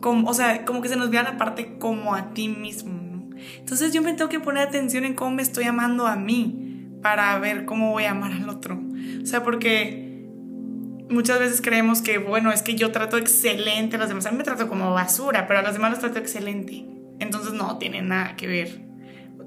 como, 0.00 0.28
o 0.28 0.34
sea, 0.34 0.64
como 0.64 0.80
que 0.80 0.88
se 0.88 0.96
nos 0.96 1.10
vea 1.10 1.22
la 1.22 1.36
parte 1.36 1.78
como 1.78 2.14
a 2.14 2.32
ti 2.32 2.48
mismo, 2.48 2.92
¿no? 2.92 3.30
Entonces 3.58 3.92
yo 3.92 4.02
me 4.02 4.12
tengo 4.14 4.28
que 4.28 4.40
poner 4.40 4.68
atención 4.68 5.04
en 5.04 5.14
cómo 5.14 5.32
me 5.32 5.42
estoy 5.42 5.64
amando 5.64 6.06
a 6.06 6.16
mí 6.16 6.88
para 7.02 7.38
ver 7.38 7.64
cómo 7.64 7.90
voy 7.90 8.04
a 8.04 8.12
amar 8.12 8.32
al 8.32 8.48
otro. 8.48 8.80
O 9.22 9.26
sea, 9.26 9.42
porque 9.42 10.07
muchas 11.10 11.38
veces 11.38 11.60
creemos 11.60 12.02
que, 12.02 12.18
bueno, 12.18 12.52
es 12.52 12.62
que 12.62 12.74
yo 12.74 12.92
trato 12.92 13.16
excelente 13.16 13.96
a 13.96 13.98
los 13.98 14.08
demás. 14.08 14.26
A 14.26 14.30
mí 14.30 14.38
me 14.38 14.44
trato 14.44 14.68
como 14.68 14.92
basura, 14.92 15.46
pero 15.46 15.60
a 15.60 15.62
los 15.62 15.72
demás 15.72 15.90
los 15.90 16.00
trato 16.00 16.18
excelente. 16.18 16.86
Entonces 17.18 17.52
no 17.52 17.78
tiene 17.78 18.02
nada 18.02 18.36
que 18.36 18.46
ver 18.46 18.88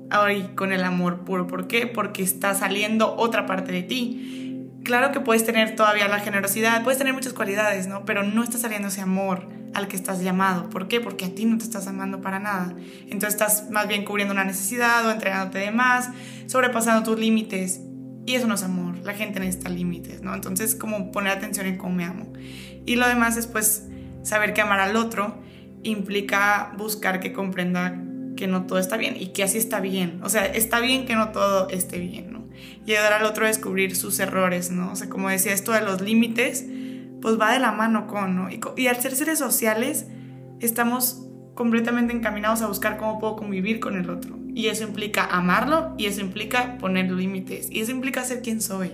ahora 0.10 0.34
con 0.56 0.74
el 0.74 0.84
amor 0.84 1.24
puro. 1.24 1.48
¿Por 1.48 1.68
qué? 1.68 1.88
Porque 1.88 2.22
está 2.22 2.54
saliendo 2.54 3.16
otra 3.16 3.46
parte 3.46 3.72
de 3.72 3.84
ti. 3.84 4.68
Claro 4.84 5.12
que 5.12 5.20
puedes 5.20 5.46
tener 5.46 5.76
todavía 5.76 6.08
la 6.08 6.20
generosidad, 6.20 6.84
puedes 6.84 6.98
tener 6.98 7.14
muchas 7.14 7.34
cualidades, 7.34 7.88
¿no? 7.88 8.04
Pero 8.04 8.24
no 8.24 8.44
está 8.44 8.58
saliendo 8.58 8.88
ese 8.88 9.02
amor 9.02 9.48
al 9.74 9.88
que 9.88 9.96
estás 9.96 10.22
llamado. 10.22 10.70
¿Por 10.70 10.88
qué? 10.88 11.00
Porque 11.00 11.26
a 11.26 11.36
ti 11.36 11.46
no 11.46 11.58
te 11.58 11.64
estás 11.64 11.88
amando 11.88 12.20
para 12.22 12.40
nada. 12.40 12.76
Entonces 13.04 13.30
estás 13.30 13.70
más 13.70 13.88
bien 13.88 14.04
cubriendo 14.04 14.34
una 14.34 14.44
necesidad 14.44 15.06
o 15.06 15.12
entregándote 15.12 15.60
de 15.60 15.72
más, 15.72 16.10
sobrepasando 16.48 17.10
tus 17.10 17.20
límites. 17.20 17.82
Y 18.26 18.36
eso 18.36 18.48
no 18.48 18.56
es 18.56 18.64
amor. 18.64 18.91
La 19.04 19.14
gente 19.14 19.40
necesita 19.40 19.70
límites, 19.70 20.22
¿no? 20.22 20.34
Entonces, 20.34 20.76
como 20.76 21.12
poner 21.12 21.34
atención 21.34 21.66
en 21.66 21.78
cómo 21.78 21.96
me 21.96 22.06
amo. 22.06 22.32
Y 22.86 22.96
lo 22.96 23.08
demás 23.08 23.38
es, 23.38 23.48
pues, 23.48 23.88
saber 24.24 24.54
que 24.54 24.62
amar 24.62 24.80
al 24.80 24.96
otro 24.96 25.38
implica 25.84 26.74
buscar 26.78 27.20
que 27.20 27.34
comprenda 27.34 28.04
que 28.36 28.48
no 28.48 28.66
todo 28.66 28.80
está 28.80 28.98
bien 28.98 29.16
y 29.20 29.28
que 29.28 29.44
así 29.44 29.58
está 29.58 29.80
bien. 29.80 30.20
O 30.24 30.30
sea, 30.30 30.46
está 30.46 30.80
bien 30.80 31.06
que 31.06 31.16
no 31.16 31.30
todo 31.30 31.70
esté 31.70 32.00
bien, 32.00 32.32
¿no? 32.32 32.48
Y 32.86 32.94
ayudar 32.94 33.14
al 33.14 33.26
otro 33.26 33.46
a 33.46 33.48
descubrir 33.48 33.96
sus 33.96 34.20
errores, 34.20 34.72
¿no? 34.72 34.92
O 34.92 34.96
sea, 34.96 35.10
como 35.10 35.30
decía, 35.30 35.54
esto 35.54 35.72
de 35.72 35.82
los 35.82 36.02
límites 36.02 36.66
pues 37.22 37.40
va 37.40 37.54
de 37.54 37.60
la 37.60 37.72
mano 37.72 38.08
con, 38.08 38.36
¿no? 38.36 38.50
Y, 38.50 38.88
al 38.88 39.00
ser 39.00 39.16
seres 39.16 39.40
sociales, 39.40 40.08
estamos 40.60 41.24
completamente 41.54 42.14
encaminados 42.14 42.62
a 42.62 42.68
buscar 42.68 42.98
cómo 42.98 43.20
puedo 43.20 43.36
convivir 43.36 43.80
con 43.80 43.96
el 43.96 44.10
otro. 44.10 44.41
Y 44.54 44.68
eso 44.68 44.84
implica 44.84 45.26
amarlo 45.26 45.94
y 45.98 46.06
eso 46.08 46.22
implica 46.22 46.78
poner 46.78 47.10
límites 47.12 47.70
y 47.72 47.80
eso 47.80 47.92
implica 47.92 48.24
ser 48.24 48.42
quien 48.42 48.62
soy. 48.62 48.92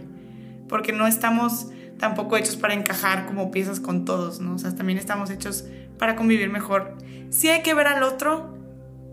Porque 0.69 0.91
no 0.91 1.07
estamos 1.07 1.67
tampoco 1.97 2.37
hechos 2.37 2.55
para 2.55 2.73
encajar 2.73 3.25
como 3.25 3.51
piezas 3.51 3.79
con 3.79 4.05
todos, 4.05 4.39
¿no? 4.39 4.55
O 4.55 4.57
sea, 4.57 4.75
también 4.75 4.99
estamos 4.99 5.29
hechos 5.29 5.65
para 5.97 6.15
convivir 6.15 6.49
mejor. 6.49 6.95
Sí 7.29 7.49
hay 7.49 7.63
que 7.63 7.73
ver 7.73 7.87
al 7.87 8.03
otro 8.03 8.55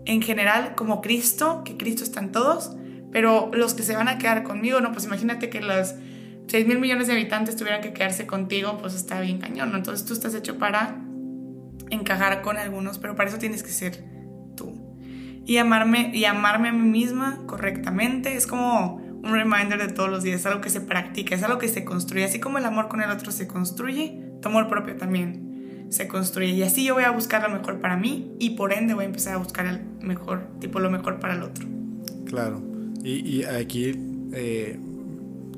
en 0.05 0.21
general 0.21 0.75
como 0.75 1.01
Cristo, 1.01 1.63
que 1.65 1.77
Cristo 1.77 2.03
está 2.03 2.19
en 2.19 2.31
todos, 2.31 2.75
pero 3.11 3.49
los 3.53 3.73
que 3.73 3.83
se 3.83 3.95
van 3.95 4.07
a 4.07 4.17
quedar 4.17 4.43
conmigo, 4.43 4.81
no, 4.81 4.91
pues 4.91 5.05
imagínate 5.05 5.49
que 5.49 5.61
las 5.61 5.95
6 6.47 6.67
mil 6.67 6.79
millones 6.79 7.07
de 7.07 7.13
habitantes 7.13 7.55
tuvieran 7.55 7.81
que 7.81 7.91
quedarse 7.91 8.27
contigo, 8.27 8.77
pues 8.77 8.93
está 8.93 9.19
bien 9.19 9.39
cañón, 9.39 9.71
¿no? 9.71 9.77
Entonces 9.77 10.05
tú 10.05 10.13
estás 10.13 10.35
hecho 10.35 10.59
para 10.59 11.01
encajar 11.89 12.41
con 12.41 12.57
algunos, 12.57 12.99
pero 12.99 13.15
para 13.15 13.29
eso 13.29 13.39
tienes 13.39 13.63
que 13.63 13.71
ser. 13.71 14.14
Y 15.45 15.57
amarme, 15.57 16.11
y 16.13 16.25
amarme 16.25 16.69
a 16.69 16.73
mí 16.73 16.89
misma 16.89 17.39
correctamente 17.45 18.35
es 18.35 18.47
como 18.47 18.95
un 18.95 19.31
reminder 19.31 19.79
de 19.79 19.93
todos 19.93 20.09
los 20.09 20.23
días, 20.23 20.41
es 20.41 20.45
algo 20.45 20.61
que 20.61 20.69
se 20.69 20.81
practica, 20.81 21.35
es 21.35 21.43
algo 21.43 21.57
que 21.57 21.67
se 21.67 21.83
construye, 21.83 22.25
así 22.25 22.39
como 22.39 22.57
el 22.57 22.65
amor 22.65 22.87
con 22.87 23.01
el 23.01 23.09
otro 23.09 23.31
se 23.31 23.47
construye, 23.47 24.21
tu 24.41 24.49
amor 24.49 24.67
propio 24.67 24.95
también 24.97 25.87
se 25.89 26.07
construye. 26.07 26.53
Y 26.53 26.63
así 26.63 26.83
yo 26.83 26.93
voy 26.93 27.03
a 27.03 27.11
buscar 27.11 27.41
lo 27.41 27.55
mejor 27.55 27.79
para 27.79 27.97
mí 27.97 28.35
y 28.39 28.51
por 28.51 28.73
ende 28.73 28.93
voy 28.93 29.03
a 29.03 29.07
empezar 29.07 29.33
a 29.33 29.37
buscar 29.37 29.65
el 29.65 29.81
mejor, 30.01 30.47
tipo 30.59 30.79
lo 30.79 30.91
mejor 30.91 31.19
para 31.19 31.35
el 31.35 31.43
otro. 31.43 31.65
Claro. 32.25 32.61
Y, 33.03 33.37
y 33.39 33.43
aquí 33.43 33.93
eh, 34.33 34.79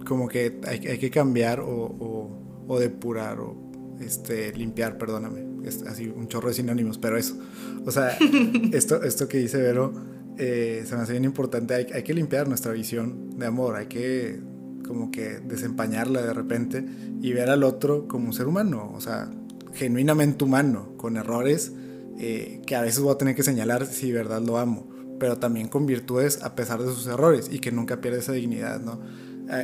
como 0.05 0.27
que 0.27 0.59
hay, 0.65 0.87
hay 0.87 0.97
que 0.97 1.09
cambiar 1.09 1.59
o, 1.59 2.29
o, 2.67 2.79
depurar 2.79 3.39
o 3.39 3.55
este, 3.99 4.53
limpiar, 4.53 4.97
perdóname. 4.97 5.41
Es 5.67 5.83
así 5.83 6.07
un 6.07 6.27
chorro 6.27 6.49
de 6.49 6.53
sinónimos, 6.53 6.97
pero 6.97 7.17
eso. 7.17 7.37
O 7.85 7.91
sea, 7.91 8.17
esto, 8.71 9.03
esto 9.03 9.27
que 9.27 9.37
dice 9.37 9.57
Vero 9.57 9.93
eh, 10.37 10.83
se 10.85 10.95
me 10.95 11.01
hace 11.01 11.13
bien 11.13 11.25
importante. 11.25 11.73
Hay, 11.73 11.87
hay, 11.93 12.03
que 12.03 12.13
limpiar 12.13 12.47
nuestra 12.47 12.71
visión 12.71 13.37
de 13.37 13.45
amor, 13.45 13.75
hay 13.75 13.87
que 13.87 14.39
como 14.87 15.11
que 15.11 15.39
desempañarla 15.39 16.21
de 16.21 16.33
repente 16.33 16.85
y 17.21 17.33
ver 17.33 17.49
al 17.49 17.63
otro 17.63 18.07
como 18.07 18.27
un 18.27 18.33
ser 18.33 18.47
humano, 18.47 18.91
o 18.95 19.01
sea, 19.01 19.29
genuinamente 19.73 20.45
humano, 20.45 20.93
con 20.95 21.17
errores 21.17 21.73
eh, 22.19 22.61
que 22.65 22.75
a 22.75 22.81
veces 22.81 23.01
voy 23.01 23.13
a 23.13 23.17
tener 23.17 23.35
que 23.35 23.43
señalar 23.43 23.85
si 23.85 24.11
de 24.11 24.17
verdad 24.17 24.41
lo 24.41 24.57
amo, 24.57 24.87
pero 25.19 25.37
también 25.37 25.67
con 25.67 25.85
virtudes 25.85 26.41
a 26.41 26.55
pesar 26.55 26.81
de 26.81 26.91
sus 26.91 27.05
errores 27.07 27.49
y 27.51 27.59
que 27.59 27.71
nunca 27.71 28.01
pierde 28.01 28.19
esa 28.19 28.31
dignidad, 28.31 28.79
¿no? 28.81 28.99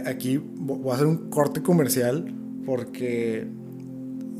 aquí 0.05 0.37
voy 0.37 0.91
a 0.91 0.95
hacer 0.95 1.07
un 1.07 1.29
corte 1.29 1.61
comercial 1.61 2.33
porque 2.65 3.45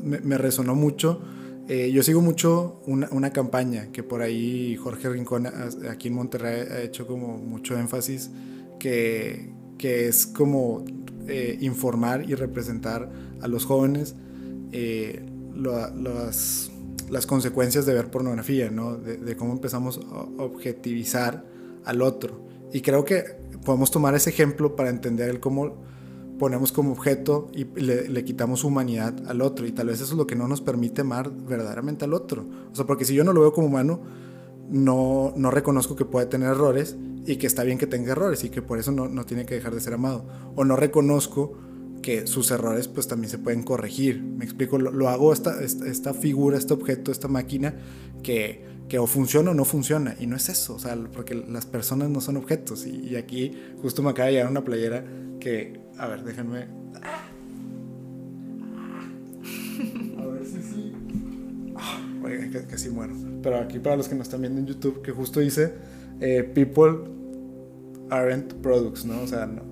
me, 0.02 0.38
resonó 0.38 0.74
mucho. 0.74 1.20
Eh, 1.66 1.90
yo 1.92 2.02
sigo 2.02 2.20
mucho 2.20 2.82
una, 2.86 3.08
una, 3.10 3.32
campaña 3.32 3.88
que 3.90 4.02
por 4.02 4.20
ahí 4.20 4.76
Jorge 4.76 5.08
Rincón 5.08 5.46
aquí 5.88 6.08
en 6.08 6.14
Monterrey 6.14 6.66
ha 6.70 6.80
hecho 6.82 7.06
como 7.06 7.38
mucho 7.38 7.78
énfasis, 7.78 8.30
que, 8.78 9.50
que 9.78 10.08
es 10.08 10.26
como 10.26 10.84
eh, 11.26 11.56
informar 11.62 12.28
y 12.28 12.34
representar 12.34 13.10
a 13.40 13.48
los 13.48 13.64
jóvenes 13.64 14.14
eh, 14.72 15.24
las, 15.54 16.70
las, 17.08 17.26
consecuencias 17.26 17.86
de 17.86 17.94
ver 17.94 18.10
pornografía, 18.10 18.70
¿no? 18.70 18.96
de, 18.98 19.16
de 19.16 19.36
cómo 19.36 19.54
empezamos 19.54 19.98
a 20.12 20.42
objetivizar 20.42 21.46
al 21.86 22.02
otro. 22.02 22.46
Y 22.74 22.82
creo 22.82 23.06
que 23.06 23.24
podemos 23.64 23.90
tomar 23.90 24.14
ese 24.14 24.28
ejemplo 24.28 24.76
para 24.76 24.90
entender 24.90 25.30
el 25.30 25.40
cómo 25.40 25.76
ponemos 26.38 26.72
como 26.72 26.92
objeto 26.92 27.48
y 27.54 27.64
le, 27.64 28.24
quitamos 28.24 28.64
humanidad 28.64 29.14
al 29.26 29.40
otro. 29.42 29.66
Y 29.66 29.72
tal 29.72 29.88
vez 29.88 30.00
eso 30.00 30.12
es 30.12 30.18
lo 30.18 30.26
que 30.26 30.36
no 30.36 30.48
nos 30.48 30.60
permite 30.60 31.02
amar 31.02 31.30
verdaderamente 31.30 32.04
al 32.04 32.14
otro. 32.14 32.46
O 32.72 32.74
sea, 32.74 32.86
porque 32.86 33.04
si 33.04 33.14
yo 33.14 33.24
no 33.24 33.32
lo 33.32 33.40
veo 33.40 33.52
como 33.52 33.68
humano, 33.68 34.00
no, 34.70 35.32
no 35.36 35.50
reconozco 35.50 35.96
que 35.96 36.04
puede 36.04 36.26
tener 36.26 36.48
errores 36.48 36.96
y 37.26 37.36
que 37.36 37.46
está 37.46 37.64
bien 37.64 37.78
que 37.78 37.86
tenga 37.86 38.12
errores 38.12 38.44
y 38.44 38.50
que 38.50 38.62
por 38.62 38.78
eso 38.78 38.92
no, 38.92 39.08
no 39.08 39.24
tiene 39.24 39.46
que 39.46 39.54
dejar 39.54 39.74
de 39.74 39.80
ser 39.80 39.94
amado. 39.94 40.24
O 40.56 40.64
no 40.64 40.76
reconozco 40.76 41.58
que 42.02 42.26
sus 42.26 42.50
errores 42.50 42.88
pues 42.88 43.08
también 43.08 43.30
se 43.30 43.38
pueden 43.38 43.62
corregir. 43.62 44.22
Me 44.22 44.44
explico, 44.44 44.78
lo, 44.78 45.08
hago 45.08 45.32
esta, 45.32 45.62
esta, 45.62 46.14
figura, 46.14 46.58
este 46.58 46.74
objeto, 46.74 47.10
esta 47.10 47.28
máquina 47.28 47.74
que 48.22 48.74
que 48.88 48.98
o 48.98 49.06
funciona 49.06 49.50
o 49.50 49.54
no 49.54 49.64
funciona. 49.64 50.16
Y 50.18 50.26
no 50.26 50.36
es 50.36 50.48
eso, 50.48 50.74
o 50.74 50.78
sea, 50.78 50.96
porque 51.12 51.34
las 51.34 51.66
personas 51.66 52.10
no 52.10 52.20
son 52.20 52.36
objetos. 52.36 52.86
Y, 52.86 53.16
aquí 53.16 53.52
justo 53.80 54.02
me 54.02 54.10
acaba 54.10 54.26
de 54.26 54.34
llegar 54.34 54.50
una 54.50 54.64
playera 54.64 55.04
que, 55.40 55.80
a 55.98 56.06
ver, 56.06 56.24
déjenme... 56.24 56.66
A 60.18 60.26
ver 60.26 60.44
si 60.44 60.62
sí. 60.62 60.92
oiga, 62.22 62.66
casi 62.68 62.90
muero. 62.90 63.14
Pero 63.42 63.58
aquí 63.58 63.78
para 63.78 63.96
los 63.96 64.08
que 64.08 64.14
nos 64.14 64.28
están 64.28 64.40
viendo 64.40 64.60
en 64.60 64.66
YouTube, 64.66 65.02
que 65.02 65.12
justo 65.12 65.40
dice, 65.40 65.74
eh, 66.20 66.42
people 66.54 67.10
aren't 68.10 68.54
products, 68.54 69.04
¿no? 69.04 69.22
O 69.22 69.26
sea, 69.26 69.46
no, 69.46 69.62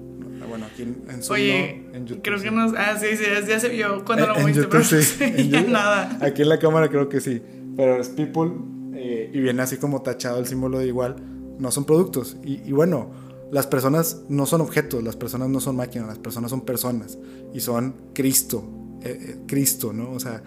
bueno, 0.53 0.66
aquí 0.66 0.83
en, 0.83 1.03
en 1.09 1.20
Oye, 1.31 1.87
en 1.95 2.07
YouTube. 2.07 2.23
Creo 2.23 2.41
que 2.41 2.51
nos. 2.51 2.75
Ah, 2.77 2.99
sí, 2.99 3.16
sí, 3.16 3.25
ya 3.49 3.59
se 3.59 3.68
vio 3.68 4.05
cuando 4.05 4.27
lo 4.27 4.35
moviste, 4.35 4.64
pero 4.64 4.85
sí. 4.85 5.51
nada. 5.68 6.18
Aquí 6.20 6.43
en 6.43 6.49
la 6.51 6.59
cámara 6.59 6.89
creo 6.89 7.09
que 7.09 7.20
sí. 7.20 7.41
Pero 7.75 7.99
es 7.99 8.09
people 8.11 8.51
eh, 8.95 9.31
y 9.33 9.41
viene 9.41 9.62
así 9.62 9.79
como 9.79 10.03
tachado 10.03 10.39
el 10.39 10.47
símbolo 10.47 10.79
de 10.79 10.87
igual, 10.87 11.16
no 11.59 11.70
son 11.70 11.85
productos. 11.85 12.37
Y, 12.45 12.70
bueno, 12.73 13.11
las 13.53 13.66
personas 13.66 14.22
no 14.30 14.46
son 14.46 14.62
objetos, 14.62 15.05
las 15.05 15.14
personas 15.14 15.50
no 15.50 15.61
son 15.61 15.76
máquinas, 15.76 16.09
las 16.09 16.18
personas 16.18 16.50
son 16.50 16.62
personas 16.62 17.18
y 17.53 17.61
son 17.61 17.94
Cristo, 18.14 18.64
eh, 19.03 19.18
eh, 19.20 19.36
Cristo, 19.46 19.92
¿no? 19.92 20.11
O 20.12 20.18
sea, 20.18 20.42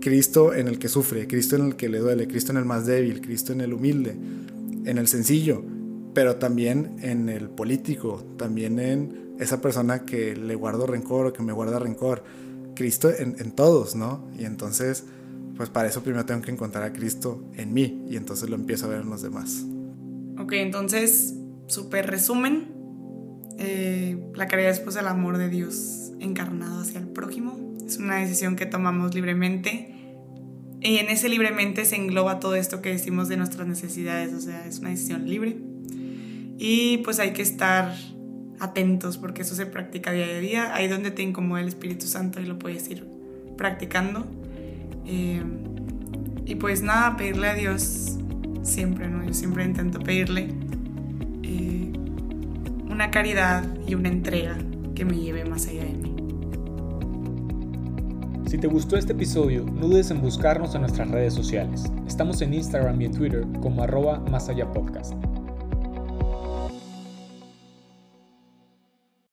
Cristo 0.00 0.52
en 0.52 0.66
el 0.66 0.80
que 0.80 0.88
sufre, 0.88 1.28
Cristo 1.28 1.54
en 1.54 1.66
el 1.66 1.76
que 1.76 1.88
le 1.88 2.00
duele, 2.00 2.26
Cristo 2.26 2.50
en 2.50 2.58
el 2.58 2.64
más 2.64 2.84
débil, 2.84 3.20
Cristo 3.20 3.52
en 3.52 3.60
el 3.60 3.72
humilde, 3.72 4.16
en 4.84 4.98
el 4.98 5.06
sencillo, 5.06 5.62
pero 6.14 6.36
también 6.36 6.96
en 7.00 7.28
el 7.28 7.48
político, 7.48 8.24
también 8.36 8.80
en 8.80 9.36
esa 9.38 9.60
persona 9.60 10.04
que 10.04 10.34
le 10.34 10.56
guardo 10.56 10.84
rencor 10.84 11.26
o 11.26 11.32
que 11.32 11.44
me 11.44 11.52
guarda 11.52 11.78
rencor. 11.78 12.24
Cristo 12.74 13.08
en, 13.16 13.36
en 13.38 13.52
todos, 13.52 13.94
¿no? 13.94 14.28
Y 14.36 14.44
entonces 14.44 15.04
pues 15.56 15.70
para 15.70 15.88
eso 15.88 16.02
primero 16.02 16.24
tengo 16.24 16.40
que 16.42 16.50
encontrar 16.50 16.84
a 16.84 16.92
Cristo 16.92 17.42
en 17.56 17.72
mí 17.72 18.04
y 18.08 18.16
entonces 18.16 18.48
lo 18.48 18.56
empiezo 18.56 18.86
a 18.86 18.88
ver 18.88 19.00
en 19.02 19.10
los 19.10 19.22
demás. 19.22 19.64
Ok, 20.38 20.52
entonces, 20.52 21.34
súper 21.68 22.10
resumen, 22.10 22.72
eh, 23.58 24.18
la 24.34 24.48
caridad 24.48 24.70
es 24.70 24.80
pues 24.80 24.96
el 24.96 25.06
amor 25.06 25.38
de 25.38 25.48
Dios 25.48 26.12
encarnado 26.20 26.80
hacia 26.80 26.98
el 26.98 27.08
prójimo. 27.08 27.76
Es 27.86 27.98
una 27.98 28.16
decisión 28.16 28.56
que 28.56 28.66
tomamos 28.66 29.14
libremente 29.14 29.94
y 30.80 30.98
en 30.98 31.08
ese 31.08 31.28
libremente 31.28 31.84
se 31.84 31.96
engloba 31.96 32.38
todo 32.38 32.54
esto 32.54 32.80
que 32.82 32.90
decimos 32.90 33.28
de 33.28 33.36
nuestras 33.36 33.66
necesidades, 33.66 34.32
o 34.32 34.40
sea, 34.40 34.66
es 34.66 34.78
una 34.78 34.90
decisión 34.90 35.28
libre. 35.28 35.56
Y 36.58 36.98
pues 36.98 37.18
hay 37.18 37.32
que 37.32 37.42
estar 37.42 37.94
atentos 38.60 39.18
porque 39.18 39.42
eso 39.42 39.54
se 39.54 39.66
practica 39.66 40.12
día 40.12 40.26
a 40.26 40.38
día. 40.38 40.74
Ahí 40.74 40.88
donde 40.88 41.10
te 41.10 41.22
incomoda 41.22 41.60
el 41.60 41.68
Espíritu 41.68 42.06
Santo 42.06 42.40
y 42.40 42.46
lo 42.46 42.58
puedes 42.58 42.88
ir 42.88 43.06
practicando. 43.56 44.26
Eh, 45.06 45.42
y 46.46 46.54
pues 46.56 46.82
nada, 46.82 47.16
pedirle 47.16 47.48
a 47.48 47.54
Dios 47.54 48.18
siempre, 48.62 49.08
¿no? 49.08 49.24
Yo 49.24 49.34
siempre 49.34 49.64
intento 49.64 49.98
pedirle 49.98 50.48
una 52.98 53.12
caridad 53.12 53.62
y 53.86 53.94
una 53.94 54.08
entrega 54.08 54.58
que 54.96 55.04
me 55.04 55.14
lleve 55.14 55.44
más 55.44 55.68
allá 55.68 55.84
de 55.84 55.92
mí. 55.92 56.16
Si 58.48 58.58
te 58.58 58.66
gustó 58.66 58.96
este 58.96 59.12
episodio, 59.12 59.64
no 59.64 59.86
dudes 59.86 60.10
en 60.10 60.20
buscarnos 60.20 60.74
en 60.74 60.80
nuestras 60.80 61.08
redes 61.08 61.32
sociales. 61.32 61.84
Estamos 62.08 62.42
en 62.42 62.54
Instagram 62.54 63.00
y 63.00 63.04
en 63.04 63.12
Twitter 63.12 63.46
como 63.62 63.84
arroba 63.84 64.18
más 64.32 64.48
allá 64.48 64.72
podcast. 64.72 65.14